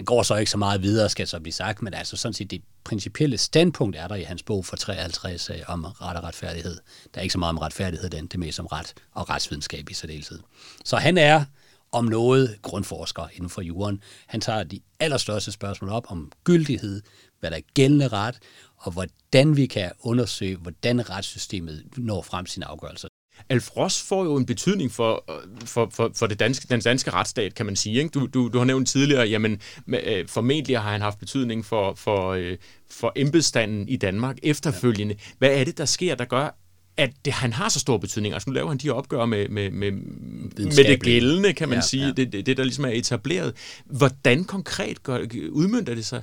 Han 0.00 0.04
går 0.04 0.22
så 0.22 0.36
ikke 0.36 0.50
så 0.50 0.58
meget 0.58 0.82
videre, 0.82 1.08
skal 1.08 1.26
så 1.26 1.40
blive 1.40 1.52
sagt, 1.52 1.82
men 1.82 1.94
altså 1.94 2.16
sådan 2.16 2.32
set 2.32 2.50
det 2.50 2.62
principielle 2.84 3.38
standpunkt 3.38 3.96
er 3.96 4.08
der 4.08 4.14
i 4.14 4.22
hans 4.22 4.42
bog 4.42 4.64
for 4.64 4.76
53 4.76 5.50
øh, 5.50 5.56
om 5.66 5.84
ret 5.84 6.16
og 6.16 6.24
retfærdighed. 6.24 6.78
Der 7.14 7.18
er 7.18 7.22
ikke 7.22 7.32
så 7.32 7.38
meget 7.38 7.50
om 7.50 7.58
retfærdighed, 7.58 8.10
den 8.10 8.26
det 8.26 8.34
er 8.34 8.38
mest 8.38 8.60
om 8.60 8.66
ret 8.66 8.94
og 9.12 9.30
retsvidenskab 9.30 9.90
i 9.90 9.94
særdeleshed. 9.94 10.38
Så 10.84 10.96
han 10.96 11.18
er 11.18 11.44
om 11.92 12.04
noget 12.04 12.58
grundforsker 12.62 13.28
inden 13.32 13.50
for 13.50 13.62
juren. 13.62 14.02
Han 14.26 14.40
tager 14.40 14.62
de 14.62 14.80
allerstørste 15.00 15.52
spørgsmål 15.52 15.90
op 15.90 16.04
om 16.08 16.32
gyldighed, 16.44 17.02
hvad 17.40 17.50
der 17.50 17.56
er 17.56 17.62
gældende 17.74 18.08
ret, 18.08 18.38
og 18.76 18.92
hvordan 18.92 19.56
vi 19.56 19.66
kan 19.66 19.92
undersøge, 20.00 20.56
hvordan 20.56 21.10
retssystemet 21.10 21.84
når 21.96 22.22
frem 22.22 22.46
sine 22.46 22.66
afgørelser. 22.66 23.08
Alf 23.50 23.76
Ross 23.76 24.02
får 24.02 24.24
jo 24.24 24.36
en 24.36 24.46
betydning 24.46 24.92
for, 24.92 25.24
for, 25.64 25.90
for, 25.94 26.10
for 26.16 26.26
det 26.26 26.40
danske, 26.40 26.66
den 26.70 26.80
danske 26.80 27.10
retsstat, 27.10 27.54
kan 27.54 27.66
man 27.66 27.76
sige. 27.76 27.98
Ikke? 27.98 28.08
Du, 28.08 28.26
du, 28.26 28.48
du 28.48 28.58
har 28.58 28.64
nævnt 28.64 28.88
tidligere, 28.88 29.26
jamen 29.26 29.60
øh, 29.88 30.28
formentlig 30.28 30.78
har 30.78 30.92
han 30.92 31.00
haft 31.00 31.18
betydning 31.18 31.64
for, 31.64 31.94
for, 31.94 32.30
øh, 32.30 32.56
for 32.90 33.12
embedsstanden 33.16 33.88
i 33.88 33.96
Danmark 33.96 34.36
efterfølgende. 34.42 35.14
Hvad 35.38 35.50
er 35.50 35.64
det, 35.64 35.78
der 35.78 35.84
sker, 35.84 36.14
der 36.14 36.24
gør, 36.24 36.56
at 36.96 37.12
det, 37.24 37.32
han 37.32 37.52
har 37.52 37.68
så 37.68 37.80
stor 37.80 37.98
betydning. 37.98 38.34
Altså 38.34 38.50
nu 38.50 38.54
laver 38.54 38.68
han 38.68 38.78
de 38.78 38.90
opgør 38.90 39.24
med, 39.24 39.48
med, 39.48 39.70
med, 39.70 39.92
med 39.92 40.84
det 40.84 41.02
gældende, 41.02 41.52
kan 41.52 41.68
man 41.68 41.78
ja, 41.78 41.82
sige, 41.82 42.06
ja. 42.06 42.12
Det, 42.12 42.32
det, 42.32 42.46
det 42.46 42.56
der 42.56 42.64
ligesom 42.64 42.84
er 42.84 42.88
etableret. 42.88 43.54
Hvordan 43.84 44.44
konkret 44.44 45.02
gør, 45.02 45.18
udmyndter 45.50 45.94
det 45.94 46.06
sig? 46.06 46.22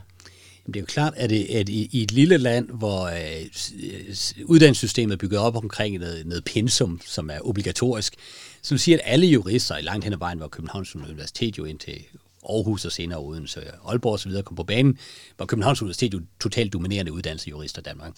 Jamen, 0.67 0.73
det 0.73 0.80
er 0.80 0.82
jo 0.82 0.86
klart, 0.86 1.13
at, 1.15 1.30
det, 1.30 1.45
at 1.45 1.69
i, 1.69 1.89
i 1.91 2.03
et 2.03 2.12
lille 2.12 2.38
land, 2.38 2.69
hvor 2.69 3.06
øh, 3.06 4.45
uddannelsessystemet 4.45 5.13
er 5.13 5.17
bygget 5.17 5.39
op 5.39 5.56
omkring 5.56 5.97
noget, 5.97 6.25
noget 6.25 6.43
pensum, 6.43 7.01
som 7.06 7.30
er 7.30 7.39
obligatorisk, 7.41 8.15
som 8.62 8.77
siger, 8.77 8.97
at 8.97 9.03
alle 9.06 9.27
jurister 9.27 9.77
i 9.77 9.82
langt 9.82 10.03
hen 10.03 10.13
ad 10.13 10.17
vejen, 10.17 10.38
hvor 10.38 10.47
Københavns 10.47 10.95
Universitet 10.95 11.58
jo 11.58 11.65
indtil 11.65 12.03
Aarhus 12.49 12.86
og 12.86 12.91
senere 12.91 13.19
Odense, 13.19 13.62
Aalborg 13.88 14.13
osv. 14.13 14.32
kom 14.43 14.56
på 14.56 14.63
banen, 14.63 14.97
var 15.39 15.45
Københavns 15.45 15.82
Universitet 15.82 16.13
jo 16.13 16.21
totalt 16.39 16.73
dominerende 16.73 17.12
uddannelse 17.12 17.49
jurister 17.49 17.82
i 17.82 17.84
Danmark. 17.84 18.13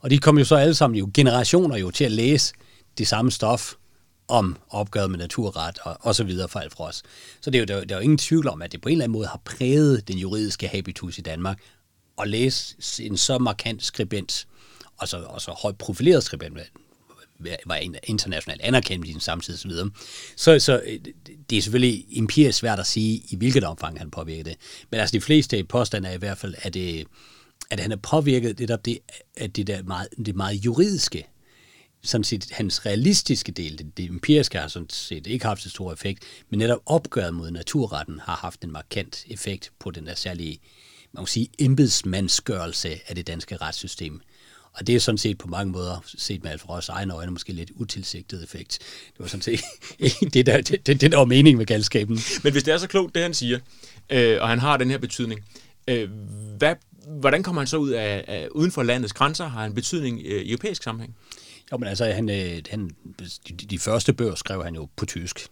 Og 0.00 0.10
de 0.10 0.18
kom 0.18 0.38
jo 0.38 0.44
så 0.44 0.56
alle 0.56 0.74
sammen 0.74 0.98
jo 0.98 1.10
generationer 1.14 1.76
jo 1.76 1.90
til 1.90 2.04
at 2.04 2.12
læse 2.12 2.54
det 2.98 3.08
samme 3.08 3.30
stof 3.30 3.74
om 4.28 4.56
opgøret 4.70 5.10
med 5.10 5.18
naturret 5.18 5.78
og, 5.82 5.96
og 6.00 6.14
så 6.14 6.24
videre 6.24 6.48
for 6.48 6.60
Alfros. 6.60 7.02
Så 7.40 7.50
det 7.50 7.58
er 7.58 7.60
jo, 7.60 7.80
der, 7.80 7.84
der 7.84 7.94
er 7.94 7.98
jo 7.98 8.02
ingen 8.02 8.18
tvivl 8.18 8.48
om, 8.48 8.62
at 8.62 8.72
det 8.72 8.80
på 8.80 8.88
en 8.88 8.92
eller 8.92 9.04
anden 9.04 9.12
måde 9.12 9.26
har 9.26 9.40
præget 9.44 10.08
den 10.08 10.18
juridiske 10.18 10.68
habitus 10.68 11.18
i 11.18 11.22
Danmark, 11.22 11.58
at 12.20 12.28
læse 12.28 13.04
en 13.04 13.16
så 13.16 13.38
markant 13.38 13.84
skribent, 13.84 14.46
altså, 15.00 15.16
altså 15.16 15.16
og 15.16 15.22
så, 15.22 15.28
og 15.28 15.40
så 15.40 15.50
højt 15.62 15.78
profileret 15.78 16.24
skribent, 16.24 16.58
var 17.66 17.76
internationalt 18.02 18.60
anerkendt 18.60 19.06
i 19.06 19.10
sin 19.10 19.20
samtid 19.20 19.54
osv. 19.54 19.70
Så, 19.70 19.88
så, 20.36 20.58
så 20.58 20.82
det 21.50 21.58
er 21.58 21.62
selvfølgelig 21.62 22.06
empirisk 22.10 22.58
svært 22.58 22.80
at 22.80 22.86
sige, 22.86 23.22
i 23.30 23.36
hvilket 23.36 23.64
omfang 23.64 23.98
han 23.98 24.10
påvirker 24.10 24.44
det. 24.44 24.56
Men 24.90 25.00
altså 25.00 25.12
de 25.12 25.20
fleste 25.20 25.64
påstande 25.64 26.08
er 26.08 26.12
i 26.12 26.18
hvert 26.18 26.38
fald, 26.38 26.54
at, 26.58 26.74
det, 26.74 27.06
at 27.70 27.80
han 27.80 27.90
har 27.90 27.96
påvirket 27.96 28.58
det, 28.58 28.68
der, 28.68 28.76
det, 28.76 28.98
at 29.36 29.56
det, 29.56 29.66
der 29.66 29.82
meget, 29.82 30.08
det 30.26 30.36
meget 30.36 30.64
juridiske, 30.64 31.26
sådan 32.02 32.24
set 32.24 32.48
hans 32.50 32.86
realistiske 32.86 33.52
del, 33.52 33.78
det, 33.78 33.96
det 33.96 34.04
empiriske 34.04 34.58
har 34.58 34.68
sådan 34.68 34.90
set 34.90 35.26
ikke 35.26 35.46
haft 35.46 35.62
så 35.62 35.70
stor 35.70 35.92
effekt, 35.92 36.24
men 36.50 36.58
netop 36.58 36.80
opgøret 36.86 37.34
mod 37.34 37.50
naturretten 37.50 38.20
har 38.20 38.36
haft 38.36 38.64
en 38.64 38.72
markant 38.72 39.24
effekt 39.28 39.72
på 39.78 39.90
den 39.90 40.06
der 40.06 40.14
særlige 40.14 40.60
man 41.14 41.22
må 41.22 41.26
sige, 41.26 41.48
embedsmandsgørelse 41.58 43.00
af 43.08 43.14
det 43.14 43.26
danske 43.26 43.56
retssystem. 43.56 44.20
Og 44.72 44.86
det 44.86 44.94
er 44.94 45.00
sådan 45.00 45.18
set 45.18 45.38
på 45.38 45.48
mange 45.48 45.72
måder, 45.72 46.04
set 46.06 46.42
med 46.42 46.50
Alfred 46.50 46.70
Ross 46.70 46.88
egne 46.88 47.14
øjne, 47.14 47.32
måske 47.32 47.52
lidt 47.52 47.70
utilsigtet 47.74 48.42
effekt. 48.42 48.78
Det 49.06 49.18
var 49.18 49.26
sådan 49.26 49.42
set 49.42 49.60
det, 50.34 50.46
der, 50.46 50.60
det, 50.60 50.86
det, 50.86 51.00
der 51.00 51.16
var 51.16 51.24
meningen 51.24 51.58
med 51.58 51.66
galskaben. 51.66 52.18
Men 52.42 52.52
hvis 52.52 52.62
det 52.62 52.74
er 52.74 52.78
så 52.78 52.86
klogt, 52.86 53.14
det 53.14 53.22
han 53.22 53.34
siger, 53.34 53.58
øh, 54.10 54.42
og 54.42 54.48
han 54.48 54.58
har 54.58 54.76
den 54.76 54.90
her 54.90 54.98
betydning, 54.98 55.40
øh, 55.88 56.10
hvad, 56.58 56.74
hvordan 57.06 57.42
kommer 57.42 57.62
han 57.62 57.66
så 57.66 57.76
ud 57.76 57.90
af, 57.90 58.24
af 58.28 58.48
uden 58.50 58.72
for 58.72 58.82
landets 58.82 59.12
grænser? 59.12 59.48
Har 59.48 59.62
han 59.62 59.74
betydning 59.74 60.20
øh, 60.24 60.42
i 60.42 60.50
europæisk 60.50 60.82
sammenhæng? 60.82 61.16
Jo, 61.72 61.76
men 61.76 61.88
altså, 61.88 62.04
han, 62.04 62.30
øh, 62.30 62.62
han, 62.70 62.90
de, 63.48 63.54
de 63.54 63.78
første 63.78 64.12
bøger 64.12 64.34
skrev 64.34 64.64
han 64.64 64.74
jo 64.74 64.88
på 64.96 65.06
tysk. 65.06 65.48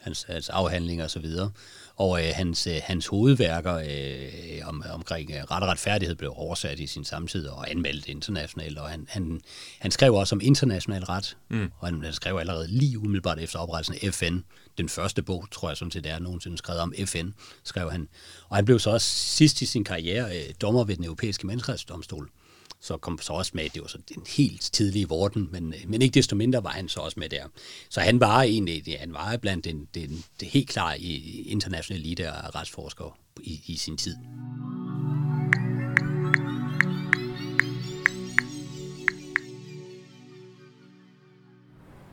Hans, 0.00 0.22
hans 0.28 0.48
afhandlinger 0.48 1.04
og 1.04 1.10
så 1.10 1.20
videre. 1.20 1.50
Og 1.98 2.24
øh, 2.24 2.30
hans, 2.34 2.66
øh, 2.66 2.80
hans 2.84 3.06
hovedværker 3.06 3.74
øh, 3.74 4.68
om, 4.68 4.84
omkring 4.92 5.30
øh, 5.30 5.36
ret 5.36 5.62
og 5.62 5.68
retfærdighed 5.68 6.16
blev 6.16 6.32
oversat 6.36 6.80
i 6.80 6.86
sin 6.86 7.04
samtid 7.04 7.46
og 7.46 7.70
anmeldt 7.70 8.08
internationalt. 8.08 8.78
Og 8.78 8.88
han, 8.88 9.06
han, 9.08 9.40
han 9.78 9.90
skrev 9.90 10.14
også 10.14 10.34
om 10.34 10.40
international 10.44 11.04
ret, 11.04 11.36
mm. 11.50 11.70
og 11.78 11.88
han, 11.88 12.02
han 12.02 12.12
skrev 12.12 12.36
allerede 12.36 12.68
lige 12.68 12.98
umiddelbart 12.98 13.38
efter 13.38 13.58
oprettelsen 13.58 13.94
af 14.02 14.14
FN. 14.14 14.38
Den 14.78 14.88
første 14.88 15.22
bog, 15.22 15.46
tror 15.50 15.68
jeg 15.68 15.76
sådan 15.76 15.92
set 15.92 16.06
er 16.06 16.18
nogensinde 16.18 16.58
skrevet 16.58 16.80
om 16.80 16.94
FN, 17.06 17.28
skrev 17.64 17.90
han. 17.90 18.08
Og 18.48 18.56
han 18.56 18.64
blev 18.64 18.78
så 18.78 18.90
også 18.90 19.08
sidst 19.08 19.62
i 19.62 19.66
sin 19.66 19.84
karriere 19.84 20.36
øh, 20.36 20.54
dommer 20.62 20.84
ved 20.84 20.96
den 20.96 21.04
europæiske 21.04 21.46
menneskerettighedsdomstol 21.46 22.30
så 22.80 22.96
kom 22.96 23.18
så 23.18 23.32
også 23.32 23.52
med, 23.54 23.68
det 23.68 23.82
var 23.82 23.88
så 23.88 23.98
en 24.16 24.26
helt 24.36 24.60
tidlig 24.60 25.10
vorden, 25.10 25.48
men, 25.52 25.74
øh, 25.74 25.80
men 25.86 26.02
ikke 26.02 26.14
desto 26.14 26.36
mindre 26.36 26.64
var 26.64 26.70
han 26.70 26.88
så 26.88 27.00
også 27.00 27.20
med 27.20 27.28
der. 27.28 27.44
Så 27.88 28.00
han 28.00 28.20
var 28.20 28.42
egentlig, 28.42 28.96
han 29.00 29.12
var 29.12 29.36
blandt 29.36 29.64
den, 29.64 29.88
den, 29.94 30.24
det 30.40 30.48
helt 30.48 30.68
klare 30.68 31.00
i 31.00 31.42
internationale 31.48 32.04
elite 32.04 32.28
af 32.28 32.54
retsforskere 32.54 33.12
i, 33.40 33.60
i 33.66 33.76
sin 33.76 33.96
tid. 33.96 34.16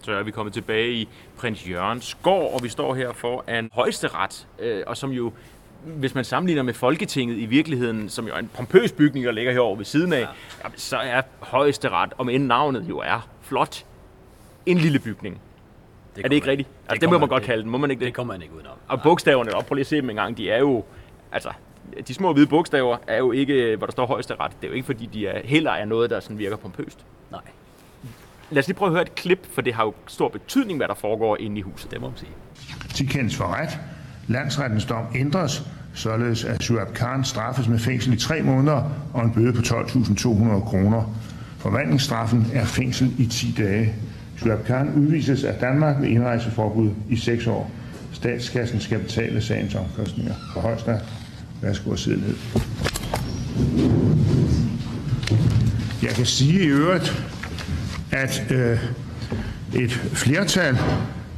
Så 0.06 0.12
er 0.12 0.24
vi 0.24 0.32
kommet 0.32 0.54
tilbage 0.54 0.94
i 0.94 1.10
prins 1.38 1.70
Jørgens 1.70 2.18
gård, 2.24 2.54
og 2.54 2.64
vi 2.64 2.70
står 2.70 2.96
her 2.96 3.14
for 3.14 3.50
en 3.50 3.70
højesteret, 3.74 4.48
øh, 4.60 4.84
og 4.88 4.98
som 4.98 5.12
jo 5.12 5.34
hvis 5.86 6.16
man 6.16 6.26
sammenligner 6.26 6.64
med 6.64 6.74
Folketinget 6.74 7.38
i 7.38 7.46
virkeligheden, 7.46 8.10
som 8.10 8.28
jo 8.28 8.34
er 8.34 8.38
en 8.38 8.50
pompøs 8.54 8.92
bygning, 8.92 9.26
der 9.26 9.32
ligger 9.32 9.52
herovre 9.52 9.78
ved 9.78 9.86
siden 9.86 10.14
af, 10.14 10.20
ja. 10.64 10.70
så 10.76 10.98
er 10.98 11.22
højesteret, 11.40 12.14
om 12.18 12.30
end 12.30 12.46
navnet 12.46 12.86
jo 12.90 12.98
er 12.98 13.30
flot, 13.42 13.86
en 14.66 14.78
lille 14.78 15.00
bygning. 15.00 15.42
Det 16.16 16.26
er 16.26 16.30
det 16.30 16.36
ikke 16.36 16.46
man, 16.46 16.52
rigtigt? 16.52 16.70
Altså, 16.70 16.94
det, 16.94 17.02
det 17.02 17.10
må 17.10 17.18
man 17.18 17.30
godt 17.30 17.44
kalde 17.44 17.64
den, 17.64 17.72
må 17.72 17.78
man 17.78 17.92
ikke 17.92 18.00
det? 18.00 18.06
Det 18.06 18.14
kommer 18.14 18.34
man 18.34 18.42
ikke 18.42 18.56
udenom. 18.56 18.78
Og 18.88 19.02
bogstaverne, 19.02 19.56
op, 19.56 19.66
prøv 19.66 19.76
lige 19.76 19.82
at 19.82 19.88
se 19.88 19.96
dem 19.96 20.10
en 20.10 20.16
gang, 20.16 20.38
de 20.38 20.52
er 20.52 20.60
jo, 20.60 20.84
altså, 21.32 21.50
de 22.08 22.14
små 22.14 22.34
hvide 22.34 22.48
bogstaver 22.48 22.98
er 23.08 23.18
jo 23.18 23.32
ikke, 23.32 23.76
hvor 23.76 23.88
der 23.88 23.92
står 23.92 24.06
højesteret. 24.06 24.52
Det 24.62 24.68
er 24.68 24.72
jo 24.72 24.74
ikke, 24.74 24.86
fordi 24.86 25.06
de 25.06 25.28
er, 25.28 25.42
heller 25.48 25.72
er 25.72 25.86
noget, 25.86 26.10
der 26.10 26.20
sådan 26.20 26.38
virker 26.38 26.58
pompøst. 26.58 27.06
Nej. 27.32 27.42
Lad 28.50 28.60
os 28.60 28.68
lige 28.68 28.78
prøve 28.78 28.88
at 28.88 28.94
høre 28.94 29.02
et 29.02 29.16
klip, 29.16 29.48
for 29.54 29.62
det 29.62 29.74
har 29.74 29.84
jo 29.84 29.94
stor 30.08 30.30
betydning, 30.30 30.80
hvad 30.80 30.88
der 30.88 30.94
foregår 30.94 31.38
inde 31.38 31.60
i 31.60 31.62
huset. 31.62 31.92
Det 31.92 32.02
må 32.02 32.08
man 32.08 32.18
sige. 32.18 32.32
De 32.98 33.08
kendes 33.08 33.36
for 33.36 33.46
ret, 33.46 33.80
Landsrettens 34.28 34.86
dom 34.86 35.06
ændres, 35.16 35.64
således 35.94 36.44
at 36.44 36.64
Suab 36.64 36.94
Khan 36.94 37.24
straffes 37.24 37.68
med 37.68 37.80
fængsel 37.80 38.14
i 38.14 38.18
tre 38.18 38.42
måneder 38.42 38.92
og 39.14 39.26
en 39.26 39.32
bøde 39.32 39.54
på 39.54 39.62
12.200 39.62 40.70
kroner. 40.70 41.16
Forvandlingsstraffen 41.58 42.48
er 42.54 42.66
fængsel 42.66 43.12
i 43.18 43.26
10 43.26 43.56
dage. 43.58 43.94
Suab 44.38 44.66
Khan 44.66 44.94
udvises 44.96 45.44
af 45.44 45.54
Danmark 45.54 46.00
med 46.00 46.10
indrejseforbud 46.10 46.90
i 47.10 47.16
6 47.16 47.48
år. 47.48 47.72
Statskassen 48.12 48.80
skal 48.80 49.00
betale 49.00 49.42
sagens 49.42 49.76
omkostninger. 49.76 50.34
For 50.54 50.62
højstad, 50.62 51.00
værsgo 51.62 51.92
at 51.92 52.00
sidde 52.00 52.22
ned. 52.22 52.36
Jeg 56.04 56.12
kan 56.12 56.26
sige 56.26 56.64
i 56.64 56.68
øvrigt, 56.68 57.24
at 58.12 58.52
øh, 58.52 58.80
et 59.74 59.92
flertal 59.92 60.78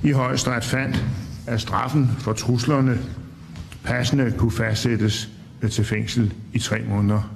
i 0.04 0.12
højesteret 0.12 0.64
fandt, 0.64 1.06
at 1.48 1.62
straffen 1.62 2.10
for 2.20 2.34
truslerne 2.34 3.00
passende 3.84 4.34
kunne 4.38 4.52
fastsættes 4.52 5.30
øh, 5.62 5.70
til 5.70 5.84
fængsel 5.84 6.34
i 6.54 6.60
tre 6.60 6.82
måneder. 6.90 7.34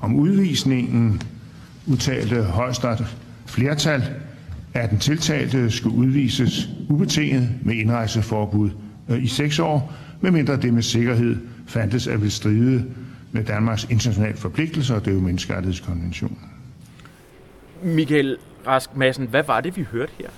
Om 0.00 0.14
udvisningen 0.14 1.22
udtalte 1.86 2.42
højstret 2.42 3.16
flertal, 3.46 4.02
at 4.74 4.90
den 4.90 4.98
tiltalte 4.98 5.70
skulle 5.70 5.96
udvises 5.96 6.68
ubetinget 6.88 7.48
med 7.62 7.74
indrejseforbud 7.74 8.70
øh, 9.08 9.22
i 9.22 9.26
seks 9.26 9.58
år, 9.58 9.92
medmindre 10.20 10.56
det 10.56 10.74
med 10.74 10.82
sikkerhed 10.82 11.36
fandtes 11.66 12.06
at 12.06 12.22
vil 12.22 12.30
stride 12.30 12.84
med 13.32 13.44
Danmarks 13.44 13.86
internationale 13.90 14.36
forpligtelser, 14.36 14.94
og 14.94 15.04
det 15.04 15.10
er 15.10 15.14
jo 15.14 15.20
menneskerettighedskonventionen. 15.20 16.38
Michael 17.82 18.36
Rask 18.66 18.96
Madsen, 18.96 19.26
hvad 19.26 19.42
var 19.46 19.60
det, 19.60 19.76
vi 19.76 19.86
hørte 19.92 20.12
her? 20.18 20.28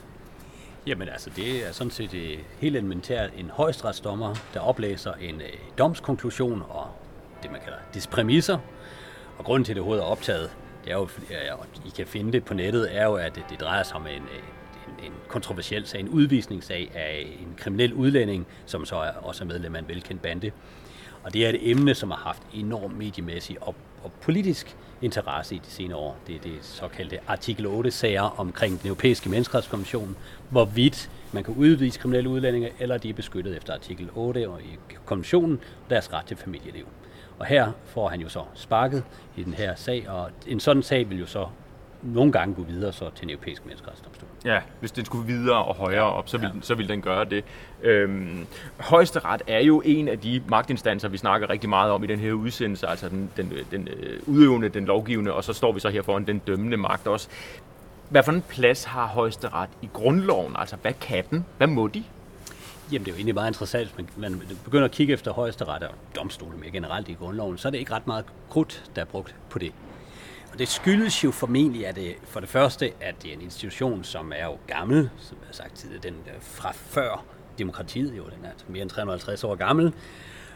Jamen 0.86 1.08
altså, 1.08 1.30
det 1.36 1.68
er 1.68 1.72
sådan 1.72 1.90
set 1.90 2.14
uh, 2.14 2.44
helt 2.60 2.76
elementært 2.76 3.30
en 3.36 3.50
højstrætsdommer, 3.50 4.34
der 4.54 4.60
oplæser 4.60 5.12
en 5.12 5.34
uh, 5.34 5.42
domskonklusion 5.78 6.62
og 6.68 6.90
det, 7.42 7.50
man 7.50 7.60
kalder 7.60 7.78
dets 7.94 8.06
præmisser. 8.06 8.58
Og 9.38 9.44
grunden 9.44 9.64
til, 9.64 9.72
at 9.72 9.74
det 9.74 9.80
overhovedet 9.80 10.04
er 10.04 10.08
optaget, 10.08 10.50
det 10.84 10.92
er 10.92 10.96
jo, 10.96 11.08
og 11.58 11.66
I 11.86 11.88
kan 11.96 12.06
finde 12.06 12.32
det 12.32 12.44
på 12.44 12.54
nettet, 12.54 12.96
er 12.96 13.04
jo, 13.04 13.14
at 13.14 13.34
det, 13.34 13.44
det 13.50 13.60
drejer 13.60 13.82
sig 13.82 13.96
om 13.96 14.06
en, 14.06 14.12
øh, 14.12 14.42
en, 14.98 15.04
en 15.04 15.12
kontroversiel 15.28 15.86
sag, 15.86 16.00
en 16.00 16.08
udvisningssag 16.08 16.90
af 16.94 17.38
en 17.40 17.54
kriminel 17.56 17.94
udlænding, 17.94 18.46
som 18.66 18.84
så 18.84 18.96
er 18.96 19.12
også 19.12 19.44
er 19.44 19.48
medlem 19.48 19.74
af 19.74 19.78
en 19.78 19.88
velkendt 19.88 20.22
bande. 20.22 20.50
Og 21.22 21.32
det 21.32 21.44
er 21.46 21.48
et 21.48 21.70
emne, 21.70 21.94
som 21.94 22.10
har 22.10 22.18
haft 22.18 22.42
enorm 22.54 22.90
mediemæssig 22.90 23.62
og, 23.62 23.74
og 24.04 24.12
politisk 24.12 24.76
interesse 25.02 25.54
i 25.54 25.58
de 25.58 25.70
senere 25.70 25.98
år. 25.98 26.16
Det 26.26 26.36
er 26.36 26.40
det 26.40 26.58
såkaldte 26.60 27.18
artikel 27.26 27.66
8-sager 27.66 28.40
omkring 28.40 28.80
den 28.82 28.88
europæiske 28.88 29.30
menneskerettighedskonvention, 29.30 30.16
hvorvidt 30.50 31.10
man 31.32 31.44
kan 31.44 31.54
udvise 31.54 32.00
kriminelle 32.00 32.28
udlændinge, 32.28 32.72
eller 32.78 32.98
de 32.98 33.08
er 33.08 33.14
beskyttet 33.14 33.56
efter 33.56 33.74
artikel 33.74 34.08
8 34.14 34.48
og 34.48 34.60
i 34.62 34.78
konventionen, 35.04 35.60
deres 35.90 36.12
ret 36.12 36.26
til 36.26 36.36
familieliv. 36.36 36.86
Og 37.38 37.46
her 37.46 37.72
får 37.84 38.08
han 38.08 38.20
jo 38.20 38.28
så 38.28 38.42
sparket 38.54 39.04
i 39.36 39.42
den 39.42 39.54
her 39.54 39.74
sag, 39.74 40.08
og 40.08 40.30
en 40.46 40.60
sådan 40.60 40.82
sag 40.82 41.10
vil 41.10 41.18
jo 41.18 41.26
så 41.26 41.46
nogle 42.02 42.32
gange 42.32 42.54
gå 42.54 42.62
videre 42.62 42.92
så 42.92 43.10
til 43.10 43.22
den 43.22 43.30
europæiske 43.30 43.64
menneskerettighedsdomstol. 43.66 44.28
Ja, 44.46 44.60
hvis 44.80 44.92
den 44.92 45.04
skulle 45.04 45.26
videre 45.26 45.64
og 45.64 45.74
højere 45.74 46.02
op, 46.02 46.28
så 46.28 46.38
vil, 46.38 46.50
ja. 46.54 46.60
så 46.60 46.74
vil 46.74 46.88
den 46.88 47.02
gøre 47.02 47.24
det. 47.24 47.44
Øhm, 47.82 48.46
højesteret 48.80 49.42
er 49.46 49.60
jo 49.60 49.82
en 49.84 50.08
af 50.08 50.18
de 50.18 50.42
magtinstanser, 50.48 51.08
vi 51.08 51.16
snakker 51.16 51.50
rigtig 51.50 51.70
meget 51.70 51.92
om 51.92 52.04
i 52.04 52.06
den 52.06 52.18
her 52.18 52.32
udsendelse, 52.32 52.86
altså 52.86 53.08
den, 53.08 53.30
den, 53.36 53.52
den 53.70 53.88
øh, 53.88 54.20
udøvende, 54.26 54.68
den 54.68 54.84
lovgivende, 54.84 55.32
og 55.32 55.44
så 55.44 55.52
står 55.52 55.72
vi 55.72 55.80
så 55.80 55.88
her 55.88 56.02
foran 56.02 56.26
den 56.26 56.38
dømmende 56.38 56.76
magt 56.76 57.06
også. 57.06 57.28
Hvad 58.08 58.22
for 58.22 58.32
en 58.32 58.42
plads 58.48 58.84
har 58.84 59.06
højesteret 59.06 59.70
i 59.82 59.88
grundloven? 59.92 60.56
Altså, 60.58 60.76
hvad 60.82 60.92
kan 60.92 61.24
den? 61.30 61.44
Hvad 61.56 61.66
må 61.66 61.86
de? 61.86 62.04
Jamen, 62.92 63.04
det 63.04 63.10
er 63.10 63.14
jo 63.14 63.16
egentlig 63.16 63.34
meget 63.34 63.50
interessant. 63.50 63.92
Hvis 63.94 64.06
man 64.16 64.42
begynder 64.64 64.84
at 64.84 64.90
kigge 64.90 65.12
efter 65.12 65.32
højesteret 65.32 65.82
og 65.82 65.94
domstole 66.16 66.56
mere 66.58 66.70
generelt 66.70 67.08
i 67.08 67.12
grundloven, 67.12 67.58
så 67.58 67.68
er 67.68 67.70
det 67.70 67.78
ikke 67.78 67.92
ret 67.92 68.06
meget 68.06 68.24
krudt, 68.50 68.84
der 68.96 69.00
er 69.00 69.06
brugt 69.06 69.34
på 69.50 69.58
det. 69.58 69.72
Og 70.56 70.60
det 70.60 70.68
skyldes 70.68 71.24
jo 71.24 71.30
formentlig, 71.30 71.86
at 71.86 71.96
det 71.96 72.14
for 72.24 72.40
det 72.40 72.48
første, 72.48 72.92
at 73.00 73.14
det 73.22 73.30
er 73.30 73.34
en 73.34 73.40
institution, 73.40 74.04
som 74.04 74.32
er 74.36 74.44
jo 74.44 74.56
gammel, 74.66 75.10
som 75.18 75.36
jeg 75.40 75.46
har 75.46 75.52
sagt 75.52 75.74
tidligere, 75.74 76.02
den 76.02 76.14
øh, 76.14 76.34
fra 76.40 76.72
før 76.72 77.24
demokratiet 77.58 78.16
jo, 78.16 78.24
den 78.24 78.44
er 78.44 78.48
altså 78.48 78.66
mere 78.68 78.82
end 78.82 78.90
350 78.90 79.44
år 79.44 79.54
gammel. 79.54 79.84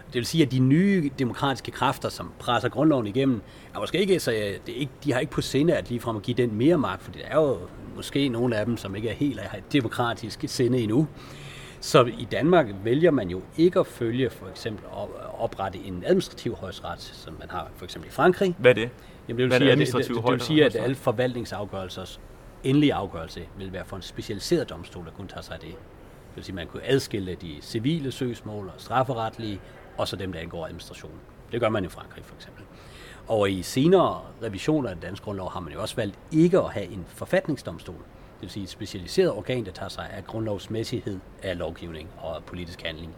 Det 0.07 0.15
vil 0.15 0.27
sige, 0.27 0.45
at 0.45 0.53
de 0.53 0.59
nye 0.59 1.11
demokratiske 1.19 1.71
kræfter, 1.71 2.09
som 2.09 2.33
presser 2.39 2.69
grundloven 2.69 3.07
igennem, 3.07 3.43
er 3.75 3.79
måske 3.79 3.99
ikke, 3.99 4.21
så 4.21 4.33
øh, 4.33 4.39
det 4.39 4.69
er 4.69 4.79
ikke, 4.81 4.93
de 5.05 5.13
har 5.13 5.21
ikke 5.21 5.33
på 5.33 5.41
sinde 5.41 5.77
at 5.77 5.89
ligefrem 5.89 6.17
at 6.17 6.23
give 6.23 6.37
den 6.37 6.55
mere 6.55 6.79
magt, 6.79 7.03
for 7.03 7.13
det 7.13 7.23
er 7.25 7.37
jo 7.37 7.59
måske 7.97 8.29
nogle 8.29 8.57
af 8.57 8.67
dem, 8.67 8.77
som 8.77 8.97
ikke 8.97 9.09
er 9.09 9.15
helt 9.15 9.41
har 9.41 9.59
et 9.59 9.73
demokratisk 9.73 10.45
sinde 10.47 10.79
endnu. 10.79 11.09
Så 11.81 12.05
i 12.05 12.29
Danmark 12.33 12.67
vælger 12.85 13.11
man 13.11 13.31
jo 13.31 13.43
ikke 13.57 13.81
at 13.81 13.87
følge 13.87 14.31
for 14.31 14.49
eksempel 14.49 14.85
at 14.85 15.09
oprette 15.39 15.79
en 15.79 16.03
administrativ 16.07 16.55
højesteret, 16.55 17.01
som 17.01 17.37
man 17.41 17.51
har 17.51 17.71
for 17.77 17.85
eksempel 17.85 18.09
i 18.09 18.13
Frankrig. 18.13 18.55
Hvad 18.59 18.71
er 18.71 18.75
det? 18.75 18.91
Jamen, 19.31 19.51
det 19.51 19.51
vil 19.51 19.59
sige, 19.59 19.73
at, 19.73 19.79
det, 19.79 20.09
det, 20.09 20.25
det 20.25 20.33
vil 20.33 20.41
sige, 20.41 20.65
at 20.65 20.77
alle 20.77 20.97
forvaltningsafgørelsers 20.97 22.21
endelige 22.65 22.95
afgørelse 22.95 23.43
vil 23.59 23.73
være 23.73 23.85
for 23.85 23.97
en 23.97 24.03
specialiseret 24.03 24.71
domstol, 24.71 25.05
der 25.05 25.11
kun 25.11 25.29
tager 25.29 25.43
sig 25.43 25.55
af 25.55 25.61
det. 25.61 25.69
Det 25.69 26.37
vil 26.37 26.45
sige, 26.45 26.53
at 26.53 26.55
man 26.55 26.67
kunne 26.67 26.85
adskille 26.85 27.35
de 27.35 27.57
civile 27.61 28.13
søgsmål 28.13 28.67
og 28.67 28.75
strafferetlige, 28.79 29.61
og 29.99 30.09
så 30.09 30.17
dem, 30.17 30.33
der 30.33 30.41
angår 30.41 30.65
administration. 30.65 31.13
Det 31.53 31.61
gør 31.61 31.69
man 31.69 31.85
i 31.85 31.89
Frankrig 31.89 32.25
for 32.25 32.35
eksempel. 32.35 32.65
Og 33.29 33.51
i 33.51 33.63
senere 33.63 34.21
revisioner 34.43 34.89
af 34.89 34.95
den 34.95 35.03
danske 35.03 35.25
grundlov 35.25 35.51
har 35.51 35.61
man 35.61 35.73
jo 35.73 35.81
også 35.81 35.97
valgt 35.97 36.19
ikke 36.33 36.59
at 36.59 36.71
have 36.71 36.87
en 36.87 37.05
forfatningsdomstol. 37.09 37.95
Det 37.95 38.41
vil 38.41 38.51
sige 38.51 38.63
et 38.63 38.69
specialiseret 38.69 39.33
organ, 39.33 39.65
der 39.65 39.73
tager 39.73 39.89
sig 39.89 40.11
af 40.11 40.25
grundlovsmæssighed 40.25 41.19
af 41.43 41.59
lovgivning 41.59 42.09
og 42.19 42.45
politisk 42.45 42.83
handling. 42.83 43.15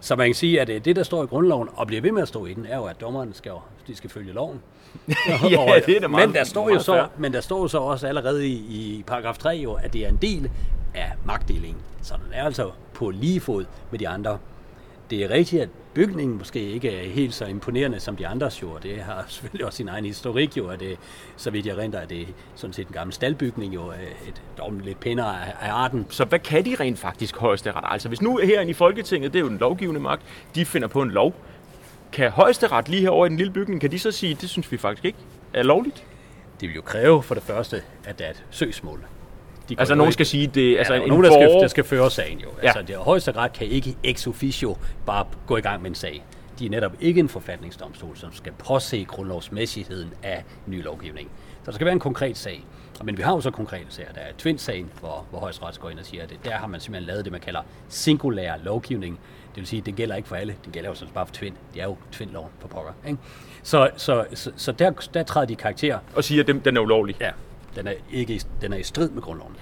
Så 0.00 0.16
man 0.16 0.28
kan 0.28 0.34
sige, 0.34 0.60
at 0.60 0.84
det, 0.84 0.96
der 0.96 1.02
står 1.02 1.24
i 1.24 1.26
grundloven, 1.26 1.68
og 1.74 1.86
bliver 1.86 2.02
ved 2.02 2.12
med 2.12 2.22
at 2.22 2.28
stå 2.28 2.46
i 2.46 2.54
den, 2.54 2.66
er 2.66 2.76
jo, 2.76 2.84
at 2.84 3.00
dommerne 3.00 3.34
skal, 3.34 3.52
de 3.86 3.94
skal 3.94 4.10
følge 4.10 4.32
loven. 4.32 4.62
ja, 5.50 5.80
det 5.86 5.96
er 5.96 6.00
det 6.00 6.10
meget, 6.10 6.28
men 6.28 6.34
der 6.34 6.44
står 6.44 6.70
jo 6.70 6.78
så, 6.78 7.06
men 7.18 7.32
der 7.32 7.40
står 7.40 7.60
jo 7.60 7.68
så 7.68 7.78
også 7.78 8.06
allerede 8.06 8.48
i, 8.48 8.52
i 8.52 9.04
paragraf 9.06 9.38
3 9.38 9.50
jo, 9.50 9.72
at 9.72 9.92
det 9.92 10.04
er 10.04 10.08
en 10.08 10.18
del 10.22 10.50
af 10.94 11.12
magtdelingen. 11.24 11.82
Så 12.02 12.14
den 12.14 12.32
er 12.32 12.44
altså 12.44 12.70
på 12.94 13.10
lige 13.10 13.40
fod 13.40 13.64
med 13.90 13.98
de 13.98 14.08
andre 14.08 14.38
det 15.10 15.24
er 15.24 15.30
rigtigt, 15.30 15.62
at 15.62 15.68
bygningen 15.94 16.38
måske 16.38 16.60
ikke 16.60 16.90
er 16.90 17.10
helt 17.10 17.34
så 17.34 17.44
imponerende 17.44 18.00
som 18.00 18.16
de 18.16 18.26
andres 18.26 18.62
jo, 18.62 18.70
og 18.70 18.82
det 18.82 19.00
har 19.00 19.24
selvfølgelig 19.28 19.66
også 19.66 19.76
sin 19.76 19.88
egen 19.88 20.04
historik 20.04 20.56
jo, 20.56 20.68
at 20.68 20.80
det, 20.80 20.98
så 21.36 21.50
vidt 21.50 21.66
jeg 21.66 21.78
renter, 21.78 21.98
at 21.98 22.10
det 22.10 22.20
er 22.20 22.26
sådan 22.54 22.74
set 22.74 22.86
en 22.86 22.92
gammel 22.92 23.14
staldbygning 23.14 23.74
jo, 23.74 23.90
et, 24.28 24.42
dog 24.58 24.72
lidt 24.72 25.00
pænere 25.00 25.36
af, 25.62 25.72
arten. 25.72 26.06
Så 26.10 26.24
hvad 26.24 26.38
kan 26.38 26.64
de 26.64 26.76
rent 26.80 26.98
faktisk 26.98 27.36
højesteret? 27.36 27.84
Altså 27.84 28.08
hvis 28.08 28.22
nu 28.22 28.36
herinde 28.36 28.70
i 28.70 28.74
Folketinget, 28.74 29.32
det 29.32 29.38
er 29.38 29.42
jo 29.42 29.48
den 29.48 29.58
lovgivende 29.58 30.00
magt, 30.00 30.22
de 30.54 30.64
finder 30.64 30.88
på 30.88 31.02
en 31.02 31.10
lov, 31.10 31.34
kan 32.12 32.30
højesteret 32.30 32.88
lige 32.88 33.02
herovre 33.02 33.26
i 33.26 33.30
den 33.30 33.36
lille 33.36 33.52
bygning, 33.52 33.80
kan 33.80 33.90
de 33.90 33.98
så 33.98 34.12
sige, 34.12 34.34
det 34.40 34.50
synes 34.50 34.72
vi 34.72 34.76
faktisk 34.76 35.04
ikke 35.04 35.18
er 35.54 35.62
lovligt? 35.62 36.04
Det 36.60 36.68
vil 36.68 36.76
jo 36.76 36.82
kræve 36.82 37.22
for 37.22 37.34
det 37.34 37.42
første, 37.42 37.82
at 38.04 38.18
der 38.18 38.24
er 38.24 38.30
et 38.30 38.44
søgsmål 38.50 39.04
de 39.68 39.76
altså 39.78 39.94
nogen 39.94 40.12
skal 40.12 40.26
sige 40.26 40.46
det, 40.46 40.78
altså 40.78 40.94
ja, 40.94 41.00
en 41.00 41.08
nogen, 41.08 41.24
der 41.24 41.30
skal, 41.30 41.48
der 41.48 41.68
skal 41.68 41.84
føre 41.84 42.10
sagen 42.10 42.38
jo. 42.38 42.48
Ja. 42.62 42.66
Altså 42.66 42.82
det 42.82 42.96
højeste 42.96 43.32
ret 43.32 43.52
kan 43.52 43.66
ikke 43.66 43.96
ex 44.02 44.26
officio 44.26 44.76
bare 45.06 45.26
gå 45.46 45.56
i 45.56 45.60
gang 45.60 45.82
med 45.82 45.90
en 45.90 45.94
sag. 45.94 46.24
De 46.58 46.66
er 46.66 46.70
netop 46.70 46.92
ikke 47.00 47.20
en 47.20 47.28
forfatningsdomstol, 47.28 48.16
som 48.16 48.32
skal 48.32 48.52
påse 48.52 49.04
grundlovsmæssigheden 49.04 50.12
af 50.22 50.44
ny 50.66 50.84
lovgivning. 50.84 51.28
Så 51.64 51.70
der 51.70 51.72
skal 51.72 51.84
være 51.84 51.92
en 51.92 52.00
konkret 52.00 52.36
sag. 52.36 52.64
Men 53.04 53.16
vi 53.16 53.22
har 53.22 53.32
jo 53.32 53.40
så 53.40 53.50
konkrete 53.50 53.86
sager. 53.88 54.12
Der 54.12 54.20
er 54.20 54.32
Twin-sagen, 54.38 54.90
hvor, 55.00 55.26
hvor 55.30 55.38
højesteret 55.38 55.80
går 55.80 55.90
ind 55.90 55.98
og 55.98 56.06
siger, 56.06 56.22
at 56.22 56.32
der 56.44 56.56
har 56.56 56.66
man 56.66 56.80
simpelthen 56.80 57.06
lavet 57.06 57.24
det, 57.24 57.32
man 57.32 57.40
kalder 57.40 57.60
singulær 57.88 58.54
lovgivning. 58.62 59.20
Det 59.48 59.56
vil 59.56 59.66
sige, 59.66 59.80
at 59.80 59.86
det 59.86 59.96
gælder 59.96 60.16
ikke 60.16 60.28
for 60.28 60.36
alle. 60.36 60.56
Det 60.64 60.72
gælder 60.72 60.88
jo 60.88 60.94
sådan 60.94 61.14
bare 61.14 61.26
for 61.26 61.34
Twin. 61.34 61.54
Det 61.74 61.82
er 61.82 61.86
jo 61.86 61.96
Twin-loven 62.12 62.50
på 62.60 62.68
pokker. 62.68 62.92
Ikke? 63.06 63.18
Så, 63.62 63.90
så, 63.96 64.24
så, 64.34 64.52
så 64.56 64.72
der, 64.72 64.90
der 65.14 65.22
træder 65.22 65.46
de 65.46 65.56
karakter. 65.56 65.98
Og 66.16 66.24
siger, 66.24 66.42
at 66.42 66.46
den, 66.46 66.60
den 66.60 66.76
er 66.76 66.80
ulovlig. 66.80 67.16
Ja, 67.20 67.30
den 67.76 67.86
er, 67.86 67.92
ikke, 68.12 68.42
den 68.60 68.72
er 68.72 68.76
i 68.76 68.82
strid 68.82 69.10
med 69.10 69.22
grundloven. 69.22 69.56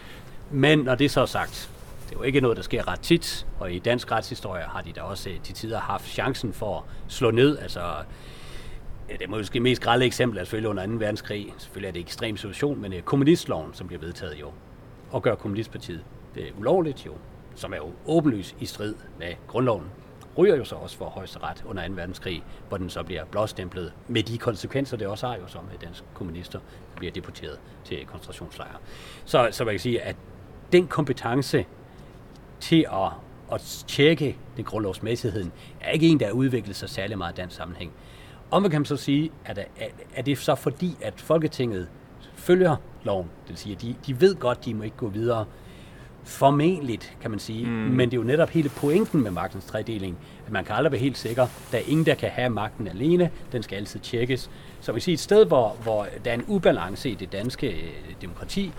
Men 0.50 0.78
når 0.78 0.94
det 0.94 1.10
så 1.10 1.20
er 1.20 1.26
sagt, 1.26 1.70
det 2.06 2.14
er 2.14 2.18
jo 2.18 2.22
ikke 2.22 2.40
noget, 2.40 2.56
der 2.56 2.62
sker 2.62 2.88
ret 2.88 3.00
tit, 3.00 3.46
og 3.58 3.72
i 3.72 3.78
dansk 3.78 4.12
retshistorie 4.12 4.62
har 4.62 4.82
de 4.82 4.92
da 4.92 5.00
også 5.00 5.30
til 5.44 5.54
tider 5.54 5.80
haft 5.80 6.06
chancen 6.06 6.52
for 6.52 6.76
at 6.78 6.82
slå 7.08 7.30
ned. 7.30 7.58
Altså, 7.58 7.80
det 9.08 9.22
er 9.22 9.28
måske 9.28 9.60
mest 9.60 9.82
grælde 9.82 10.06
eksempel 10.06 10.38
er 10.38 10.44
selvfølgelig 10.44 10.70
under 10.70 10.86
2. 10.86 10.92
verdenskrig. 10.92 11.54
Selvfølgelig 11.58 11.88
er 11.88 11.92
det 11.92 12.00
en 12.00 12.04
ekstrem 12.06 12.36
situation, 12.36 12.80
men 12.80 12.92
øh, 12.92 13.02
kommunistloven, 13.02 13.74
som 13.74 13.86
bliver 13.86 14.00
vedtaget 14.00 14.40
jo, 14.40 14.52
og 15.10 15.22
gør 15.22 15.34
kommunistpartiet 15.34 16.04
det 16.34 16.48
er 16.48 16.52
ulovligt 16.58 17.06
jo, 17.06 17.12
som 17.54 17.72
er 17.72 17.76
jo 17.76 17.92
åbenlyst 18.06 18.56
i 18.60 18.66
strid 18.66 18.94
med 19.18 19.34
grundloven 19.46 19.84
ryger 20.38 20.56
jo 20.56 20.64
så 20.64 20.74
også 20.74 20.96
for 20.96 21.04
højesteret 21.04 21.64
under 21.66 21.88
2. 21.88 21.94
verdenskrig, 21.94 22.42
hvor 22.68 22.76
den 22.76 22.90
så 22.90 23.02
bliver 23.02 23.24
blåstemplet 23.24 23.92
med 24.08 24.22
de 24.22 24.38
konsekvenser, 24.38 24.96
det 24.96 25.06
også 25.06 25.26
har 25.26 25.36
jo 25.36 25.46
som 25.46 25.64
øh, 25.74 25.80
danske 25.80 26.06
kommunister 26.14 26.60
bliver 26.96 27.12
deporteret 27.12 27.58
til 27.84 28.06
koncentrationslejre. 28.06 28.76
Så, 29.24 29.48
så 29.50 29.64
man 29.64 29.72
kan 29.72 29.80
sige, 29.80 30.02
at 30.02 30.16
den 30.72 30.86
kompetence 30.86 31.66
til 32.60 32.86
at, 32.92 33.10
at 33.52 33.84
tjekke 33.86 34.38
den 34.56 34.64
grundlovsmæssigheden, 34.64 35.52
er 35.80 35.90
ikke 35.90 36.08
en, 36.08 36.20
der 36.20 36.26
har 36.26 36.32
udviklet 36.32 36.76
sig 36.76 36.90
særlig 36.90 37.18
meget 37.18 37.32
i 37.32 37.36
dansk 37.36 37.56
sammenhæng. 37.56 37.92
Om 38.50 38.62
man 38.62 38.70
kan 38.70 38.84
så 38.84 38.96
sige, 38.96 39.30
at 39.44 39.58
er, 39.58 39.86
er 40.14 40.22
det 40.22 40.38
så 40.38 40.54
fordi, 40.54 40.96
at 41.00 41.20
Folketinget 41.20 41.88
følger 42.34 42.76
loven, 43.04 43.26
det 43.42 43.48
vil 43.48 43.58
sige, 43.58 43.74
at 43.74 43.82
de, 43.82 43.94
de 44.06 44.20
ved 44.20 44.34
godt, 44.34 44.64
de 44.64 44.74
må 44.74 44.82
ikke 44.82 44.96
gå 44.96 45.08
videre 45.08 45.44
Formentligt, 46.26 47.16
kan 47.20 47.30
man 47.30 47.40
sige. 47.40 47.66
Mm. 47.66 47.70
Men 47.72 48.10
det 48.10 48.16
er 48.16 48.20
jo 48.20 48.26
netop 48.26 48.50
hele 48.50 48.68
pointen 48.68 49.22
med 49.22 49.30
magtens 49.30 49.64
tredeling, 49.64 50.18
at 50.46 50.52
man 50.52 50.64
kan 50.64 50.74
aldrig 50.74 50.92
være 50.92 51.00
helt 51.00 51.18
sikker. 51.18 51.46
Der 51.72 51.78
er 51.78 51.82
ingen, 51.86 52.06
der 52.06 52.14
kan 52.14 52.30
have 52.30 52.50
magten 52.50 52.88
alene. 52.88 53.30
Den 53.52 53.62
skal 53.62 53.76
altid 53.76 54.00
tjekkes. 54.00 54.50
Så 54.80 54.92
vi 54.92 55.00
siger, 55.00 55.14
et 55.14 55.20
sted, 55.20 55.46
hvor, 55.46 55.76
hvor 55.82 56.06
der 56.24 56.30
er 56.30 56.34
en 56.34 56.44
ubalance 56.46 57.10
i 57.10 57.14
det 57.14 57.32
danske 57.32 57.70
øh, 57.70 58.14
demokrati, 58.20 58.72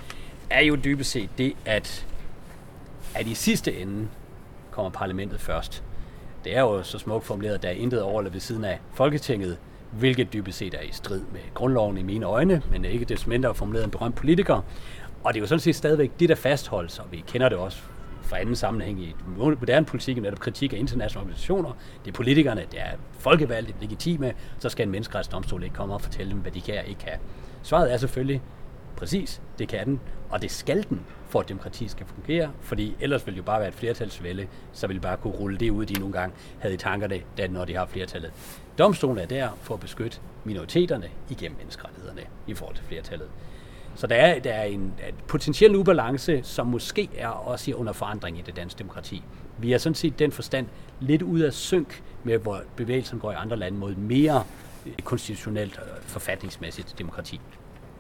er 0.50 0.62
jo 0.62 0.76
dybest 0.76 1.12
set 1.12 1.30
det, 1.38 1.54
at, 1.66 2.08
at 3.16 3.28
i 3.28 3.34
sidste 3.34 3.80
ende 3.82 4.08
kommer 4.72 4.90
parlamentet 4.90 5.40
først. 5.40 5.84
Det 6.48 6.58
er 6.58 6.62
jo 6.62 6.84
så 6.84 7.00
smukt 7.00 7.26
formuleret, 7.26 7.56
at 7.56 7.64
der 7.64 7.70
er 7.70 7.74
intet 7.74 8.02
over 8.02 8.20
eller 8.20 8.32
ved 8.32 8.40
siden 8.40 8.66
af 8.66 8.80
Folketinget, 8.94 9.58
hvilket 9.92 10.34
dybest 10.34 10.58
set 10.58 10.74
er 10.74 10.82
i 10.82 10.92
strid 10.92 11.22
med 11.34 11.40
grundloven 11.54 11.98
i 11.98 12.04
mine 12.04 12.26
øjne, 12.26 12.62
men 12.72 12.86
ikke 12.86 13.06
desto 13.06 13.30
mindre 13.30 13.56
formuleret 13.56 13.84
en 13.84 13.92
berømt 13.92 14.16
politiker. 14.16 14.62
Og 15.24 15.34
det 15.34 15.40
er 15.40 15.42
jo 15.42 15.48
sådan 15.48 15.60
set 15.60 15.76
stadigvæk 15.76 16.12
det, 16.20 16.30
der 16.30 16.36
fastholdes, 16.36 17.00
og 17.00 17.06
vi 17.12 17.24
kender 17.28 17.50
det 17.50 17.58
også 17.58 17.78
fra 18.22 18.40
anden 18.40 18.56
sammenhæng 18.56 19.02
i 19.02 19.16
moderne 19.38 19.86
politik, 19.86 20.22
netop 20.22 20.40
kritik 20.40 20.74
af 20.74 20.78
internationale 20.78 21.20
organisationer. 21.20 21.72
Det 22.06 22.12
er 22.12 22.16
politikerne, 22.16 22.62
det 22.72 22.80
er 22.80 22.92
folkevalgte, 23.20 23.74
legitime, 23.82 24.34
så 24.60 24.70
skal 24.70 24.84
en 24.86 24.92
menneskerettighedsdomstol 24.92 25.64
ikke 25.64 25.76
komme 25.76 25.94
og 25.94 26.02
fortælle 26.02 26.32
dem, 26.32 26.40
hvad 26.40 26.52
de 26.52 26.62
kan 26.62 26.78
og 26.78 26.86
ikke 26.88 27.00
kan. 27.00 27.20
Svaret 27.64 27.94
er 27.94 27.98
selvfølgelig, 27.98 28.42
præcis, 28.98 29.42
det 29.60 29.68
kan 29.68 29.86
den, 29.86 30.00
og 30.30 30.42
det 30.42 30.52
skal 30.52 30.86
den, 30.90 31.02
for 31.30 31.40
at 31.40 31.50
demokrati 31.50 31.88
skal 31.88 32.06
fungere, 32.06 32.52
fordi 32.62 32.96
ellers 33.00 33.26
vil 33.26 33.34
det 33.34 33.38
jo 33.38 33.44
bare 33.44 33.60
være 33.60 33.68
et 33.68 33.74
flertalsvælde, 33.74 34.48
så 34.74 34.88
vil 34.88 35.00
bare 35.00 35.18
kunne 35.18 35.34
rulle 35.34 35.58
det 35.58 35.70
ud, 35.70 35.86
de 35.86 35.94
nogle 35.94 36.14
gange 36.14 36.36
havde 36.60 36.74
i 36.74 36.78
tankerne, 36.78 37.22
da, 37.38 37.48
når 37.48 37.66
de 37.66 37.76
har 37.76 37.86
flertallet. 37.86 38.32
Domstolen 38.78 39.18
er 39.18 39.26
der 39.26 39.50
for 39.62 39.74
at 39.74 39.80
beskytte 39.80 40.20
minoriteterne 40.44 41.10
igennem 41.30 41.58
menneskerettighederne 41.58 42.22
i 42.48 42.54
forhold 42.54 42.76
til 42.76 42.86
flertallet. 42.86 43.28
Så 43.96 44.08
der 44.08 44.16
er, 44.16 44.40
der 44.40 44.52
er 44.52 44.64
en, 44.64 44.80
en 44.80 44.94
potentiel 45.28 45.76
ubalance, 45.76 46.44
som 46.44 46.68
måske 46.68 47.10
er 47.18 47.28
også 47.28 47.74
under 47.74 47.94
forandring 47.94 48.40
i 48.40 48.42
det 48.42 48.56
danske 48.56 48.80
demokrati. 48.80 49.24
Vi 49.58 49.74
er 49.74 49.78
sådan 49.78 49.96
set 49.96 50.20
den 50.20 50.32
forstand 50.32 50.68
lidt 51.00 51.22
ud 51.22 51.40
af 51.40 51.54
synk 51.54 52.04
med, 52.24 52.38
hvor 52.38 52.62
bevægelsen 52.76 53.20
går 53.20 53.32
i 53.32 53.36
andre 53.36 53.58
lande 53.58 53.78
mod 53.78 53.96
mere 53.96 54.44
konstitutionelt 55.04 55.78
og 55.78 55.84
forfatningsmæssigt 56.02 56.96
demokrati. 57.00 57.42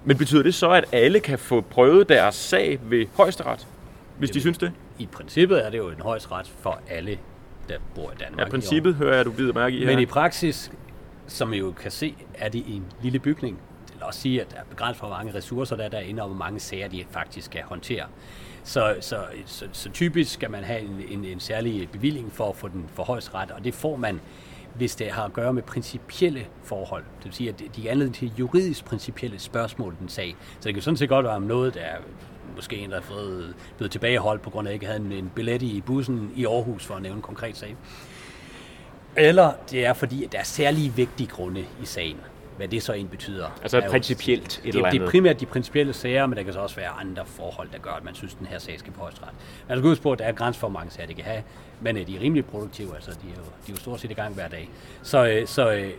Men 0.05 0.17
betyder 0.17 0.43
det 0.43 0.55
så, 0.55 0.69
at 0.69 0.85
alle 0.91 1.19
kan 1.19 1.39
få 1.39 1.61
prøvet 1.61 2.09
deres 2.09 2.35
sag 2.35 2.79
ved 2.83 3.05
højesteret, 3.13 3.67
hvis 4.17 4.29
de 4.29 4.41
synes 4.41 4.57
det? 4.57 4.71
I 4.99 5.05
princippet 5.05 5.65
er 5.65 5.69
det 5.69 5.77
jo 5.77 5.89
en 5.89 5.99
højesteret 6.01 6.51
for 6.59 6.79
alle, 6.89 7.17
der 7.69 7.77
bor 7.95 8.11
i 8.11 8.15
Danmark. 8.19 8.47
Ja, 8.47 8.51
princippet 8.51 8.95
hører 8.95 9.15
jeg, 9.15 9.25
du 9.25 9.31
bider 9.31 9.53
mærke 9.53 9.75
i 9.77 9.79
her. 9.79 9.85
Men 9.85 9.99
i 9.99 10.05
praksis, 10.05 10.71
som 11.27 11.53
I 11.53 11.57
jo 11.57 11.71
kan 11.71 11.91
se, 11.91 12.15
er 12.35 12.49
det 12.49 12.63
en 12.67 12.85
lille 13.01 13.19
bygning, 13.19 13.59
vil 13.93 14.03
også 14.03 14.19
sige, 14.19 14.41
at 14.41 14.51
der 14.51 14.57
er 14.57 14.63
begrænset 14.69 14.99
for, 14.99 15.07
hvor 15.07 15.17
mange 15.17 15.33
ressourcer 15.33 15.75
der 15.75 15.83
er 15.83 15.89
derinde, 15.89 16.21
og 16.21 16.27
hvor 16.27 16.37
mange 16.37 16.59
sager 16.59 16.87
de 16.87 17.03
faktisk 17.11 17.45
skal 17.45 17.61
håndtere. 17.63 18.05
Så, 18.63 18.95
så, 18.99 19.17
så, 19.45 19.65
så 19.71 19.89
typisk 19.89 20.33
skal 20.33 20.51
man 20.51 20.63
have 20.63 20.79
en, 20.79 21.03
en, 21.09 21.25
en 21.25 21.39
særlig 21.39 21.89
bevilling 21.89 22.31
for 22.33 22.49
at 22.49 22.55
få 22.55 22.67
den 22.67 22.85
for 22.93 23.35
ret, 23.35 23.51
og 23.51 23.63
det 23.63 23.73
får 23.73 23.95
man, 23.95 24.21
hvis 24.77 24.95
det 24.95 25.11
har 25.11 25.23
at 25.23 25.33
gøre 25.33 25.53
med 25.53 25.63
principielle 25.63 26.45
forhold. 26.63 27.03
Det 27.17 27.25
vil 27.25 27.33
sige, 27.33 27.49
at 27.49 27.63
de 27.75 27.87
er 27.87 27.91
anledning 27.91 28.15
til 28.15 28.31
juridisk 28.39 28.85
principielle 28.85 29.39
spørgsmål 29.39 29.95
den 29.99 30.09
sag. 30.09 30.35
Så 30.59 30.63
det 30.63 30.73
kan 30.73 30.83
sådan 30.83 30.97
set 30.97 31.09
godt 31.09 31.25
være 31.25 31.35
om 31.35 31.41
noget, 31.41 31.73
der 31.73 31.81
er 31.81 31.97
måske 32.55 32.75
en, 32.75 32.89
der 32.89 32.97
er 32.97 33.01
fået, 33.01 33.55
blevet 33.77 33.91
tilbageholdt 33.91 34.41
på 34.41 34.49
grund 34.49 34.67
af, 34.67 34.71
at 34.71 34.73
ikke 34.73 34.85
havde 34.85 34.99
en, 34.99 35.11
en 35.11 35.31
billet 35.35 35.61
i 35.61 35.81
bussen 35.85 36.31
i 36.35 36.45
Aarhus, 36.45 36.85
for 36.85 36.95
at 36.95 37.01
nævne 37.01 37.15
en 37.15 37.21
konkret 37.21 37.57
sag. 37.57 37.75
Eller 39.15 39.51
det 39.71 39.85
er 39.85 39.93
fordi, 39.93 40.23
at 40.23 40.31
der 40.31 40.39
er 40.39 40.43
særlige 40.43 40.93
vigtige 40.95 41.27
grunde 41.27 41.65
i 41.81 41.85
sagen. 41.85 42.17
Hvad 42.57 42.67
det 42.67 42.83
så 42.83 42.93
end 42.93 43.09
betyder. 43.09 43.59
Altså 43.61 43.83
principielt 43.89 44.61
et 44.63 44.67
eller 44.67 44.85
andet. 44.85 45.01
Det 45.01 45.07
er 45.07 45.11
primært 45.11 45.39
de 45.39 45.45
principielle 45.45 45.93
sager, 45.93 46.25
men 46.25 46.37
der 46.37 46.43
kan 46.43 46.53
så 46.53 46.59
også 46.59 46.75
være 46.75 46.89
andre 46.89 47.25
forhold, 47.25 47.69
der 47.71 47.77
gør, 47.77 47.91
at 47.91 48.03
man 48.03 48.15
synes, 48.15 48.33
at 48.33 48.39
den 48.39 48.47
her 48.47 48.59
sag 48.59 48.79
skal 48.79 48.93
på 48.93 48.99
højesteret. 49.01 49.29
Man 49.67 49.77
skal 49.77 49.89
huske 49.89 50.03
på, 50.03 50.11
at 50.11 50.19
der 50.19 50.25
er 50.25 50.31
grænser 50.31 50.59
for, 50.59 50.67
hvor 50.69 50.79
mange 50.79 50.91
sager 50.91 51.07
det 51.07 51.15
kan 51.15 51.25
have, 51.25 51.43
men 51.81 51.97
øh, 51.97 52.07
de 52.07 52.15
er 52.15 52.21
rimelig 52.21 52.45
produktive, 52.45 52.95
altså 52.95 53.11
de 53.11 53.27
er 53.27 53.35
jo, 53.37 53.43
de 53.43 53.71
er 53.71 53.75
jo 53.75 53.75
stort 53.75 53.99
set 53.99 54.11
i 54.11 54.13
gang 54.13 54.33
hver 54.33 54.47
dag. 54.47 54.69
Så, 55.01 55.27
øh, 55.27 55.47
så, 55.47 55.71
øh, 55.71 55.89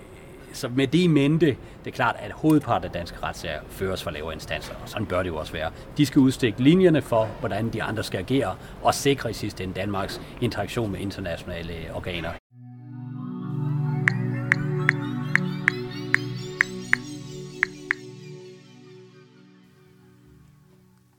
så 0.52 0.68
med 0.68 0.86
det 0.86 0.98
i 0.98 1.06
mente, 1.06 1.46
det 1.46 1.56
er 1.86 1.90
klart, 1.90 2.16
at 2.18 2.32
hovedparten 2.32 2.84
af 2.84 2.90
danske 2.90 3.16
retssager 3.22 3.60
føres 3.70 4.02
for 4.02 4.10
lavere 4.10 4.34
instanser, 4.34 4.74
og 4.82 4.88
sådan 4.88 5.06
bør 5.06 5.22
det 5.22 5.28
jo 5.30 5.36
også 5.36 5.52
være. 5.52 5.70
De 5.96 6.06
skal 6.06 6.20
udstikke 6.20 6.62
linjerne 6.62 7.02
for, 7.02 7.28
hvordan 7.40 7.68
de 7.68 7.82
andre 7.82 8.02
skal 8.02 8.18
agere, 8.18 8.56
og 8.82 8.94
sikre 8.94 9.30
i 9.30 9.32
sidste 9.32 9.64
ende 9.64 9.74
Danmarks 9.74 10.20
interaktion 10.40 10.92
med 10.92 11.00
internationale 11.00 11.74
organer. 11.94 12.30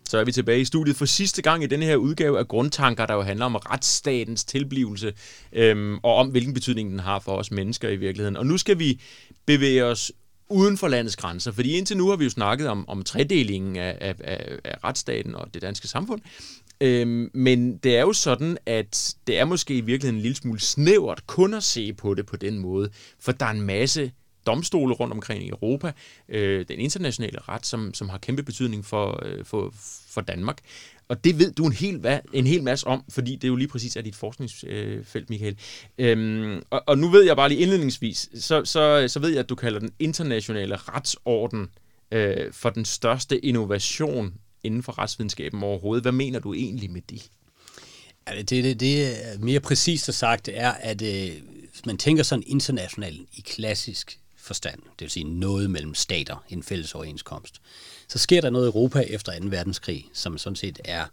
Så 0.10 0.18
er 0.18 0.24
vi 0.24 0.32
tilbage 0.32 0.62
i 0.62 0.66
studiet 0.66 0.96
for 0.96 1.06
sidste 1.06 1.42
gang 1.42 1.64
i 1.64 1.68
denne 1.68 1.86
her 1.86 1.96
udgave 1.96 2.40
af 2.40 2.48
Grundtanker, 2.48 3.06
der 3.06 3.14
jo 3.14 3.22
handler 3.22 3.46
om 3.46 3.56
retsstatens 3.56 4.46
tilblivelse, 4.46 5.14
øhm, 5.54 5.98
og 6.04 6.16
om 6.16 6.28
hvilken 6.28 6.54
betydning 6.54 6.92
den 6.92 7.00
har 7.00 7.20
for 7.20 7.32
os 7.32 7.52
mennesker 7.52 7.90
i 7.90 7.96
virkeligheden. 7.96 8.38
Og 8.38 8.46
nu 8.46 8.58
skal 8.58 8.80
vi 8.80 9.02
bevæge 9.46 9.86
os 9.86 10.12
uden 10.50 10.78
for 10.78 10.88
landets 10.88 11.16
grænser, 11.16 11.52
fordi 11.52 11.78
indtil 11.78 11.98
nu 11.98 12.10
har 12.10 12.16
vi 12.16 12.24
jo 12.24 12.30
snakket 12.30 12.68
om, 12.68 12.90
om 12.90 13.04
tredelingen 13.04 13.76
af, 13.76 13.98
af, 14.02 14.16
af, 14.20 14.60
af 14.64 14.84
retsstaten 14.84 15.36
og 15.36 15.54
det 15.54 15.62
danske 15.62 15.88
samfund. 15.88 16.22
Øhm, 16.82 17.30
men 17.34 17.78
det 17.78 17.98
er 17.98 18.02
jo 18.02 18.14
sådan, 18.14 18.58
at 18.66 19.16
det 19.28 19.40
er 19.40 19.46
måske 19.46 19.74
i 19.74 19.82
virkeligheden 19.82 20.16
en 20.16 20.22
lille 20.22 20.36
smule 20.36 20.60
snævert 20.60 21.28
kun 21.28 21.54
at 21.54 21.64
se 21.64 21.94
på 21.94 22.14
det 22.14 22.26
på 22.26 22.36
den 22.36 22.60
måde, 22.60 22.90
for 23.20 23.32
der 23.32 23.46
er 23.46 23.52
en 23.52 23.62
masse 23.62 24.12
domstole 24.48 24.94
rundt 24.94 25.14
omkring 25.14 25.44
i 25.44 25.50
Europa, 25.50 25.92
øh, 26.30 26.66
den 26.68 26.80
internationale 26.80 27.40
ret, 27.40 27.66
som, 27.66 27.94
som 27.94 28.10
har 28.10 28.18
kæmpe 28.18 28.44
betydning 28.44 28.86
for, 28.86 29.26
øh, 29.26 29.46
for, 29.46 29.74
for 30.10 30.22
Danmark. 30.22 30.58
Og 31.08 31.24
det 31.24 31.40
ved 31.40 31.52
du 31.52 31.66
en 31.66 31.74
hel, 31.74 32.20
en 32.34 32.48
hel 32.48 32.64
masse 32.64 32.88
om, 32.88 33.04
fordi 33.10 33.36
det 33.36 33.48
jo 33.48 33.56
lige 33.56 33.68
præcis 33.68 33.96
er 33.96 34.02
dit 34.02 34.16
forskningsfelt, 34.16 35.16
øh, 35.16 35.26
Michael. 35.30 35.58
Øhm, 35.98 36.62
og, 36.70 36.84
og 36.88 36.98
nu 36.98 37.10
ved 37.10 37.24
jeg 37.24 37.36
bare 37.36 37.50
lige 37.50 37.62
indledningsvis, 37.62 38.30
så, 38.36 38.66
så, 38.66 39.08
så 39.08 39.20
ved 39.20 39.30
jeg, 39.30 39.40
at 39.40 39.50
du 39.50 39.56
kalder 39.56 39.80
den 39.80 39.92
internationale 40.00 40.76
retsorden 40.76 41.68
øh, 42.12 42.54
for 42.54 42.70
den 42.70 42.86
største 42.86 43.46
innovation 43.46 44.34
inden 44.64 44.84
for 44.84 45.00
retsvidenskaben 45.00 45.64
overhovedet. 45.64 46.04
Hvad 46.04 46.12
mener 46.12 46.40
du 46.40 46.54
egentlig 46.54 46.92
med 46.92 47.02
det? 47.10 47.30
Det, 48.50 48.50
det, 48.50 48.80
det 48.80 49.16
mere 49.40 49.60
præcist 49.60 50.14
sagt 50.14 50.50
er, 50.54 50.72
at 50.72 51.02
øh, 51.02 51.32
hvis 51.72 51.86
man 51.86 51.98
tænker 51.98 52.24
sådan 52.24 52.44
internationalt 52.48 53.22
i 53.34 53.42
klassisk 53.42 54.20
forstand, 54.50 54.82
det 54.82 55.02
vil 55.02 55.10
sige 55.10 55.24
noget 55.24 55.70
mellem 55.70 55.96
stater, 55.96 56.46
en 56.50 56.64
fælles 56.64 56.96
overenskomst, 56.96 57.62
så 58.08 58.18
sker 58.18 58.42
der 58.42 58.50
noget 58.50 58.66
i 58.66 58.68
Europa 58.68 59.00
efter 59.00 59.40
2. 59.40 59.46
verdenskrig, 59.48 60.10
som 60.14 60.38
sådan 60.38 60.56
set 60.56 60.80
er 60.86 61.06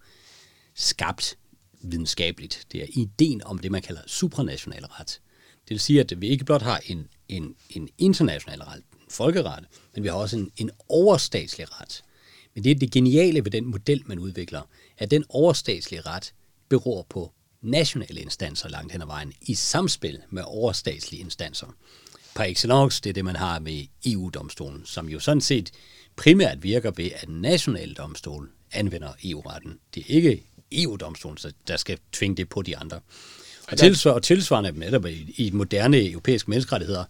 skabt 0.74 1.38
videnskabeligt. 1.82 2.66
Det 2.72 2.82
er 2.82 2.86
ideen 2.92 3.44
om 3.44 3.58
det, 3.58 3.72
man 3.72 3.82
kalder 3.82 4.00
supranational 4.06 4.84
ret. 4.84 5.20
Det 5.68 5.70
vil 5.70 5.80
sige, 5.80 6.00
at 6.00 6.20
vi 6.20 6.28
ikke 6.28 6.44
blot 6.44 6.62
har 6.62 6.80
en, 6.86 7.08
en, 7.28 7.54
en 7.70 7.88
international 7.98 8.62
ret, 8.62 8.76
en 8.76 8.98
folkeret, 9.10 9.64
men 9.94 10.02
vi 10.02 10.08
har 10.08 10.16
også 10.16 10.36
en, 10.36 10.50
en 10.56 10.70
overstatslig 10.88 11.80
ret. 11.80 12.04
Men 12.54 12.64
det 12.64 12.70
er 12.70 12.74
det 12.74 12.90
geniale 12.92 13.44
ved 13.44 13.50
den 13.50 13.66
model, 13.66 14.02
man 14.06 14.18
udvikler, 14.18 14.62
at 14.98 15.10
den 15.10 15.24
overstatslige 15.28 16.00
ret 16.00 16.34
beror 16.68 17.06
på 17.08 17.32
nationale 17.62 18.20
instanser 18.20 18.68
langt 18.68 18.92
hen 18.92 19.02
ad 19.02 19.06
vejen 19.06 19.32
i 19.40 19.54
samspil 19.54 20.22
med 20.30 20.42
overstatslige 20.46 21.20
instanser. 21.20 21.66
Par 22.36 22.44
excellence, 22.44 23.02
det 23.02 23.10
er 23.10 23.14
det, 23.14 23.24
man 23.24 23.36
har 23.36 23.58
med 23.58 23.86
EU-domstolen, 24.06 24.82
som 24.84 25.08
jo 25.08 25.20
sådan 25.20 25.40
set 25.40 25.70
primært 26.16 26.62
virker 26.62 26.90
ved, 26.96 27.10
at 27.14 27.28
national 27.28 27.94
domstol 27.94 28.50
anvender 28.72 29.12
EU-retten. 29.24 29.78
Det 29.94 30.00
er 30.00 30.14
ikke 30.14 30.42
EU-domstolen, 30.72 31.38
der 31.68 31.76
skal 31.76 31.98
tvinge 32.12 32.36
det 32.36 32.48
på 32.48 32.62
de 32.62 32.76
andre. 32.76 33.00
Og, 33.68 33.78
tilsvar, 33.78 34.12
og 34.12 34.22
tilsvarende 34.22 34.78
netop 34.78 35.06
i, 35.06 35.34
i 35.36 35.50
moderne 35.50 36.10
europæiske 36.10 36.50
menneskerettigheder, 36.50 37.04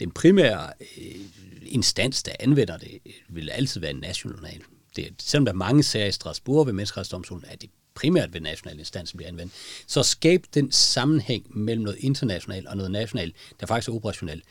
den 0.00 0.10
primære 0.10 0.72
øh, 0.98 1.14
instans, 1.62 2.22
der 2.22 2.32
anvender 2.40 2.76
det, 2.76 2.98
vil 3.28 3.50
altid 3.50 3.80
være 3.80 3.92
national. 3.92 4.62
Det, 4.96 5.14
selvom 5.18 5.44
der 5.44 5.52
er 5.52 5.56
mange 5.56 5.82
sager 5.82 6.06
i 6.06 6.12
Strasbourg 6.12 6.66
ved 6.66 6.72
menneskerettighedsdomstolen, 6.72 7.44
er 7.48 7.56
det 7.56 7.70
primært 7.94 8.32
ved 8.34 8.40
national 8.40 8.78
instans, 8.78 9.10
som 9.10 9.16
bliver 9.16 9.28
anvendt. 9.28 9.52
Så 9.86 10.02
skab 10.02 10.44
den 10.54 10.72
sammenhæng 10.72 11.58
mellem 11.58 11.84
noget 11.84 11.98
internationalt 12.00 12.66
og 12.66 12.76
noget 12.76 12.90
nationalt, 12.90 13.36
der 13.60 13.66
faktisk 13.66 13.88
er 13.88 13.94
operationelt, 13.94 14.44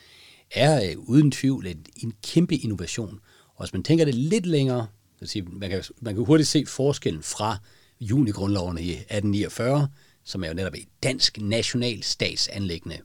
er 0.55 0.89
øh, 0.89 0.97
uden 0.97 1.31
tvivl 1.31 1.67
en, 1.67 1.85
en 2.03 2.13
kæmpe 2.23 2.55
innovation. 2.55 3.19
Og 3.55 3.65
hvis 3.65 3.73
man 3.73 3.83
tænker 3.83 4.05
det 4.05 4.15
lidt 4.15 4.45
længere, 4.45 4.87
sige, 5.23 5.41
man, 5.41 5.69
kan, 5.69 5.83
man 6.01 6.15
kan 6.15 6.25
hurtigt 6.25 6.49
se 6.49 6.65
forskellen 6.67 7.23
fra 7.23 7.57
junigrundloven 8.01 8.77
i 8.77 8.91
1849, 8.91 9.87
som 10.23 10.43
er 10.43 10.47
jo 10.47 10.53
netop 10.53 10.73
et 10.73 10.87
dansk 11.03 11.37
nationalstatsanlæggende. 11.41 12.97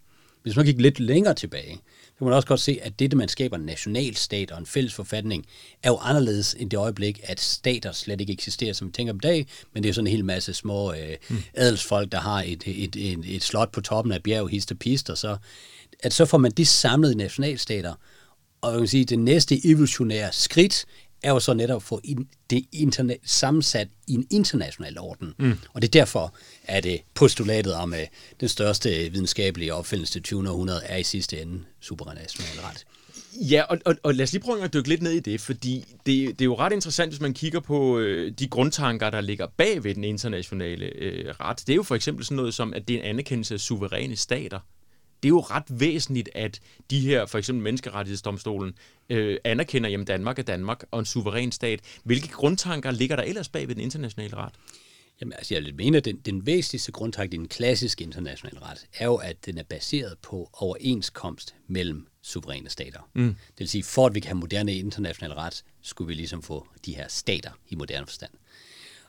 Hvis 0.43 0.57
man 0.57 0.65
gik 0.65 0.81
lidt 0.81 1.01
længere 1.01 1.35
tilbage, 1.35 1.81
så 2.07 2.19
kan 2.19 2.25
man 2.25 2.35
også 2.35 2.49
godt 2.49 2.61
se, 2.61 2.79
at 2.83 2.99
det, 2.99 3.17
man 3.17 3.29
skaber 3.29 3.57
en 3.57 3.63
nationalstat 3.63 4.51
og 4.51 4.59
en 4.59 4.67
fælles 4.67 4.95
forfatning, 4.95 5.47
er 5.83 5.91
jo 5.91 5.97
anderledes 5.97 6.57
end 6.59 6.71
det 6.71 6.77
øjeblik, 6.77 7.21
at 7.23 7.41
stater 7.41 7.93
slet 7.93 8.21
ikke 8.21 8.33
eksisterer, 8.33 8.73
som 8.73 8.89
vi 8.89 8.93
tænker 8.93 9.13
om 9.13 9.17
i 9.17 9.27
dag, 9.27 9.47
men 9.73 9.83
det 9.83 9.89
er 9.89 9.93
sådan 9.93 10.07
en 10.07 10.13
hel 10.13 10.25
masse 10.25 10.55
små 10.55 10.93
øh, 10.93 11.17
mm. 11.29 11.43
adelsfolk, 11.55 12.13
der 12.13 12.21
har 12.21 12.43
et, 12.43 12.63
et, 12.67 12.97
et, 12.97 13.19
et 13.25 13.43
slot 13.43 13.73
på 13.73 13.81
toppen 13.81 14.13
af 14.13 14.23
bjerg, 14.23 14.49
hist 14.49 14.73
og 14.73 14.79
pist, 14.79 15.11
og 15.11 15.19
så, 15.19 15.37
at 16.03 16.13
så 16.13 16.25
får 16.25 16.39
man 16.39 16.51
de 16.51 16.67
samlede 16.67 17.15
nationalstater, 17.15 17.95
og 18.61 18.73
man 18.73 18.81
kan 18.81 18.89
sige, 18.89 19.05
det 19.05 19.19
næste 19.19 19.67
evolutionære 19.67 20.33
skridt 20.33 20.87
er 21.23 21.31
jo 21.31 21.41
så 21.41 21.55
netop 21.55 21.77
at 21.77 21.83
få 21.83 22.01
det 22.51 22.65
internet, 22.73 23.17
sammensat 23.25 23.89
i 24.07 24.15
en 24.15 24.27
international 24.31 24.99
orden. 24.99 25.35
Mm. 25.39 25.59
Og 25.73 25.83
det 25.83 25.89
er 25.89 26.01
derfor, 26.01 26.35
at 26.65 26.85
det 26.85 27.01
postulatet 27.15 27.75
om 27.75 27.95
at 27.95 28.09
den 28.41 28.49
største 28.49 28.89
videnskabelige 28.89 29.75
opfindelse 29.75 30.13
til 30.13 30.23
20. 30.23 30.51
århundrede 30.51 30.81
er 30.85 30.97
i 30.97 31.03
sidste 31.03 31.43
ende 31.43 31.65
supranational 31.81 32.61
ret. 32.65 32.85
Ja, 33.35 33.63
og, 33.63 33.79
og, 33.85 33.95
og 34.03 34.15
lad 34.15 34.23
os 34.23 34.33
lige 34.33 34.43
prøve 34.43 34.63
at 34.63 34.75
dykke 34.75 34.89
lidt 34.89 35.03
ned 35.03 35.13
i 35.13 35.21
det, 35.21 35.41
fordi 35.41 35.85
det, 36.07 36.39
det 36.39 36.41
er 36.41 36.45
jo 36.45 36.59
ret 36.59 36.73
interessant, 36.73 37.13
hvis 37.13 37.21
man 37.21 37.35
kigger 37.35 37.61
på 37.61 37.99
øh, 37.99 38.33
de 38.39 38.49
grundtanker, 38.49 39.11
der 39.11 39.21
ligger 39.21 39.47
bag 39.57 39.85
ved 39.85 39.95
den 39.95 40.05
internationale 40.05 40.87
øh, 40.87 41.35
ret. 41.41 41.59
Det 41.59 41.71
er 41.73 41.77
jo 41.77 41.83
for 41.83 41.95
eksempel 41.95 42.25
sådan 42.25 42.37
noget 42.37 42.55
som, 42.55 42.75
at 42.75 42.89
det 42.89 42.97
er 42.97 43.01
en 43.01 43.05
anerkendelse 43.05 43.55
af 43.55 43.61
suveræne 43.61 44.17
stater 44.17 44.61
det 45.23 45.29
er 45.29 45.31
jo 45.31 45.41
ret 45.41 45.81
væsentligt, 45.81 46.29
at 46.35 46.61
de 46.91 47.01
her, 47.01 47.27
for 47.27 47.39
eksempel 47.39 47.63
menneskerettighedsdomstolen, 47.63 48.75
øh, 49.11 49.39
anerkender, 49.45 50.01
at 50.01 50.07
Danmark 50.07 50.39
er 50.39 50.43
Danmark 50.43 50.85
og 50.91 50.99
en 50.99 51.05
suveræn 51.05 51.53
stat. 51.53 51.81
Hvilke 52.05 52.29
grundtanker 52.29 52.91
ligger 52.91 53.17
der 53.17 53.23
ellers 53.23 53.49
bag 53.49 53.69
ved 53.69 53.75
den 53.75 53.83
internationale 53.83 54.37
ret? 54.37 54.55
Jamen, 55.21 55.33
altså, 55.33 55.55
jeg 55.55 55.75
mener, 55.75 55.99
at 55.99 56.05
den, 56.05 56.17
den 56.17 56.47
væsentligste 56.47 56.93
grundtanke 56.93 57.35
i 57.35 57.39
den 57.39 57.49
klassiske 57.49 58.05
internationale 58.05 58.63
ret, 58.63 58.87
er 58.99 59.05
jo, 59.05 59.17
at 59.17 59.47
den 59.47 59.59
er 59.59 59.63
baseret 59.63 60.19
på 60.23 60.51
overenskomst 60.53 61.55
mellem 61.69 62.07
suveræne 62.23 62.71
stater. 62.71 63.01
Mm. 63.15 63.27
Det 63.29 63.59
vil 63.59 63.69
sige, 63.69 63.83
for 63.83 64.07
at 64.07 64.15
vi 64.15 64.21
kan 64.21 64.29
have 64.29 64.39
moderne 64.39 64.75
international 64.75 65.33
ret, 65.33 65.65
skulle 65.83 66.09
vi 66.09 66.15
ligesom 66.15 66.43
få 66.43 66.67
de 66.87 66.95
her 66.95 67.09
stater 67.09 67.51
i 67.69 67.75
moderne 67.75 68.07
forstand. 68.07 68.31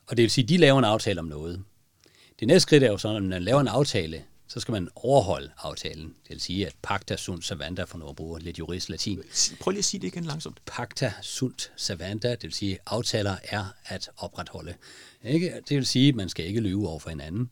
Og 0.07 0.17
det 0.17 0.23
vil 0.23 0.31
sige, 0.31 0.43
at 0.43 0.49
de 0.49 0.57
laver 0.57 0.79
en 0.79 0.85
aftale 0.85 1.19
om 1.19 1.25
noget. 1.25 1.63
Det 2.39 2.47
næste 2.47 2.59
skridt 2.59 2.83
er 2.83 2.87
jo 2.87 2.97
sådan, 2.97 3.15
at 3.15 3.23
når 3.23 3.29
man 3.29 3.43
laver 3.43 3.61
en 3.61 3.67
aftale, 3.67 4.23
så 4.53 4.59
skal 4.59 4.71
man 4.71 4.89
overholde 4.95 5.51
aftalen. 5.57 6.05
Det 6.05 6.29
vil 6.29 6.41
sige, 6.41 6.67
at 6.67 6.73
pacta 6.81 7.15
sunt 7.17 7.45
servanda, 7.45 7.83
for 7.83 7.97
nu 7.97 8.09
at 8.09 8.15
bruge 8.15 8.39
lidt 8.39 8.59
jurist 8.59 8.89
latin. 8.89 9.23
Prøv 9.59 9.71
lige 9.71 9.79
at 9.79 9.85
sige 9.85 10.01
det 10.01 10.07
igen 10.07 10.23
langsomt. 10.23 10.61
Pacta 10.65 11.13
sunt 11.21 11.71
servanda, 11.75 12.29
det 12.31 12.43
vil 12.43 12.53
sige, 12.53 12.73
at 12.73 12.79
aftaler 12.85 13.35
er 13.43 13.65
at 13.85 14.09
opretholde. 14.17 14.73
Ikke? 15.23 15.61
Det 15.69 15.77
vil 15.77 15.85
sige, 15.85 16.09
at 16.09 16.15
man 16.15 16.29
skal 16.29 16.45
ikke 16.45 16.59
lyve 16.59 16.87
over 16.87 16.99
for 16.99 17.09
hinanden. 17.09 17.49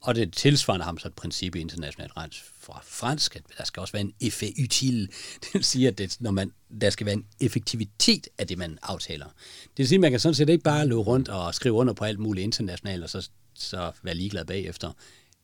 Og 0.00 0.14
det 0.14 0.32
tilsvarende 0.32 0.84
har 0.84 0.92
man 0.92 0.98
så 0.98 1.08
et 1.08 1.14
princip 1.14 1.56
i 1.56 1.60
international 1.60 2.10
ret 2.10 2.42
fra 2.60 2.80
fransk, 2.84 3.36
at 3.36 3.42
der 3.58 3.64
skal 3.64 3.80
også 3.80 3.92
være 3.92 4.00
en 4.00 4.14
effet 4.20 4.52
utile. 4.64 5.06
Det 5.40 5.48
vil 5.52 5.64
sige, 5.64 5.88
at 5.88 5.98
det, 5.98 6.16
når 6.20 6.30
man, 6.30 6.52
der 6.80 6.90
skal 6.90 7.06
være 7.06 7.14
en 7.14 7.26
effektivitet 7.40 8.28
af 8.38 8.46
det, 8.46 8.58
man 8.58 8.78
aftaler. 8.82 9.26
Det 9.62 9.78
vil 9.78 9.88
sige, 9.88 9.96
at 9.96 10.00
man 10.00 10.10
kan 10.10 10.20
sådan 10.20 10.34
set 10.34 10.48
ikke 10.48 10.64
bare 10.64 10.86
løbe 10.86 11.00
rundt 11.00 11.28
og 11.28 11.54
skrive 11.54 11.74
under 11.74 11.92
på 11.92 12.04
alt 12.04 12.18
muligt 12.18 12.44
internationalt, 12.44 13.04
og 13.04 13.10
så, 13.10 13.28
så 13.54 13.92
være 14.02 14.14
ligeglad 14.14 14.44
bagefter 14.44 14.92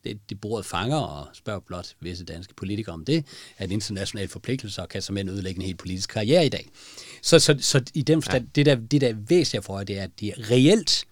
det, 0.07 0.31
det 0.31 0.41
bordet 0.41 0.67
fanger 0.67 0.97
og 0.97 1.29
spørger 1.33 1.61
blot 1.61 1.95
visse 2.01 2.25
danske 2.25 2.55
politikere 2.55 2.95
om 2.95 3.05
det, 3.05 3.25
at 3.59 3.71
internationale 3.71 4.29
forpligtelser 4.29 4.87
kan 4.87 5.03
som 5.03 5.17
en 5.17 5.29
ødelægge 5.29 5.59
en 5.59 5.67
helt 5.67 5.79
politisk 5.79 6.11
karriere 6.11 6.47
i 6.47 6.49
dag. 6.49 6.69
Så, 7.23 7.39
så, 7.39 7.57
så 7.61 7.85
i 7.95 8.03
den 8.03 8.23
forstand, 8.23 8.45
ja. 8.45 8.51
det, 8.55 8.67
der, 8.67 8.75
det 8.75 9.01
der 9.01 9.09
er 9.09 9.15
væsentligt 9.29 9.65
for, 9.65 9.79
det 9.79 9.99
er, 9.99 10.03
at 10.03 10.21
det 10.21 10.29
er 10.29 10.51
reelt, 10.51 11.05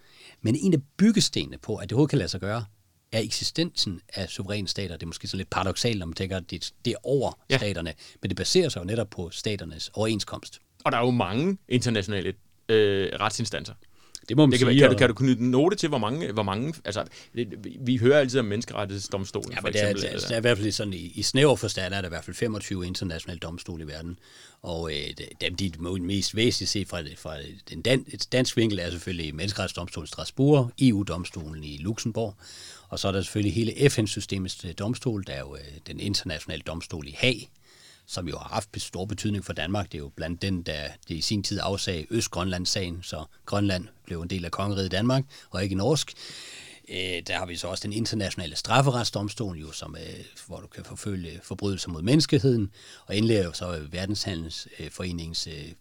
men 0.42 0.56
en 0.56 0.74
af 0.74 0.80
byggestenene 0.96 1.58
på, 1.58 1.76
at 1.76 1.82
det 1.82 1.92
overhovedet 1.92 2.10
kan 2.10 2.18
lade 2.18 2.28
sig 2.28 2.40
gøre, 2.40 2.64
er 3.12 3.20
eksistensen 3.20 4.00
af 4.14 4.28
suveræne 4.28 4.68
stater. 4.68 4.96
Det 4.96 5.02
er 5.02 5.06
måske 5.06 5.28
så 5.28 5.36
lidt 5.36 5.50
paradoxalt, 5.50 5.98
når 5.98 6.06
man 6.06 6.14
tænker, 6.14 6.36
at 6.36 6.50
det, 6.50 6.72
det 6.84 6.92
er 6.92 6.96
over 7.02 7.38
ja. 7.50 7.56
staterne, 7.56 7.94
men 8.22 8.28
det 8.28 8.36
baserer 8.36 8.68
sig 8.68 8.80
jo 8.80 8.84
netop 8.84 9.10
på 9.10 9.30
staternes 9.30 9.90
overenskomst. 9.94 10.58
Og 10.84 10.92
der 10.92 10.98
er 10.98 11.02
jo 11.02 11.10
mange 11.10 11.58
internationale 11.68 12.34
øh, 12.68 13.10
retsinstanser. 13.20 13.74
Det 14.28 14.36
må 14.36 14.46
man 14.46 14.52
det 14.52 14.58
kan, 14.58 14.68
sige. 14.68 14.80
Kan, 14.80 14.90
du, 14.90 14.96
kan 14.96 15.08
du 15.08 15.14
knytte 15.14 15.44
note 15.44 15.76
til, 15.76 15.88
hvor 15.88 15.98
mange, 15.98 16.32
hvor 16.32 16.42
mange 16.42 16.74
altså, 16.84 17.04
det, 17.34 17.48
vi 17.80 17.96
hører 17.96 18.18
altid 18.18 18.38
om 18.38 18.44
menneskerettighedsdomstolen, 18.44 19.52
ja, 19.52 19.60
for 19.60 19.68
eksempel. 19.68 20.04
Er, 20.04 20.08
altså, 20.08 20.28
der 20.28 20.34
er 20.34 20.38
i 20.38 20.40
hvert 20.40 20.58
fald 20.58 20.72
sådan, 20.72 20.92
i, 20.92 21.12
i 21.14 21.22
snæver 21.22 21.56
forstand 21.56 21.94
er 21.94 22.00
der 22.00 22.08
i 22.08 22.10
hvert 22.10 22.24
fald 22.24 22.36
25 22.36 22.86
internationale 22.86 23.38
domstole 23.38 23.84
i 23.84 23.86
verden, 23.86 24.18
og 24.62 24.92
øh, 24.92 25.26
dem, 25.40 25.56
de 25.56 25.72
mest 26.00 26.36
væsentlige 26.36 26.68
set 26.68 26.88
fra, 26.88 27.02
fra 27.16 27.36
den 27.70 27.82
dan, 27.82 28.04
et 28.08 28.28
dansk 28.32 28.56
vinkel 28.56 28.78
er 28.78 28.90
selvfølgelig 28.90 29.34
menneskerettighedsdomstolen 29.34 30.04
i 30.04 30.08
Strasbourg, 30.08 30.70
EU-domstolen 30.80 31.64
i 31.64 31.76
Luxembourg, 31.76 32.34
og 32.88 32.98
så 32.98 33.08
er 33.08 33.12
der 33.12 33.22
selvfølgelig 33.22 33.54
hele 33.54 33.90
FN-systemets 33.90 34.64
øh, 34.64 34.72
domstol, 34.78 35.24
der 35.26 35.32
er 35.32 35.40
jo 35.40 35.56
øh, 35.56 35.62
den 35.86 36.00
internationale 36.00 36.62
domstol 36.66 37.08
i 37.08 37.14
Haag, 37.18 37.50
som 38.06 38.28
jo 38.28 38.38
har 38.38 38.48
haft 38.48 38.82
stor 38.82 39.04
betydning 39.04 39.44
for 39.44 39.52
Danmark. 39.52 39.92
Det 39.92 39.98
er 39.98 40.02
jo 40.02 40.10
blandt 40.16 40.42
den, 40.42 40.62
der 40.62 40.88
det 41.08 41.14
i 41.14 41.20
sin 41.20 41.42
tid 41.42 41.58
afsag 41.62 42.06
Øst-Grønland-sagen, 42.10 43.02
så 43.02 43.24
Grønland 43.46 43.88
blev 44.04 44.22
en 44.22 44.30
del 44.30 44.44
af 44.44 44.50
kongeriget 44.50 44.90
Danmark, 44.90 45.24
og 45.50 45.62
ikke 45.62 45.74
norsk. 45.74 46.14
Øh, 46.88 47.22
der 47.26 47.38
har 47.38 47.46
vi 47.46 47.56
så 47.56 47.68
også 47.68 47.82
den 47.82 47.92
internationale 47.92 48.56
strafferetsdomstol, 48.56 49.58
jo, 49.58 49.72
som, 49.72 49.96
øh, 49.96 50.24
hvor 50.46 50.60
du 50.60 50.66
kan 50.66 50.84
forfølge 50.84 51.40
forbrydelser 51.42 51.90
mod 51.90 52.02
menneskeheden, 52.02 52.70
og 53.06 53.16
endelig 53.16 53.36
er 53.36 53.44
jo 53.44 53.52
så 53.52 53.80
Verdenshandelsforeningens 53.90 55.46
øh, 55.46 55.72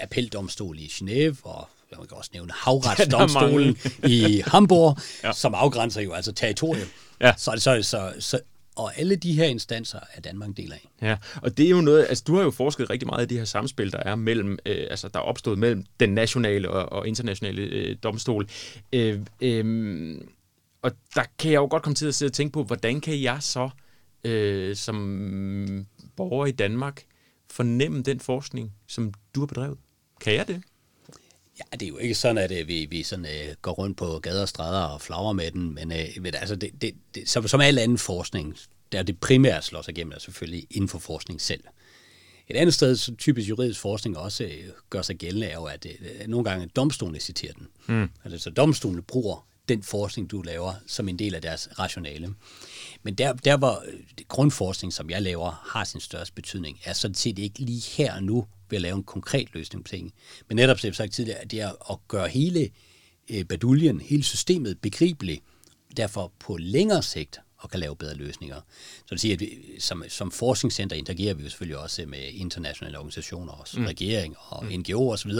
appeldomstol 0.00 0.78
i 0.78 0.86
Genève, 0.86 1.36
og 1.42 1.68
jeg 1.90 1.98
kan 2.08 2.16
også 2.16 2.30
nævne 2.32 2.52
havretsdomstolen 2.64 3.78
i 4.06 4.42
Hamburg, 4.46 4.98
ja. 5.24 5.32
som 5.32 5.54
afgrænser 5.54 6.00
jo 6.00 6.12
altså 6.12 6.32
territoriet. 6.32 6.88
Ja. 7.20 7.34
Så, 7.36 7.52
så, 7.58 7.82
så, 7.82 8.12
så, 8.18 8.40
og 8.76 8.98
alle 8.98 9.16
de 9.16 9.32
her 9.32 9.44
instanser 9.44 9.98
er 10.14 10.20
Danmark 10.20 10.48
en 10.48 10.54
del 10.54 10.72
af. 10.72 10.88
Ja, 11.02 11.16
og 11.42 11.56
det 11.56 11.66
er 11.66 11.70
jo 11.70 11.80
noget, 11.80 12.06
altså 12.08 12.24
du 12.26 12.36
har 12.36 12.42
jo 12.42 12.50
forsket 12.50 12.90
rigtig 12.90 13.06
meget 13.06 13.24
i 13.24 13.28
det 13.28 13.38
her 13.38 13.44
samspil, 13.44 13.92
der 13.92 13.98
er 13.98 14.14
mellem, 14.14 14.58
øh, 14.66 14.86
altså 14.90 15.08
der 15.08 15.18
er 15.18 15.22
opstået 15.22 15.58
mellem 15.58 15.84
den 16.00 16.10
nationale 16.10 16.70
og, 16.70 16.92
og 16.92 17.08
internationale 17.08 17.62
øh, 17.62 17.96
domstol. 18.02 18.48
Øh, 18.92 19.20
øh, 19.40 20.20
og 20.82 20.92
der 21.14 21.24
kan 21.38 21.52
jeg 21.52 21.58
jo 21.58 21.66
godt 21.70 21.82
komme 21.82 21.94
til 21.94 22.06
at 22.06 22.14
sidde 22.14 22.28
og 22.30 22.32
tænke 22.32 22.52
på, 22.52 22.64
hvordan 22.64 23.00
kan 23.00 23.22
jeg 23.22 23.38
så 23.40 23.70
øh, 24.24 24.76
som 24.76 25.86
borger 26.16 26.46
i 26.46 26.52
Danmark 26.52 27.02
fornemme 27.50 28.02
den 28.02 28.20
forskning, 28.20 28.72
som 28.86 29.12
du 29.34 29.40
har 29.40 29.46
bedrevet? 29.46 29.78
Kan 30.20 30.34
jeg 30.34 30.48
det? 30.48 30.62
Ja, 31.72 31.76
det 31.76 31.82
er 31.82 31.88
jo 31.88 31.98
ikke 31.98 32.14
sådan, 32.14 32.38
at 32.38 32.52
øh, 32.52 32.68
vi, 32.68 32.86
vi 32.90 33.02
sådan, 33.02 33.24
uh, 33.24 33.54
går 33.62 33.72
rundt 33.72 33.96
på 33.96 34.18
gader 34.18 34.42
og 34.42 34.48
stræder 34.48 34.82
og 34.82 35.00
flagrer 35.00 35.32
med 35.32 35.50
den, 35.50 35.74
men 35.74 35.92
uh, 35.92 36.22
men, 36.22 36.34
altså, 36.34 36.56
det, 36.56 36.70
det, 36.82 36.94
det, 37.14 37.28
som, 37.28 37.48
som 37.48 37.60
al 37.60 37.78
anden 37.78 37.98
forskning, 37.98 38.56
der 38.92 39.02
det 39.02 39.20
primært 39.20 39.64
slår 39.64 39.82
sig 39.82 39.92
igennem, 39.92 40.12
er 40.12 40.18
selvfølgelig 40.18 40.66
inden 40.70 40.88
for 40.88 40.98
forskning 40.98 41.40
selv. 41.40 41.64
Et 42.48 42.56
andet 42.56 42.74
sted, 42.74 42.96
så 42.96 43.14
typisk 43.14 43.48
juridisk 43.48 43.80
forskning 43.80 44.18
også 44.18 44.44
uh, 44.44 44.74
gør 44.90 45.02
sig 45.02 45.16
gældende, 45.16 45.46
er 45.46 45.54
jo, 45.54 45.64
at 45.64 45.86
uh, 46.00 46.28
nogle 46.28 46.50
gange 46.50 46.66
domstolene 46.66 47.20
citerer 47.20 47.52
den. 47.52 47.68
Mm. 47.86 48.08
Altså, 48.24 48.38
så 48.38 48.50
domstolene 48.50 49.02
bruger 49.02 49.46
den 49.68 49.82
forskning, 49.82 50.30
du 50.30 50.42
laver, 50.42 50.74
som 50.86 51.08
en 51.08 51.18
del 51.18 51.34
af 51.34 51.42
deres 51.42 51.68
rationale. 51.78 52.34
Men 53.02 53.14
der, 53.14 53.32
der 53.32 53.56
hvor 53.56 53.82
øh, 53.86 54.00
grundforskning, 54.28 54.92
som 54.92 55.10
jeg 55.10 55.22
laver, 55.22 55.70
har 55.72 55.84
sin 55.84 56.00
største 56.00 56.34
betydning, 56.34 56.78
er 56.84 56.92
sådan 56.92 57.14
set 57.14 57.38
ikke 57.38 57.58
lige 57.58 57.82
her 57.96 58.14
og 58.14 58.22
nu 58.22 58.46
ved 58.70 58.76
at 58.76 58.82
lave 58.82 58.96
en 58.96 59.04
konkret 59.04 59.48
løsning 59.54 59.84
på 59.84 59.88
ting. 59.88 60.12
Men 60.48 60.56
netop, 60.56 60.78
som 60.78 60.88
jeg 60.88 60.94
sagt 60.94 61.12
tidligere, 61.12 61.44
det 61.44 61.60
er 61.60 61.92
at 61.92 61.98
gøre 62.08 62.28
hele 62.28 62.70
øh, 63.30 63.44
baduljen, 63.44 64.00
hele 64.00 64.22
systemet 64.22 64.80
begribeligt, 64.80 65.42
derfor 65.96 66.32
på 66.38 66.56
længere 66.56 67.02
sigt 67.02 67.40
og 67.62 67.70
kan 67.70 67.80
lave 67.80 67.96
bedre 67.96 68.14
løsninger. 68.14 68.60
Så 69.06 69.14
det 69.14 69.20
siger, 69.20 69.34
at 69.34 69.40
vi, 69.40 69.58
som, 69.78 70.04
som 70.08 70.30
forskningscenter 70.30 70.96
interagerer 70.96 71.34
vi 71.34 71.42
jo 71.42 71.48
selvfølgelig 71.48 71.78
også 71.78 72.06
med 72.06 72.32
internationale 72.32 72.98
organisationer, 72.98 73.52
også 73.52 73.80
mm. 73.80 73.86
regering 73.86 74.36
og 74.38 74.64
mm. 74.64 74.70
NGO'er 74.70 75.12
osv., 75.12 75.32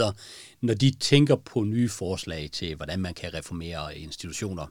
når 0.61 0.73
de 0.73 0.91
tænker 0.91 1.35
på 1.35 1.63
nye 1.63 1.89
forslag 1.89 2.49
til, 2.51 2.75
hvordan 2.75 2.99
man 2.99 3.13
kan 3.13 3.33
reformere 3.33 3.97
institutioner. 3.97 4.67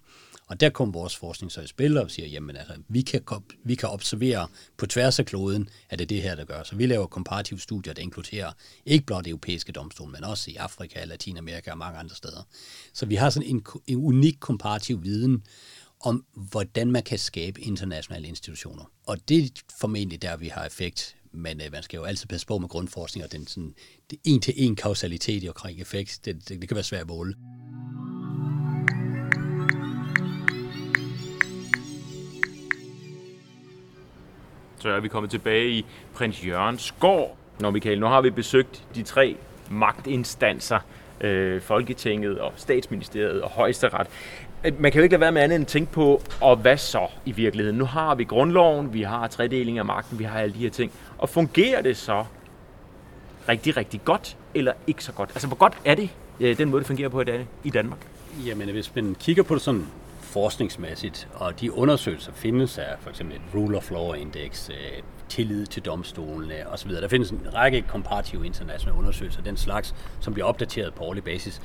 Og 0.46 0.60
der 0.60 0.70
kommer 0.70 0.92
vores 0.92 1.16
forskning 1.16 1.52
så 1.52 1.60
i 1.60 1.66
spil 1.66 1.98
og 1.98 2.10
siger, 2.10 2.28
jamen 2.28 2.56
altså, 2.56 2.74
vi 2.88 3.02
kan, 3.02 3.22
vi 3.64 3.74
kan 3.74 3.88
observere 3.88 4.48
på 4.76 4.86
tværs 4.86 5.18
af 5.18 5.26
kloden, 5.26 5.68
at 5.90 5.98
det 5.98 6.04
er 6.04 6.08
det 6.08 6.22
her, 6.22 6.34
der 6.34 6.44
gør. 6.44 6.62
Så 6.62 6.76
vi 6.76 6.86
laver 6.86 7.06
komparative 7.06 7.60
studier, 7.60 7.94
der 7.94 8.02
inkluderer 8.02 8.52
ikke 8.86 9.06
blot 9.06 9.26
europæiske 9.26 9.72
domstole, 9.72 10.12
men 10.12 10.24
også 10.24 10.50
i 10.50 10.56
Afrika, 10.56 11.04
Latinamerika 11.04 11.70
og 11.70 11.78
mange 11.78 11.98
andre 11.98 12.16
steder. 12.16 12.46
Så 12.92 13.06
vi 13.06 13.14
har 13.14 13.30
sådan 13.30 13.48
en, 13.48 13.64
en 13.86 13.98
unik 13.98 14.36
komparativ 14.40 15.02
viden, 15.02 15.42
om, 16.02 16.24
hvordan 16.34 16.90
man 16.90 17.02
kan 17.02 17.18
skabe 17.18 17.60
internationale 17.60 18.28
institutioner. 18.28 18.84
Og 19.06 19.28
det 19.28 19.44
er 19.44 19.48
formentlig 19.80 20.22
der, 20.22 20.36
vi 20.36 20.48
har 20.48 20.66
effekt. 20.66 21.16
Men 21.32 21.60
øh, 21.60 21.72
man 21.72 21.82
skal 21.82 21.96
jo 21.96 22.04
altid 22.04 22.26
passe 22.26 22.46
på 22.46 22.58
med 22.58 22.68
grundforskning, 22.68 23.24
og 23.24 23.32
den 23.32 23.46
sådan, 23.46 23.74
det 24.10 24.18
en-til-en 24.24 24.76
kausalitet 24.76 25.48
omkring 25.48 25.80
effekt, 25.80 26.20
det, 26.24 26.48
det, 26.48 26.60
det 26.60 26.68
kan 26.68 26.74
være 26.74 26.84
svært 26.84 27.00
at 27.00 27.06
måle. 27.06 27.34
Så 34.78 34.88
er 34.88 35.00
vi 35.00 35.08
kommet 35.08 35.30
tilbage 35.30 35.70
i 35.70 35.86
prins 36.14 36.46
Jørgens 36.46 36.94
gård. 37.00 37.36
Nå 37.60 37.70
Michael, 37.70 38.00
nu 38.00 38.06
har 38.06 38.20
vi 38.20 38.30
besøgt 38.30 38.84
de 38.94 39.02
tre 39.02 39.36
magtinstanser, 39.70 40.78
øh, 41.20 41.60
Folketinget 41.62 42.38
og 42.38 42.52
Statsministeriet 42.56 43.42
og 43.42 43.50
Højesteret. 43.50 44.06
Man 44.64 44.92
kan 44.92 44.98
jo 44.98 45.02
ikke 45.02 45.12
lade 45.12 45.20
være 45.20 45.32
med 45.32 45.42
andet 45.42 45.56
end 45.56 45.62
at 45.62 45.68
tænke 45.68 45.92
på, 45.92 46.22
og 46.40 46.56
hvad 46.56 46.76
så 46.76 47.06
i 47.24 47.32
virkeligheden? 47.32 47.78
Nu 47.78 47.84
har 47.84 48.14
vi 48.14 48.24
grundloven, 48.24 48.94
vi 48.94 49.02
har 49.02 49.26
tredeling 49.26 49.78
af 49.78 49.84
magten, 49.84 50.18
vi 50.18 50.24
har 50.24 50.40
alle 50.40 50.54
de 50.54 50.58
her 50.58 50.70
ting. 50.70 50.92
Og 51.18 51.28
fungerer 51.28 51.82
det 51.82 51.96
så 51.96 52.24
rigtig, 53.48 53.76
rigtig 53.76 54.00
godt, 54.04 54.36
eller 54.54 54.72
ikke 54.86 55.04
så 55.04 55.12
godt? 55.12 55.30
Altså, 55.30 55.46
hvor 55.46 55.56
godt 55.56 55.78
er 55.84 55.94
det, 55.94 56.10
øh, 56.40 56.58
den 56.58 56.70
måde, 56.70 56.80
det 56.80 56.86
fungerer 56.86 57.08
på 57.08 57.20
i, 57.20 57.24
dag, 57.24 57.46
i 57.64 57.70
Danmark? 57.70 57.98
Jamen, 58.46 58.68
hvis 58.68 58.94
man 58.94 59.16
kigger 59.20 59.42
på 59.42 59.54
det 59.54 59.62
sådan 59.62 59.86
forskningsmæssigt, 60.20 61.28
og 61.34 61.60
de 61.60 61.72
undersøgelser 61.72 62.32
findes 62.32 62.78
af 62.78 62.94
for 63.00 63.10
eksempel 63.10 63.36
et 63.36 63.42
rule 63.54 63.76
of 63.76 63.90
law 63.90 64.12
index, 64.12 64.70
øh, 64.70 64.76
tillid 65.28 65.66
til 65.66 65.82
domstolene 65.84 66.54
osv. 66.72 66.90
Der 66.90 67.08
findes 67.08 67.30
en 67.30 67.46
række 67.54 67.82
komparative 67.82 68.46
internationale 68.46 68.98
undersøgelser, 68.98 69.42
den 69.42 69.56
slags, 69.56 69.94
som 70.20 70.32
bliver 70.32 70.46
opdateret 70.46 70.94
på 70.94 71.04
årlig 71.04 71.24
basis. 71.24 71.62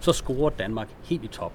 Så 0.00 0.12
scorer 0.12 0.50
Danmark 0.50 0.88
helt 1.04 1.24
i 1.24 1.26
top 1.26 1.52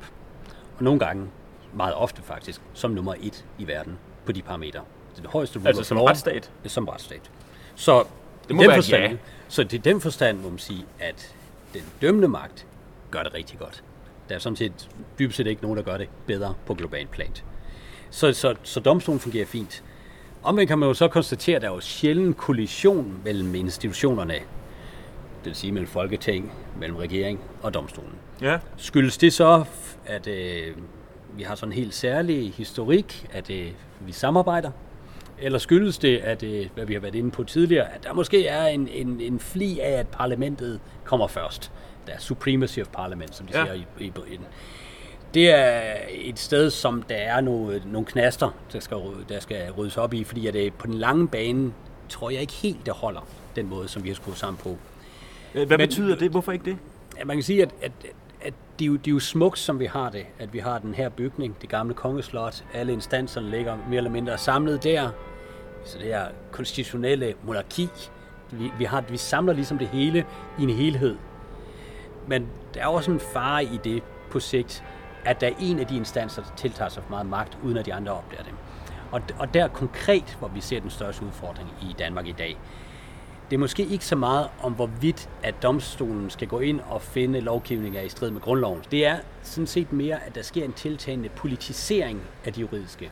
og 0.82 0.86
nogle 0.86 1.00
gange, 1.00 1.28
meget 1.74 1.96
ofte 1.96 2.22
faktisk, 2.22 2.62
som 2.74 2.92
nummer 2.92 3.14
et 3.22 3.46
i 3.58 3.68
verden 3.68 3.98
på 4.26 4.32
de 4.32 4.42
parametre. 4.42 4.82
Det 5.16 5.26
højeste 5.26 5.60
altså 5.66 5.84
som 5.84 5.98
retsstat? 5.98 6.52
Som 6.66 6.88
retsstat. 6.88 7.32
Så 7.76 8.04
det 8.48 8.56
må 8.56 8.62
den 8.62 8.70
være 8.70 8.78
forstand, 8.78 9.12
ja. 9.12 9.18
Så 9.48 9.64
det 9.64 9.78
er 9.78 9.82
den 9.82 10.02
forstand, 10.02 10.40
må 10.40 10.50
man 10.50 10.60
sige, 10.60 10.86
at 11.00 11.36
den 11.74 11.82
dømmende 12.02 12.28
magt 12.28 12.68
gør 13.12 13.24
det 13.24 13.34
rigtig 13.34 13.60
godt. 13.60 13.84
Der 14.30 14.36
er 14.36 14.40
sådan 14.40 14.56
set 14.56 14.90
dybest 15.20 15.38
set 15.38 15.48
ikke 15.48 15.62
nogen, 15.62 15.78
der 15.78 15.84
gør 15.84 15.98
det 15.98 16.10
bedre 16.28 16.54
på 16.66 16.74
global 16.74 17.08
plan. 17.08 17.32
Så, 18.10 18.34
så, 18.34 18.56
så 18.64 18.80
domstolen 18.80 19.20
fungerer 19.20 19.46
fint. 19.46 19.84
Omvendt 20.44 20.68
kan 20.68 20.80
man 20.80 20.88
jo 20.88 20.94
så 20.94 21.08
konstatere, 21.08 21.56
at 21.56 21.62
der 21.62 21.70
er 21.70 21.74
jo 21.74 21.80
sjældent 21.80 22.38
kollision 22.38 23.22
mellem 23.26 23.56
institutionerne. 23.56 24.34
Det 24.34 25.46
vil 25.46 25.56
sige 25.56 25.72
mellem 25.72 25.90
Folketing, 25.90 26.54
mellem 26.80 26.98
regering 26.98 27.40
og 27.62 27.74
domstolen. 27.74 28.16
Ja. 28.42 28.60
Skyldes 28.78 29.18
det 29.18 29.34
så, 29.34 29.66
at 30.12 30.28
øh, 30.28 30.76
vi 31.38 31.44
har 31.44 31.56
sådan 31.56 31.72
en 31.72 31.78
helt 31.78 31.94
særlig 31.94 32.54
historik, 32.54 33.28
at 33.32 33.50
øh, 33.50 33.68
vi 34.00 34.12
samarbejder? 34.12 34.72
Eller 35.40 35.60
skyldes 35.60 35.98
det, 35.98 36.18
at, 36.18 36.44
øh, 36.44 36.68
hvad 36.74 36.86
vi 36.86 36.94
har 36.94 37.02
været 37.02 37.16
inde 37.16 37.32
på 37.32 37.44
tidligere, 37.44 37.94
at 37.94 38.04
der 38.04 38.14
måske 38.14 38.48
er 38.48 38.66
en, 38.66 38.88
en, 38.88 39.22
en 39.22 39.40
fli 39.40 39.80
af, 39.80 39.92
at 39.92 40.08
parlamentet 40.08 40.80
kommer 41.04 41.28
først? 41.28 41.72
Der 42.08 42.14
er 42.14 42.20
supremacy 42.20 42.80
of 42.80 42.88
parliament, 42.88 43.36
som 43.36 43.48
de 43.48 43.60
ja. 43.60 43.66
siger 43.66 43.74
i, 43.74 43.86
i, 44.00 44.06
i 44.06 44.40
det 45.34 45.50
er 45.50 45.94
et 46.10 46.40
sted, 46.40 46.70
som 46.70 47.02
der 47.02 47.16
er 47.16 47.42
nogle, 47.42 47.82
nogle 47.86 48.06
knaster, 48.06 48.50
der 48.74 48.80
skal, 48.80 48.98
der 49.30 49.40
skal 49.40 49.72
ryddes 49.72 49.98
op 49.98 50.14
i, 50.14 50.24
fordi 50.24 50.48
at 50.48 50.54
det, 50.54 50.74
på 50.74 50.88
den 50.88 50.94
lange 50.94 51.28
bane 51.28 51.74
tror 52.10 52.30
jeg 52.30 52.42
ikke 52.42 52.54
helt, 52.54 52.86
det 52.86 52.94
holder 52.94 53.28
den 53.56 53.70
måde, 53.70 53.88
som 53.88 54.04
vi 54.04 54.10
har 54.10 54.16
skruet 54.16 54.38
sammen 54.38 54.58
på. 54.64 54.78
Hvad 55.54 55.66
Men, 55.66 55.80
betyder 55.80 56.16
det? 56.16 56.32
Hvorfor 56.32 56.52
ikke 56.52 56.66
det? 56.66 56.78
Ja, 57.20 57.26
man 57.26 57.36
kan 57.36 57.44
sige, 57.44 57.62
at 57.64 57.74
at 57.82 57.92
det, 58.82 58.88
er 58.88 58.92
jo, 58.92 58.96
det 58.96 59.08
er 59.08 59.12
jo 59.12 59.20
smukt, 59.20 59.60
som 59.60 59.80
vi 59.80 59.86
har 59.86 60.10
det, 60.10 60.26
at 60.40 60.54
vi 60.54 60.60
har 60.60 60.80
den 60.80 60.94
her 60.94 61.10
bygning, 61.10 61.62
det 61.62 61.70
gamle 61.70 61.94
kongeslot, 61.94 62.64
alle 62.74 62.94
instanserne 62.94 63.50
ligger 63.50 63.78
mere 63.88 63.98
eller 63.98 64.10
mindre 64.10 64.38
samlet 64.38 64.84
der, 64.84 65.10
så 65.86 65.98
det 65.98 66.08
her 66.08 66.26
konstitutionelle 66.52 67.34
monarki, 67.44 67.90
vi, 68.52 68.72
vi, 68.78 68.84
har, 68.84 69.02
vi 69.02 69.18
samler 69.18 69.54
ligesom 69.54 69.78
det 69.78 69.88
hele 69.88 70.26
i 70.60 70.64
en 70.64 70.70
helhed. 70.70 71.16
Men 72.28 72.48
der 72.74 72.82
er 72.82 72.88
også 72.88 73.12
en 73.12 73.20
fare 73.34 73.64
i 73.64 73.80
det 73.84 74.04
på 74.32 74.40
sigt, 74.40 74.84
at 75.26 75.42
der 75.42 75.48
er 75.48 75.54
en 75.60 75.80
af 75.80 75.88
de 75.88 75.96
instanser, 75.96 76.42
der 76.42 76.56
tiltager 76.56 76.90
sig 76.90 77.04
for 77.04 77.10
meget 77.10 77.26
magt, 77.26 77.58
uden 77.64 77.78
at 77.78 77.86
de 77.86 77.94
andre 77.94 78.12
opdager 78.12 78.44
det. 78.44 78.54
Og, 79.12 79.22
og 79.40 79.54
der 79.54 79.68
konkret, 79.68 80.36
hvor 80.40 80.48
vi 80.48 80.62
ser 80.62 80.80
den 80.80 80.90
største 80.90 81.26
udfordring 81.26 81.70
i 81.82 81.96
Danmark 82.00 82.28
i 82.28 82.36
dag, 82.38 82.58
det 83.52 83.58
er 83.58 83.60
måske 83.60 83.86
ikke 83.86 84.06
så 84.06 84.16
meget 84.16 84.48
om, 84.62 84.74
hvorvidt 84.74 85.30
at 85.44 85.56
domstolen 85.64 86.30
skal 86.30 86.48
gå 86.48 86.60
ind 86.60 86.80
og 86.80 87.02
finde 87.02 87.40
lovgivning 87.40 87.98
er 87.98 88.02
i 88.02 88.10
strid 88.10 88.32
med 88.32 88.42
grundloven. 88.42 88.82
Det 88.92 89.06
er 89.06 89.18
sådan 89.44 89.68
set 89.68 89.94
mere, 89.94 90.26
at 90.26 90.36
der 90.36 90.42
sker 90.42 90.66
en 90.66 90.74
tiltagende 90.74 91.30
politisering 91.30 92.22
af 92.46 92.54
de 92.54 92.62
juridiske. 92.62 93.06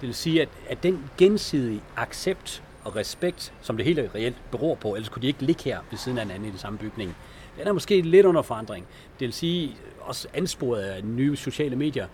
Det 0.00 0.06
vil 0.06 0.14
sige, 0.14 0.42
at, 0.42 0.48
at 0.68 0.82
den 0.82 1.04
gensidige 1.18 1.82
accept 1.96 2.62
og 2.84 2.96
respekt, 2.96 3.52
som 3.62 3.76
det 3.76 3.86
hele 3.86 4.10
reelt 4.14 4.36
beror 4.50 4.74
på, 4.74 4.94
ellers 4.94 5.08
kunne 5.08 5.22
de 5.22 5.26
ikke 5.26 5.42
ligge 5.42 5.64
her 5.64 5.78
ved 5.90 5.98
siden 5.98 6.18
af 6.18 6.24
hinanden 6.24 6.48
i 6.48 6.50
den 6.50 6.58
samme 6.58 6.78
bygning, 6.78 7.16
den 7.58 7.68
er 7.68 7.72
måske 7.72 8.00
lidt 8.00 8.26
under 8.26 8.42
forandring. 8.42 8.86
Det 9.18 9.26
vil 9.26 9.32
sige, 9.32 9.76
også 10.00 10.28
ansporet 10.34 10.80
af 10.80 11.04
nye 11.04 11.36
sociale 11.36 11.76
medier, 11.76 12.06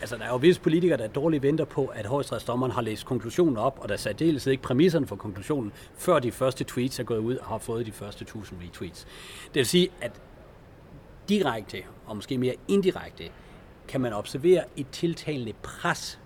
Altså, 0.00 0.16
der 0.16 0.24
er 0.24 0.28
jo 0.28 0.36
visse 0.36 0.60
politikere, 0.60 0.98
der 0.98 1.08
dårligt 1.08 1.42
venter 1.42 1.64
på, 1.64 1.86
at 1.86 2.06
højstrætsdommeren 2.06 2.72
har 2.72 2.82
læst 2.82 3.06
konklusionen 3.06 3.56
op, 3.56 3.78
og 3.82 3.88
der 3.88 3.96
særdeles 3.96 4.46
ikke 4.46 4.62
præmisserne 4.62 5.06
for 5.06 5.16
konklusionen, 5.16 5.72
før 5.96 6.18
de 6.18 6.32
første 6.32 6.64
tweets 6.64 7.00
er 7.00 7.04
gået 7.04 7.18
ud 7.18 7.36
og 7.36 7.46
har 7.46 7.58
fået 7.58 7.86
de 7.86 7.92
første 7.92 8.22
1000 8.22 8.60
retweets. 8.64 9.04
Det 9.44 9.54
vil 9.54 9.66
sige, 9.66 9.88
at 10.00 10.20
direkte, 11.28 11.78
og 12.06 12.16
måske 12.16 12.38
mere 12.38 12.54
indirekte, 12.68 13.24
kan 13.88 14.00
man 14.00 14.12
observere 14.12 14.64
et 14.76 14.86
tiltalende 14.92 15.52
pres 15.62 16.20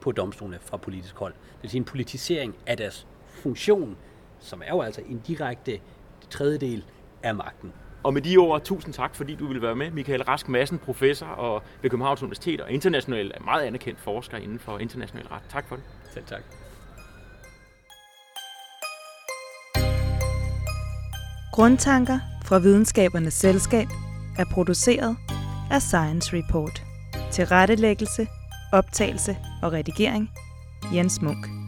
på 0.00 0.12
domstolene 0.12 0.58
fra 0.60 0.76
politisk 0.76 1.16
hold. 1.16 1.32
Det 1.32 1.62
vil 1.62 1.70
sige 1.70 1.78
en 1.78 1.84
politisering 1.84 2.56
af 2.66 2.76
deres 2.76 3.06
funktion, 3.28 3.96
som 4.38 4.62
er 4.64 4.70
jo 4.70 4.80
altså 4.80 5.00
en 5.08 5.22
direkte 5.26 5.80
tredjedel 6.30 6.84
af 7.22 7.34
magten. 7.34 7.72
Og 8.02 8.14
med 8.14 8.22
de 8.22 8.36
ord, 8.36 8.64
tusind 8.64 8.94
tak, 8.94 9.14
fordi 9.14 9.34
du 9.34 9.46
ville 9.46 9.62
være 9.62 9.76
med. 9.76 9.90
Michael 9.90 10.22
Rask 10.22 10.48
Madsen, 10.48 10.78
professor 10.78 11.26
og 11.26 11.62
ved 11.82 11.90
Københavns 11.90 12.22
Universitet 12.22 12.60
og 12.60 12.70
international, 12.70 13.32
meget 13.44 13.62
anerkendt 13.62 14.00
forsker 14.00 14.36
inden 14.36 14.58
for 14.58 14.78
international 14.78 15.26
ret. 15.26 15.42
Tak 15.48 15.68
for 15.68 15.76
det. 15.76 15.84
Selv 16.14 16.24
tak. 16.26 16.42
Grundtanker 21.52 22.18
fra 22.44 22.58
Videnskabernes 22.58 23.34
Selskab 23.34 23.86
er 24.38 24.44
produceret 24.52 25.16
af 25.70 25.82
Science 25.82 26.36
Report. 26.36 26.82
Til 27.30 27.46
rettelæggelse, 27.46 28.26
optagelse 28.72 29.36
og 29.62 29.72
redigering 29.72 30.30
Jens 30.94 31.22
Munk. 31.22 31.59